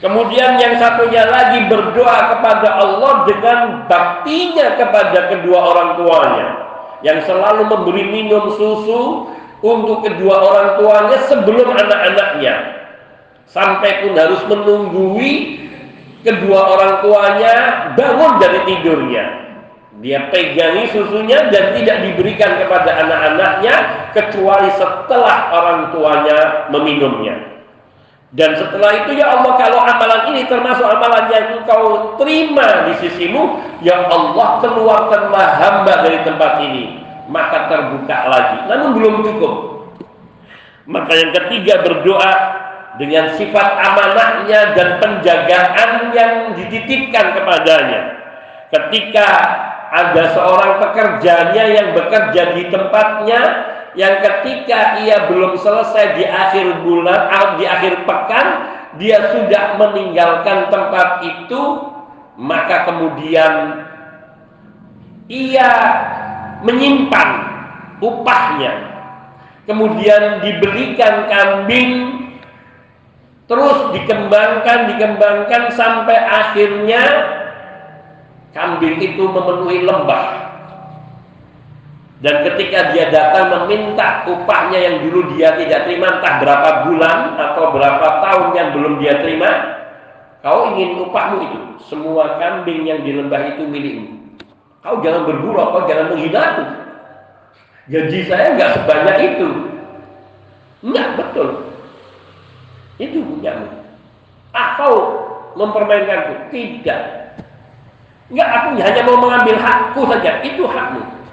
Kemudian 0.01 0.61
yang 0.61 0.77
satunya 0.77 1.25
lagi 1.25 1.65
berdoa 1.65 2.37
kepada 2.37 2.77
Allah 2.77 3.13
dengan 3.25 3.59
baktinya 3.89 4.77
kepada 4.77 5.33
kedua 5.33 5.59
orang 5.73 5.89
tuanya 5.97 6.64
yang 7.05 7.21
selalu 7.29 7.69
memberi 7.69 8.03
minum 8.09 8.49
susu 8.57 9.29
untuk 9.61 10.01
kedua 10.01 10.35
orang 10.41 10.67
tuanya 10.81 11.17
sebelum 11.29 11.69
anak-anaknya. 11.69 12.55
Sampai 13.45 14.01
pun 14.03 14.17
harus 14.17 14.41
menunggui 14.49 15.33
kedua 16.25 16.59
orang 16.75 16.93
tuanya 17.05 17.53
bangun 17.93 18.41
dari 18.41 18.59
tidurnya. 18.65 19.25
Dia 20.01 20.27
pegangi 20.33 20.91
susunya 20.91 21.47
dan 21.53 21.77
tidak 21.77 22.03
diberikan 22.03 22.57
kepada 22.59 22.99
anak-anaknya 23.05 23.75
kecuali 24.11 24.67
setelah 24.75 25.55
orang 25.55 25.79
tuanya 25.95 26.67
meminumnya 26.73 27.54
dan 28.35 28.51
setelah 28.59 28.91
itu 28.99 29.15
ya 29.15 29.31
Allah 29.31 29.55
kalau 29.55 29.79
amalan 29.79 30.35
ini 30.35 30.43
termasuk 30.51 30.83
amalan 30.83 31.31
yang 31.31 31.55
engkau 31.55 32.19
terima 32.19 32.83
di 32.91 32.93
sisimu, 32.99 33.63
ya 33.79 34.11
Allah 34.11 34.59
keluarkanlah 34.59 35.47
hamba 35.55 36.03
dari 36.03 36.19
tempat 36.27 36.59
ini. 36.67 36.99
Maka 37.31 37.71
terbuka 37.71 38.17
lagi. 38.27 38.57
Namun 38.67 38.89
belum 38.99 39.15
cukup. 39.23 39.53
Maka 40.85 41.11
yang 41.15 41.31
ketiga 41.31 41.79
berdoa 41.81 42.33
dengan 42.99 43.33
sifat 43.39 43.69
amanahnya 43.81 44.75
dan 44.75 44.99
penjagaan 44.99 46.11
yang 46.11 46.33
dititipkan 46.59 47.39
kepadanya. 47.39 48.19
Ketika 48.67 49.27
ada 49.95 50.23
seorang 50.35 50.83
pekerjanya 50.83 51.63
yang 51.71 51.87
bekerja 51.95 52.51
di 52.51 52.67
tempatnya, 52.67 53.41
yang 53.95 54.19
ketika 54.19 54.99
ia 55.03 55.31
belum 55.31 55.55
selesai 55.55 56.19
di 56.19 56.23
akhir 56.27 56.83
bulan 56.83 57.31
atau 57.31 57.49
di 57.59 57.65
akhir 57.65 58.03
pekan 58.03 58.47
dia 58.99 59.31
sudah 59.31 59.79
meninggalkan 59.79 60.67
tempat 60.71 61.23
itu 61.23 61.61
maka 62.35 62.83
kemudian 62.91 63.87
ia 65.31 65.71
menyimpan 66.61 67.29
upahnya. 68.03 68.93
Kemudian 69.65 70.45
diberikan 70.45 71.25
kambing 71.25 72.21
terus 73.49 73.93
dikembangkan 73.97 74.93
dikembangkan 74.93 75.73
sampai 75.73 76.17
akhirnya 76.17 77.01
kambing 78.53 79.01
itu 79.01 79.25
memenuhi 79.25 79.85
lembah 79.85 80.44
dan 82.25 82.41
ketika 82.41 82.89
dia 82.89 83.13
datang 83.13 83.53
meminta 83.53 84.25
upahnya 84.25 84.81
yang 84.81 85.05
dulu 85.05 85.37
dia 85.37 85.53
tidak 85.61 85.85
terima 85.85 86.09
entah 86.17 86.41
berapa 86.41 86.69
bulan 86.89 87.37
atau 87.37 87.69
berapa 87.69 88.07
tahun 88.25 88.47
yang 88.57 88.69
belum 88.73 88.93
dia 88.97 89.21
terima, 89.21 89.49
kau 90.41 90.73
ingin 90.73 91.05
upahmu 91.05 91.37
itu. 91.45 91.59
Semua 91.85 92.41
kambing 92.41 92.81
yang 92.89 93.05
di 93.05 93.13
lembah 93.13 93.53
itu 93.53 93.69
milikmu. 93.69 94.41
Kau 94.81 95.05
jangan 95.05 95.29
bergurau, 95.29 95.69
kau 95.69 95.85
jangan 95.85 96.17
menghina 96.17 96.41
aku. 96.41 96.63
Gaji 97.93 98.19
saya 98.25 98.57
nggak 98.57 98.73
sebanyak 98.73 99.17
itu. 99.21 99.47
Enggak 100.81 101.07
betul. 101.21 101.49
Itu 102.97 103.21
punyamu. 103.21 103.69
Ah 104.49 104.81
kau 104.81 104.97
mempermainkanku? 105.53 106.49
Tidak. 106.49 107.01
Enggak, 108.33 108.49
aku 108.49 108.67
hanya 108.81 109.01
mau 109.05 109.17
mengambil 109.21 109.61
hakku 109.61 110.09
saja. 110.09 110.41
Itu 110.41 110.65
hakmu. 110.65 111.24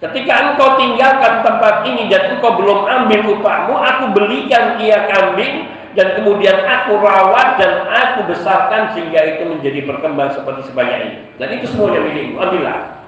Ketika 0.00 0.32
engkau 0.32 0.80
tinggalkan 0.80 1.44
tempat 1.44 1.84
ini 1.84 2.08
dan 2.08 2.32
engkau 2.32 2.56
belum 2.56 2.88
ambil 2.88 3.36
upahmu, 3.36 3.76
aku 3.76 4.04
belikan 4.16 4.80
ia 4.80 5.04
kambing 5.12 5.68
dan 5.92 6.16
kemudian 6.16 6.56
aku 6.64 6.96
rawat 6.96 7.60
dan 7.60 7.84
aku 7.84 8.24
besarkan 8.32 8.96
sehingga 8.96 9.20
itu 9.36 9.44
menjadi 9.44 9.84
berkembang 9.84 10.32
seperti 10.32 10.72
sebanyak 10.72 10.98
ini. 11.04 11.16
Dan 11.36 11.48
itu 11.52 11.68
semuanya 11.68 12.00
milikmu, 12.00 12.40
ambillah. 12.40 13.00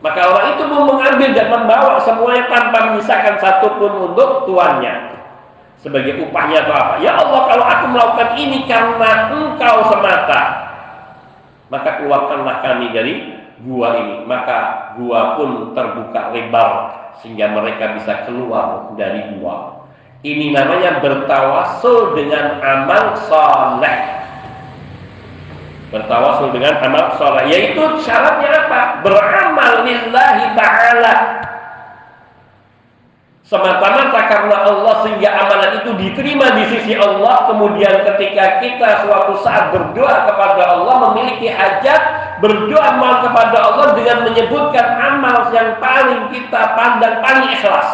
Maka 0.00 0.20
orang 0.32 0.56
itu 0.56 0.62
mau 0.64 0.88
mengambil 0.88 1.28
dan 1.36 1.46
membawa 1.52 2.00
semuanya 2.00 2.48
tanpa 2.48 2.88
menyisakan 2.88 3.36
satupun 3.36 3.92
untuk 4.08 4.48
tuannya 4.48 5.12
sebagai 5.76 6.24
upahnya 6.24 6.64
atau 6.64 6.72
apa. 6.72 6.94
Ya 7.04 7.20
Allah, 7.20 7.40
kalau 7.52 7.64
aku 7.68 7.84
melakukan 7.92 8.30
ini 8.40 8.64
karena 8.64 9.28
engkau 9.28 9.92
semata, 9.92 10.42
maka 11.68 12.00
keluarkanlah 12.00 12.64
kami 12.64 12.96
dari 12.96 13.14
gua 13.66 13.88
ini 14.00 14.16
maka 14.24 14.92
gua 14.96 15.36
pun 15.36 15.76
terbuka 15.76 16.32
lebar 16.32 16.72
sehingga 17.20 17.52
mereka 17.52 17.96
bisa 18.00 18.24
keluar 18.24 18.92
dari 18.96 19.36
gua. 19.36 19.80
Ini 20.20 20.52
namanya 20.52 21.00
bertawasul 21.00 22.12
dengan 22.12 22.60
amal 22.60 23.16
soleh. 23.24 23.98
Bertawasul 25.88 26.52
dengan 26.52 26.76
amal 26.84 27.16
soleh. 27.16 27.48
Yaitu 27.48 27.80
syaratnya 28.04 28.68
apa? 28.68 28.80
Beramal 29.00 29.88
lillahi 29.88 30.44
ta'ala. 30.52 31.14
Semata-mata 33.48 34.20
karena 34.30 34.56
Allah 34.62 34.94
sehingga 35.02 35.26
amalan 35.26 35.82
itu 35.82 35.90
diterima 35.98 36.54
di 36.54 36.64
sisi 36.70 36.94
Allah 36.94 37.50
kemudian 37.50 38.06
ketika 38.06 38.62
kita 38.62 38.88
suatu 39.02 39.42
saat 39.42 39.74
berdoa 39.74 40.30
kepada 40.30 40.78
Allah 40.78 41.10
memiliki 41.10 41.50
hajat 41.50 42.19
berdoa 42.40 42.90
kepada 43.28 43.58
Allah 43.60 43.86
dengan 43.94 44.28
menyebutkan 44.28 44.86
amal 44.98 45.52
yang 45.52 45.76
paling 45.78 46.32
kita 46.32 46.60
pandang 46.74 47.20
paling 47.20 47.46
ikhlas 47.54 47.88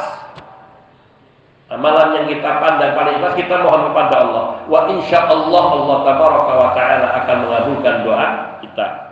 amalan 1.67 2.15
yang 2.23 2.27
kita 2.31 2.51
pandang 2.63 2.95
paling 2.95 3.19
ikhlas 3.19 3.35
kita 3.35 3.55
mohon 3.61 3.91
kepada 3.91 4.15
Allah 4.23 4.45
wa 4.71 4.81
insya 4.91 5.27
Allah 5.27 5.65
Allah 5.75 5.97
tabaraka 6.07 6.53
wa 6.55 6.71
ta'ala 6.73 7.07
akan 7.23 7.37
mengabulkan 7.43 7.95
doa 8.07 8.29
kita 8.63 9.07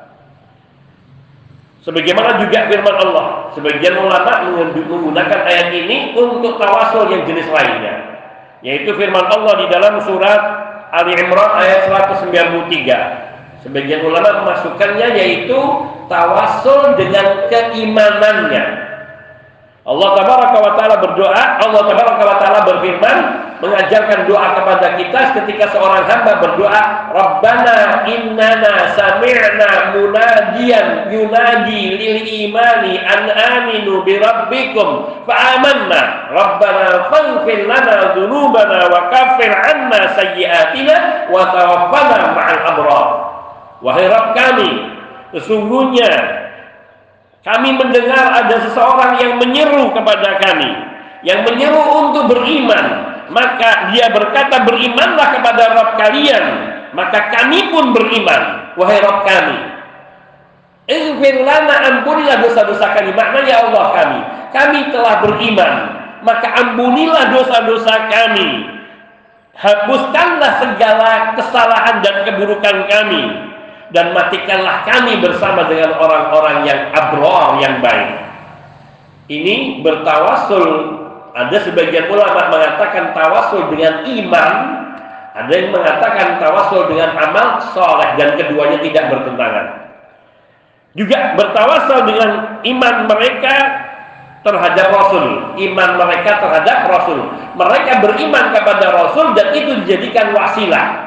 Sebagaimana 1.85 2.41
juga 2.41 2.65
firman 2.73 2.97
Allah, 2.97 3.53
sebagian 3.53 4.01
ulama 4.01 4.41
menggunakan 4.73 5.41
ayat 5.45 5.69
ini 5.69 6.17
untuk 6.17 6.57
tawasul 6.57 7.13
yang 7.13 7.29
jenis 7.29 7.45
lainnya. 7.53 8.25
Yaitu 8.65 8.97
firman 8.97 9.29
Allah 9.29 9.53
di 9.61 9.67
dalam 9.69 10.01
surat 10.01 10.41
Ali 10.97 11.13
Imran 11.13 11.61
ayat 11.61 11.93
193. 11.93 13.24
Sebagian 13.65 14.05
ulama 14.05 14.45
memasukkannya 14.45 15.17
yaitu 15.17 15.57
tawasul 16.13 17.01
dengan 17.01 17.49
keimanannya. 17.49 18.65
Allah 19.85 20.09
tabaraka 20.17 20.57
wa 20.65 20.73
taala 20.77 20.97
berdoa, 21.01 21.43
Allah 21.61 21.83
tabaraka 21.85 22.23
wa 22.25 22.37
taala 22.41 22.61
berfirman, 22.69 23.17
mengajarkan 23.65 24.29
doa 24.29 24.57
kepada 24.61 24.89
kita 25.01 25.21
ketika 25.41 25.65
seorang 25.73 26.05
hamba 26.05 26.41
berdoa 26.45 26.83
Rabbana 27.13 28.05
innana 28.09 28.93
sami'na 28.93 29.97
munadiyan 29.97 31.09
yunadi 31.09 31.97
lil 31.97 32.19
imani 32.49 33.01
an 33.01 33.33
aminu 33.33 34.05
bi 34.05 34.21
rabbikum 34.21 35.21
fa 35.25 35.35
amanna 35.57 36.33
Rabbana 36.33 37.09
faghfir 37.09 37.65
lana 37.65 38.13
dhunubana 38.13 38.93
wa 38.93 39.09
kaffir 39.09 39.53
anna 39.53 40.13
sayyi'atina 40.13 41.29
wa 41.33 41.49
tawaffana 41.53 42.37
ma'al 42.37 42.61
abrar 42.69 43.34
wahai 43.85 44.09
Rabb 44.09 44.33
kami 44.33 44.71
sesungguhnya 45.37 46.11
kami 47.45 47.77
mendengar 47.77 48.41
ada 48.41 48.57
seseorang 48.65 49.21
yang 49.21 49.37
menyeru 49.37 49.93
kepada 49.93 50.41
kami 50.41 50.95
yang 51.25 51.43
menyeru 51.43 51.83
untuk 52.09 52.37
beriman. 52.37 53.17
Maka 53.33 53.91
dia 53.91 54.13
berkata 54.13 54.63
berimanlah 54.69 55.41
kepada 55.41 55.63
Rabb 55.73 55.97
kalian. 55.97 56.45
Maka 56.93 57.33
kami 57.33 57.73
pun 57.73 57.91
beriman 57.97 58.73
wahai 58.79 59.01
Rabb 59.01 59.25
kami. 59.25 59.59
Ighfir 60.85 61.43
lana 61.43 61.75
ampunilah 61.89 62.45
dosa-dosa 62.45 62.93
kami. 62.93 63.11
Maknanya 63.17 63.49
ya 63.49 63.59
Allah 63.65 63.87
kami 63.97 64.21
kami 64.53 64.81
telah 64.93 65.15
beriman. 65.25 65.73
Maka 66.25 66.49
ampunilah 66.61 67.33
dosa-dosa 67.33 68.09
kami. 68.13 68.49
Hapuskanlah 69.57 70.53
segala 70.61 71.11
kesalahan 71.37 72.01
dan 72.05 72.15
keburukan 72.29 72.77
kami 72.91 73.23
dan 73.93 74.17
matikanlah 74.17 74.87
kami 74.89 75.21
bersama 75.21 75.69
dengan 75.69 75.99
orang-orang 75.99 76.65
yang 76.65 76.81
abror 76.95 77.61
yang 77.61 77.83
baik 77.85 78.25
ini 79.29 79.81
bertawasul 79.85 81.01
ada 81.35 81.59
sebagian 81.67 82.07
ulama 82.07 82.47
mengatakan 82.47 83.11
tawasul 83.11 83.67
dengan 83.75 84.07
iman, 84.07 84.55
ada 85.35 85.51
yang 85.51 85.75
mengatakan 85.75 86.39
tawasul 86.39 86.87
dengan 86.87 87.11
amal 87.19 87.59
soleh 87.75 88.15
dan 88.15 88.39
keduanya 88.39 88.79
tidak 88.79 89.11
bertentangan. 89.11 89.67
Juga 90.95 91.35
bertawasul 91.35 92.07
dengan 92.07 92.31
iman 92.63 92.95
mereka 93.11 93.55
terhadap 94.47 94.95
Rasul, 94.95 95.27
iman 95.59 95.91
mereka 95.99 96.39
terhadap 96.39 96.79
Rasul. 96.87 97.19
Mereka 97.59 97.93
beriman 97.99 98.55
kepada 98.55 98.87
Rasul 98.95 99.35
dan 99.35 99.59
itu 99.59 99.75
dijadikan 99.83 100.31
wasilah. 100.39 101.04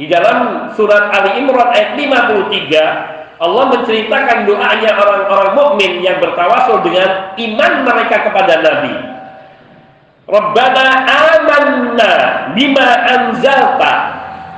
Di 0.00 0.08
dalam 0.08 0.72
surat 0.80 1.12
Ali 1.12 1.44
Imran 1.44 1.76
ayat 1.76 1.92
53 1.92 3.36
Allah 3.40 3.64
menceritakan 3.68 4.48
doanya 4.48 4.96
orang-orang 4.96 5.50
mukmin 5.52 6.00
yang 6.00 6.16
bertawasul 6.24 6.80
dengan 6.80 7.36
iman 7.36 7.72
mereka 7.84 8.24
kepada 8.24 8.64
Nabi. 8.64 8.96
Rabbana 10.24 10.84
amanna 11.04 12.12
bima 12.56 12.88
anzalta. 13.12 13.94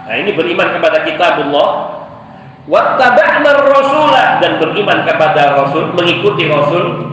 Nah, 0.07 0.15
ini 0.19 0.31
beriman 0.31 0.79
kepada 0.79 1.03
kitabullah. 1.07 1.71
Wattaba'na 2.71 3.67
rasulah 3.67 4.39
dan 4.39 4.63
beriman 4.63 5.03
kepada 5.03 5.59
Rasul, 5.59 5.91
mengikuti 5.99 6.47
Rasul. 6.47 7.07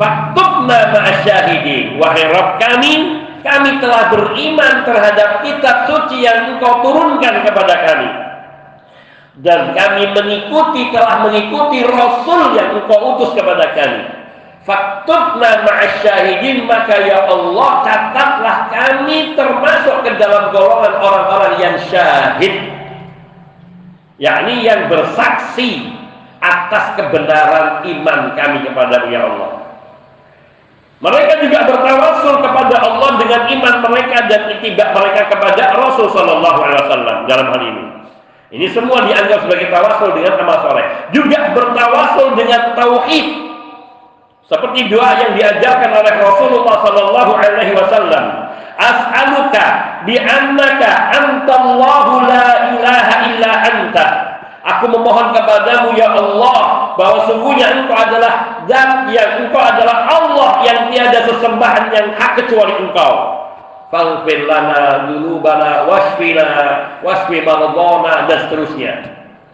Faktubna 0.00 0.92
ma'asyahidin. 0.92 2.00
Wahai 2.00 2.32
Rabb 2.32 2.60
kami, 2.60 3.23
kami 3.44 3.76
telah 3.76 4.08
beriman 4.08 4.88
terhadap 4.88 5.44
kitab 5.44 5.84
suci 5.84 6.24
yang 6.24 6.56
engkau 6.56 6.80
turunkan 6.80 7.44
kepada 7.44 7.74
kami. 7.84 8.10
Dan 9.44 9.76
kami 9.76 10.16
mengikuti, 10.16 10.88
telah 10.88 11.28
mengikuti 11.28 11.84
Rasul 11.84 12.56
yang 12.56 12.80
engkau 12.80 13.14
utus 13.14 13.36
kepada 13.36 13.76
kami. 13.76 14.00
Faktubna 14.64 15.60
ma'asyahidin 15.68 16.64
maka 16.64 17.04
ya 17.04 17.28
Allah 17.28 17.84
catatlah 17.84 18.58
kami 18.72 19.36
termasuk 19.36 20.08
ke 20.08 20.16
dalam 20.16 20.48
golongan 20.48 20.94
orang-orang 21.04 21.54
yang 21.60 21.76
syahid. 21.92 22.72
Yakni 24.16 24.64
yang 24.64 24.88
bersaksi 24.88 25.92
atas 26.40 26.96
kebenaran 26.96 27.84
iman 27.84 28.20
kami 28.40 28.64
kepada 28.64 29.04
ya 29.12 29.28
Allah 29.28 29.63
mereka 31.02 31.32
juga 31.42 31.58
bertawasul 31.66 32.34
kepada 32.42 32.76
Allah 32.82 33.10
dengan 33.18 33.40
iman 33.50 33.74
mereka 33.90 34.16
dan 34.30 34.40
itibak 34.58 34.94
mereka 34.94 35.26
kepada 35.32 35.62
Rasul 35.74 36.06
Sallallahu 36.12 36.58
Alaihi 36.62 36.80
Wasallam 36.86 37.16
dalam 37.26 37.46
hal 37.50 37.62
ini. 37.62 37.84
Ini 38.54 38.70
semua 38.70 39.02
dianggap 39.02 39.50
sebagai 39.50 39.66
tawasul 39.66 40.14
dengan 40.14 40.38
amal 40.38 40.62
soleh. 40.62 40.86
Juga 41.10 41.50
bertawasul 41.58 42.38
dengan 42.38 42.78
tauhid 42.78 43.26
seperti 44.46 44.92
doa 44.92 45.10
yang 45.18 45.32
diajarkan 45.34 45.90
oleh 45.90 46.14
Rasulullah 46.22 46.76
sallallahu 46.86 47.32
alaihi 47.34 47.74
wasallam. 47.74 48.24
As'aluka 48.78 49.64
bi 50.06 50.14
annaka 50.20 50.90
antallahu 51.18 52.28
la 52.30 52.48
ilaha 52.78 53.14
illa 53.32 53.50
anta. 53.64 54.06
Aku 54.64 54.88
memohon 54.88 55.36
kepadamu 55.36 55.92
ya 55.92 56.08
Allah 56.16 56.96
bahwa 56.96 57.28
sungguhnya 57.28 57.84
engkau 57.84 58.00
adalah 58.00 58.64
zat 58.64 59.12
yang 59.12 59.44
engkau 59.44 59.60
adalah 59.60 60.08
Allah 60.08 60.64
yang 60.64 60.88
tiada 60.88 61.20
sesembahan 61.28 61.92
yang 61.92 62.16
hak 62.16 62.40
kecuali 62.40 62.72
engkau. 62.80 63.44
Faghfir 63.92 64.48
lana 64.48 65.04
dzunubana 65.04 65.84
wasfina 65.84 66.48
wasfi 67.04 67.44
maradona 67.44 68.24
dan 68.24 68.48
seterusnya. 68.48 68.92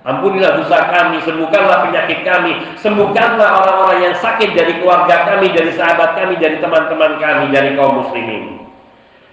Ampunilah 0.00 0.62
dosa 0.62 0.88
kami, 0.88 1.20
sembuhkanlah 1.28 1.90
penyakit 1.90 2.24
kami, 2.24 2.56
sembuhkanlah 2.80 3.50
orang-orang 3.66 3.98
yang 4.08 4.16
sakit 4.16 4.56
dari 4.56 4.80
keluarga 4.80 5.28
kami, 5.28 5.52
dari 5.52 5.76
sahabat 5.76 6.16
kami, 6.16 6.40
dari 6.40 6.56
teman-teman 6.56 7.20
kami, 7.20 7.52
dari 7.52 7.76
kaum 7.76 8.00
muslimin. 8.00 8.64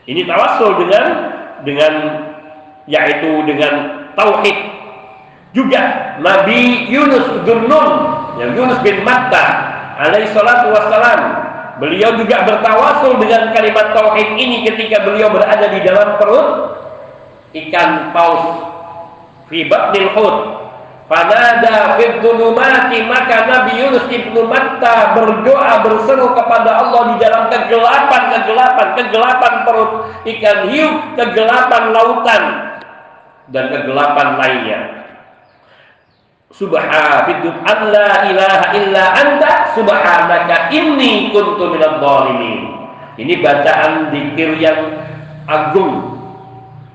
Ini 0.09 0.27
tawasul 0.27 0.75
dengan 0.81 1.05
dengan 1.63 1.93
yaitu 2.89 3.45
dengan 3.45 3.73
tauhid. 4.17 4.76
Juga 5.57 6.13
Nabi 6.21 6.85
Yunus 6.85 7.41
Durnun, 7.41 7.89
yang 8.37 8.53
Yunus 8.53 8.77
bin 8.85 9.01
Matta 9.01 9.73
alaihi 9.97 10.29
salatu 10.29 10.69
wassalam, 10.69 11.21
beliau 11.81 12.13
juga 12.13 12.45
bertawasul 12.45 13.17
dengan 13.17 13.49
kalimat 13.57 13.89
tauhid 13.97 14.37
ini 14.37 14.69
ketika 14.69 15.01
beliau 15.01 15.33
berada 15.33 15.65
di 15.65 15.81
dalam 15.81 16.21
perut 16.21 16.77
ikan 17.57 18.13
paus 18.13 18.43
fi 19.49 19.65
batnil 19.65 20.13
hut 20.13 20.37
Fanada 21.07 21.95
fid 21.95 22.19
dhulumati 22.19 22.99
maka 23.07 23.47
Nabi 23.47 23.79
Yunus 23.79 24.11
ibnu 24.11 24.43
Matta 24.43 25.15
berdoa 25.15 25.79
berseru 25.79 26.35
kepada 26.35 26.83
Allah 26.83 27.15
di 27.15 27.23
dalam 27.23 27.47
kegelapan 27.47 28.21
kegelapan 28.35 28.87
kegelapan 28.99 29.53
perut 29.63 29.91
ikan 30.27 30.67
hiu 30.67 30.89
kegelapan 31.15 31.83
lautan 31.95 32.43
dan 33.55 33.71
kegelapan 33.71 34.35
lainnya. 34.35 35.06
Subhanallah 36.47 37.27
an 37.67 37.79
la 37.91 38.09
ilaha 38.31 38.67
illa 38.71 39.03
anta 39.19 39.75
subhanaka 39.75 40.71
inni 40.71 41.27
kuntu 41.35 41.75
minadh 41.75 41.99
dhalimin. 41.99 42.71
Ini 43.19 43.43
bacaan 43.43 44.15
dikir 44.15 44.55
yang 44.55 44.79
agung. 45.43 46.15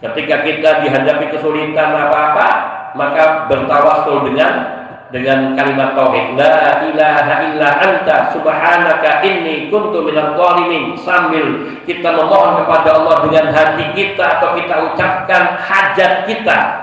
Ketika 0.00 0.40
kita 0.48 0.70
dihadapi 0.88 1.36
kesulitan 1.36 1.92
apa-apa, 1.92 2.48
maka 2.96 3.44
bertawasul 3.52 4.32
dengan 4.32 4.80
dengan 5.12 5.52
kalimat 5.52 5.92
tauhid 5.92 6.40
la 6.40 6.88
ilaha 6.88 7.34
illa 7.52 7.68
anta 7.76 8.32
subhanaka 8.32 9.20
inni 9.20 9.68
kuntu 9.68 10.00
minadh 10.00 10.32
dhalimin 10.32 10.96
sambil 11.04 11.76
kita 11.84 12.08
memohon 12.08 12.64
kepada 12.64 12.96
Allah 12.96 13.16
dengan 13.28 13.52
hati 13.52 13.84
kita 13.92 14.40
atau 14.40 14.56
kita 14.56 14.74
ucapkan 14.88 15.60
hajat 15.60 16.24
kita 16.24 16.81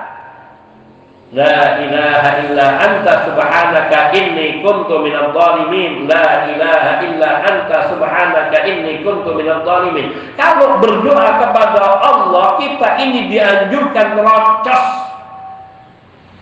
La 1.29 1.77
ilaha 1.77 2.41
illa 2.41 2.67
anta 2.81 3.29
subhanaka 3.29 4.17
inni 4.17 4.65
kuntu 4.65 4.97
minadh 5.05 5.29
dhalimin 5.29 6.09
la 6.09 6.49
ilaha 6.49 7.05
illa 7.05 7.29
anta 7.45 7.85
subhanaka 7.93 8.65
inni 8.65 9.05
kuntu 9.05 9.37
minadh 9.37 9.61
dhalimin 9.61 10.09
kalau 10.33 10.81
berdoa 10.81 11.37
kepada 11.37 12.01
Allah 12.01 12.57
kita 12.57 12.89
ini 13.05 13.29
dianjurkan 13.29 14.17
rocos 14.17 15.09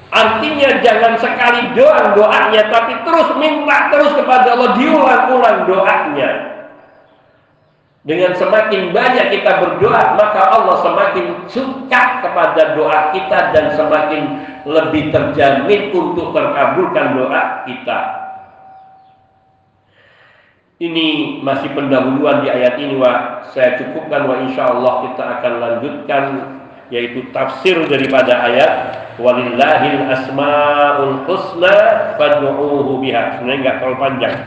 Artinya 0.08 0.80
jangan 0.80 1.20
sekali 1.20 1.76
doang 1.76 2.16
doanya, 2.16 2.64
tapi 2.72 2.96
terus 3.04 3.28
minta 3.36 3.92
terus 3.92 4.16
kepada 4.16 4.56
Allah 4.56 4.72
diulang-ulang 4.80 5.68
doanya. 5.68 6.57
Dengan 8.08 8.32
semakin 8.40 8.96
banyak 8.96 9.36
kita 9.36 9.52
berdoa, 9.60 10.16
maka 10.16 10.42
Allah 10.48 10.80
semakin 10.80 11.44
suka 11.52 12.24
kepada 12.24 12.80
doa 12.80 13.12
kita 13.12 13.52
dan 13.52 13.76
semakin 13.76 14.48
lebih 14.64 15.12
terjamin 15.12 15.92
untuk 15.92 16.32
terkabulkan 16.32 17.20
doa 17.20 17.68
kita. 17.68 18.00
Ini 20.80 21.08
masih 21.44 21.68
pendahuluan 21.76 22.48
di 22.48 22.48
ayat 22.48 22.80
ini, 22.80 22.96
wa 22.96 23.44
saya 23.52 23.76
cukupkan 23.76 24.24
wa 24.24 24.40
insya 24.40 24.72
Allah 24.72 24.94
kita 25.12 25.24
akan 25.28 25.54
lanjutkan 25.60 26.24
yaitu 26.88 27.28
tafsir 27.36 27.76
daripada 27.92 28.40
ayat 28.48 28.72
walillahil 29.20 30.08
asmaul 30.08 31.28
husna 31.28 31.76
fad'uuhu 32.16 33.04
biha. 33.04 33.36
Sebenarnya 33.36 33.60
nggak 33.68 33.78
terlalu 33.84 34.00
panjang 34.00 34.38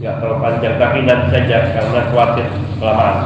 nggak 0.00 0.14
terlalu 0.16 0.36
panjang 0.40 0.74
tapi 0.80 0.98
nanti 1.04 1.28
saja 1.28 1.56
karena 1.76 2.00
khawatir 2.08 2.46
kelamaan 2.80 3.18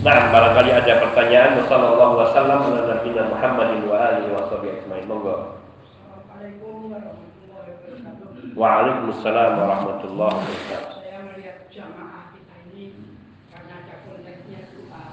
Nah, 0.00 0.32
barangkali 0.32 0.72
ada 0.72 0.96
pertanyaan. 0.96 1.60
Wassalamualaikum 1.60 2.24
warahmatullahi 2.24 2.72
wabarakatuh. 2.72 3.28
Muhammadin 3.36 3.84
wa 3.84 3.96
alihi 4.00 4.32
wa 4.32 4.48
sahbihi. 4.48 5.04
Monggo. 5.04 5.60
Waalaikumsalam 8.56 9.60
warahmatullahi 9.60 10.40
wabarakatuh. 10.40 11.04
Saya 11.04 11.20
melihat 11.20 11.68
jamaah 11.68 12.32
kita 12.32 12.54
ini 12.72 12.96
karena 13.52 13.72
ada 13.84 13.94
konteksnya 14.08 14.72
doa 14.72 15.04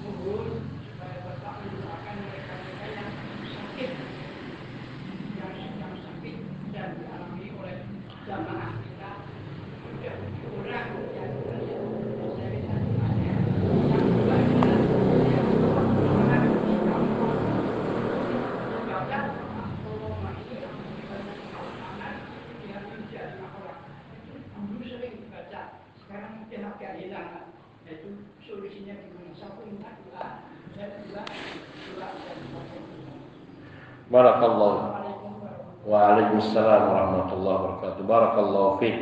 mohon 0.00 0.64
supaya 0.80 1.16
Bapak 1.28 1.54
mendoakan 1.68 2.16
mereka-mereka 2.24 2.86
yang 2.88 3.10
sakit 3.52 3.90
yang 5.36 5.52
sedang 5.60 5.94
sakit 6.08 6.36
dan 6.72 6.88
dialami 6.98 7.46
oleh 7.60 7.76
jamaah 8.24 8.72
kita 8.80 9.10
sudah 9.92 10.16
orang 10.58 10.88
yang 11.14 11.30
saya 12.34 12.48
bisa 12.50 12.74
doanya 12.82 13.36
yang 13.38 14.00
kedua 14.02 14.34
adalah 14.34 14.70
yang 14.82 15.46
jamaah 16.02 16.40
di 16.42 16.74
kampung 16.82 17.36
ibadah 18.72 19.24
Allahumma 19.86 20.30
ini 20.42 20.54
yang 20.58 20.74
ibadah 20.74 21.36
keamanan 21.50 22.14
yang 22.66 22.84
tidak 23.06 23.26
orang 23.54 23.80
dulu 24.66 24.84
sering 24.86 25.14
dibaca 25.22 25.62
sekarang 26.02 26.32
mungkin 26.42 26.60
agak 26.66 26.92
hilang 26.98 27.30
yaitu 27.86 28.10
solusinya 28.46 28.94
gimana 28.94 29.32
satu 29.34 29.60
minta 29.66 29.90
doa 30.06 30.46
dan 30.78 30.90
dua 31.08 31.22
doa 31.26 32.08
dan 32.14 32.38
Barakallahu. 34.12 34.76
Assalamualaikum 34.76 35.30
warahmatullahi 35.40 36.21
Waalaikumsalam 36.32 36.82
warahmatullahi 36.88 37.58
wabarakatuh. 37.60 38.02
Barakallahu 38.08 38.80
fiik. 38.80 38.96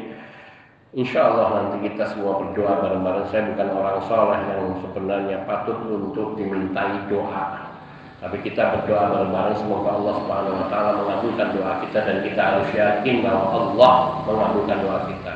Insya 0.99 1.31
Allah 1.31 1.47
nanti 1.55 1.87
kita 1.87 2.11
semua 2.11 2.43
berdoa 2.43 2.83
bareng-bareng. 2.83 3.31
Saya 3.31 3.55
bukan 3.55 3.69
orang 3.71 3.99
soleh 4.11 4.41
yang 4.51 4.75
sebenarnya 4.83 5.47
patut 5.47 5.79
untuk 5.87 6.35
dimintai 6.35 7.07
doa. 7.07 7.71
Tapi 8.19 8.35
kita 8.43 8.83
berdoa 8.83 9.15
bareng-bareng 9.15 9.57
semoga 9.63 9.95
Allah 9.95 10.15
Subhanahu 10.19 10.59
wa 10.59 10.67
taala 10.75 10.91
mengabulkan 10.99 11.49
doa 11.55 11.73
kita 11.87 11.99
dan 12.03 12.17
kita 12.27 12.41
harus 12.43 12.69
yakin 12.75 13.17
bahwa 13.23 13.47
Allah 13.55 13.93
mengabulkan 14.27 14.79
doa 14.83 14.99
kita. 15.07 15.35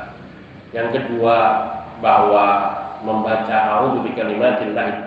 Yang 0.74 0.88
kedua 0.98 1.38
bahwa 2.02 2.46
membaca 3.06 3.54
a'udzu 3.54 4.02
bikalimatillahi 4.02 5.06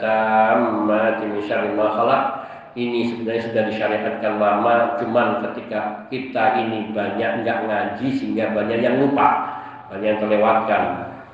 min 1.20 1.44
syarri 1.44 1.76
ma 1.76 1.92
khalaq 1.92 2.37
ini 2.78 3.10
sebenarnya 3.10 3.44
sudah 3.50 3.64
disyariatkan 3.74 4.38
lama 4.38 5.02
cuman 5.02 5.42
ketika 5.50 6.06
kita 6.14 6.62
ini 6.62 6.94
banyak 6.94 7.42
nggak 7.42 7.60
ngaji 7.66 8.08
sehingga 8.14 8.54
banyak 8.54 8.86
yang 8.86 9.02
lupa 9.02 9.58
banyak 9.90 10.08
yang 10.14 10.22
terlewatkan. 10.22 10.84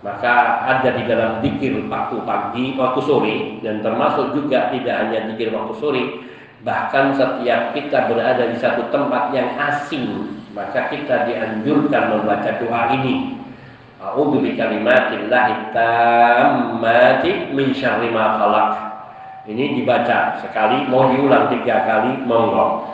Maka 0.04 0.64
ada 0.68 1.00
di 1.00 1.04
dalam 1.08 1.40
dikir 1.44 1.84
waktu 1.88 2.16
pagi 2.24 2.76
waktu 2.80 3.00
sore 3.04 3.38
dan 3.60 3.84
termasuk 3.84 4.36
juga 4.36 4.72
tidak 4.72 4.96
hanya 5.04 5.32
dikir 5.32 5.52
waktu 5.52 5.74
sore 5.80 6.04
bahkan 6.64 7.12
setiap 7.12 7.76
kita 7.76 8.08
berada 8.08 8.48
di 8.48 8.56
satu 8.56 8.88
tempat 8.88 9.36
yang 9.36 9.52
asing 9.60 10.32
maka 10.56 10.88
kita 10.88 11.28
dianjurkan 11.28 12.20
membaca 12.20 12.56
doa 12.56 12.96
ini. 12.96 13.36
A'udzu 14.00 14.44
bikalimatillahi 14.44 15.72
tammati 15.76 17.52
min 17.56 17.72
syarri 17.72 18.12
ma 18.12 18.36
khalaq 18.40 18.93
ini 19.44 19.76
dibaca 19.76 20.40
sekali, 20.40 20.88
mau 20.88 21.12
diulang 21.12 21.52
tiga 21.52 21.84
kali, 21.84 22.24
monggo. 22.24 22.88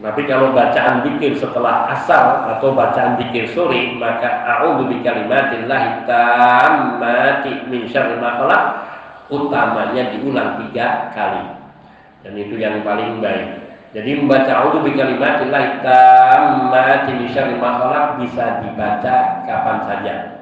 Tapi 0.00 0.24
kalau 0.24 0.52
bacaan 0.56 1.04
dikir 1.04 1.36
setelah 1.36 1.92
asar 1.92 2.56
atau 2.56 2.72
bacaan 2.72 3.20
dikir 3.20 3.48
sore, 3.52 3.96
maka 4.00 4.44
a'udzu 4.48 4.88
bikalimatillahi 4.92 6.08
tammati 6.08 7.68
min 7.68 7.84
syarri 7.88 8.16
ma 8.16 8.40
khalaq 8.40 8.64
utamanya 9.28 10.16
diulang 10.16 10.60
tiga 10.64 11.12
kali. 11.12 11.44
Dan 12.24 12.32
itu 12.36 12.60
yang 12.60 12.80
paling 12.80 13.20
baik. 13.20 13.60
Jadi 13.92 14.20
membaca 14.20 14.52
a'udzu 14.52 14.84
bikalimatillahi 14.84 15.84
tammati 15.84 17.10
min 17.20 17.28
syarri 17.32 17.56
ma 17.60 17.76
khalaq 17.80 18.04
bisa 18.24 18.64
dibaca 18.64 19.16
kapan 19.48 19.78
saja 19.84 20.39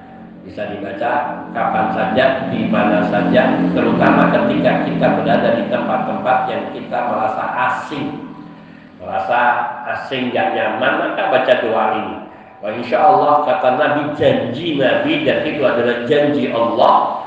bisa 0.49 0.65
dibaca 0.73 1.45
kapan 1.53 1.87
saja, 1.93 2.49
di 2.49 2.65
mana 2.73 3.05
saja, 3.13 3.53
terutama 3.77 4.33
ketika 4.33 4.89
kita 4.89 5.07
berada 5.21 5.49
di 5.61 5.65
tempat-tempat 5.69 6.39
yang 6.49 6.65
kita 6.73 6.99
merasa 7.05 7.45
asing, 7.69 8.17
merasa 8.97 9.41
asing 9.93 10.33
gak 10.33 10.57
nyaman, 10.57 11.13
maka 11.13 11.29
baca 11.29 11.55
doa 11.61 11.85
ini. 12.01 12.17
Wah 12.59 12.75
insya 12.75 12.99
Allah 12.99 13.47
kata 13.47 13.79
Nabi 13.79 14.03
janji 14.19 14.75
Nabi 14.83 15.23
dan 15.23 15.47
itu 15.47 15.63
adalah 15.63 16.03
janji 16.11 16.51
Allah 16.51 17.23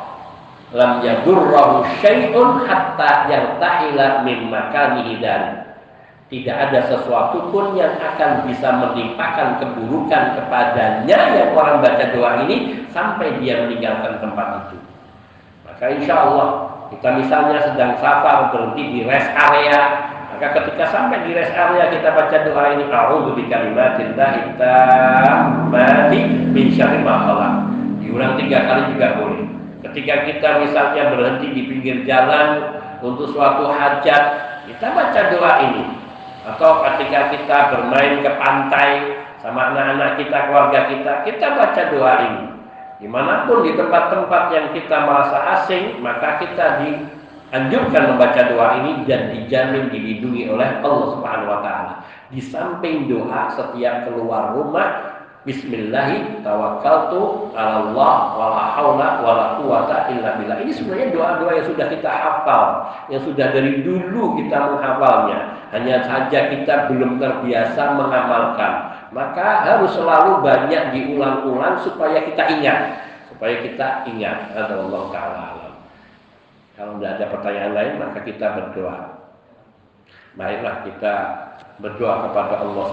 lam 0.75 0.99
yadurrahu 0.99 1.87
syai'un 2.03 2.67
hatta 2.67 3.31
yartahila 3.31 4.27
min 4.27 4.51
makanihi 4.51 5.23
tidak 6.31 6.71
ada 6.71 6.79
sesuatu 6.87 7.51
pun 7.51 7.75
yang 7.75 7.99
akan 7.99 8.47
bisa 8.47 8.71
menimpakan 8.71 9.59
keburukan 9.59 10.39
kepadanya 10.39 11.19
yang 11.35 11.51
orang 11.51 11.83
baca 11.83 12.07
doa 12.15 12.47
ini 12.47 12.87
sampai 12.87 13.35
dia 13.43 13.67
meninggalkan 13.67 14.15
tempat 14.23 14.71
itu. 14.71 14.79
Maka 15.67 15.85
insya 15.91 16.15
Allah 16.23 16.47
kita 16.87 17.19
misalnya 17.19 17.59
sedang 17.67 17.99
safar 17.99 18.47
berhenti 18.55 18.79
di 18.79 18.99
rest 19.03 19.27
area, 19.35 20.07
maka 20.31 20.55
ketika 20.55 20.87
sampai 20.87 21.19
di 21.27 21.35
rest 21.35 21.51
area 21.51 21.91
kita 21.91 22.15
baca 22.15 22.37
doa 22.47 22.63
ini 22.79 22.83
A'udzu 22.87 23.35
bikalimatillahi 23.35 24.55
tammati 24.55 26.19
min 26.55 26.71
syarri 26.71 27.03
ma. 27.03 27.27
Diulang 27.99 28.39
tiga 28.39 28.71
kali 28.71 28.95
juga 28.95 29.19
boleh. 29.19 29.43
Ketika 29.83 30.23
kita 30.31 30.63
misalnya 30.63 31.11
berhenti 31.11 31.51
di 31.51 31.67
pinggir 31.67 32.07
jalan 32.07 32.79
untuk 33.03 33.35
suatu 33.35 33.67
hajat, 33.67 34.23
kita 34.71 34.87
baca 34.95 35.21
doa 35.27 35.53
ini 35.67 36.00
atau 36.41 36.81
ketika 36.81 37.29
kita 37.29 37.57
bermain 37.69 38.25
ke 38.25 38.31
pantai 38.41 38.89
sama 39.41 39.73
anak-anak 39.73 40.21
kita, 40.21 40.37
keluarga 40.49 40.79
kita, 40.89 41.13
kita 41.25 41.47
baca 41.57 41.81
doa 41.93 42.13
ini. 42.25 42.45
Di 43.01 43.07
mana 43.09 43.49
pun 43.49 43.65
di 43.65 43.73
tempat-tempat 43.73 44.43
yang 44.53 44.67
kita 44.77 44.97
merasa 45.09 45.37
asing, 45.57 45.97
maka 46.05 46.37
kita 46.37 46.85
dianjurkan 46.85 48.13
membaca 48.13 48.41
doa 48.45 48.67
ini 48.81 49.01
dan 49.09 49.33
dijamin 49.33 49.89
dilindungi 49.89 50.45
oleh 50.53 50.81
Allah 50.85 51.07
Subhanahu 51.17 51.49
wa 51.49 51.59
taala. 51.65 51.93
Di 52.29 52.37
samping 52.37 53.09
doa 53.09 53.49
setiap 53.57 54.05
keluar 54.05 54.53
rumah, 54.53 55.10
Bismillahi 55.41 56.45
tawakkaltu 56.45 57.49
ala 57.57 57.89
Allah 57.89 58.15
wala 58.37 58.63
haula 58.77 59.07
wala 59.25 59.45
quwata 59.57 60.13
illa 60.13 60.37
billah. 60.37 60.61
Ini 60.61 60.69
sebenarnya 60.69 61.17
doa-doa 61.17 61.57
yang 61.57 61.65
sudah 61.65 61.89
kita 61.89 62.09
hafal, 62.13 62.65
yang 63.09 63.25
sudah 63.25 63.49
dari 63.49 63.81
dulu 63.81 64.37
kita 64.37 64.53
menghafalnya. 64.53 65.57
Hanya 65.73 66.05
saja 66.05 66.45
kita 66.45 66.93
belum 66.93 67.17
terbiasa 67.17 67.97
mengamalkan. 67.97 68.73
Maka 69.09 69.65
harus 69.65 69.89
selalu 69.97 70.45
banyak 70.45 70.93
diulang-ulang 70.93 71.81
supaya 71.81 72.21
kita 72.21 72.43
ingat, 72.61 73.01
supaya 73.33 73.65
kita 73.65 74.05
ingat. 74.13 74.53
Allah 74.53 75.03
taala. 75.09 75.45
Kalau 76.77 77.01
tidak 77.01 77.17
ada 77.17 77.25
pertanyaan 77.33 77.73
lain 77.73 77.93
maka 77.97 78.19
kita 78.21 78.45
berdoa. 78.61 79.25
Baiklah 80.37 80.85
kita 80.85 81.13
berdoa 81.81 82.29
kepada 82.29 82.61
Allah 82.61 82.87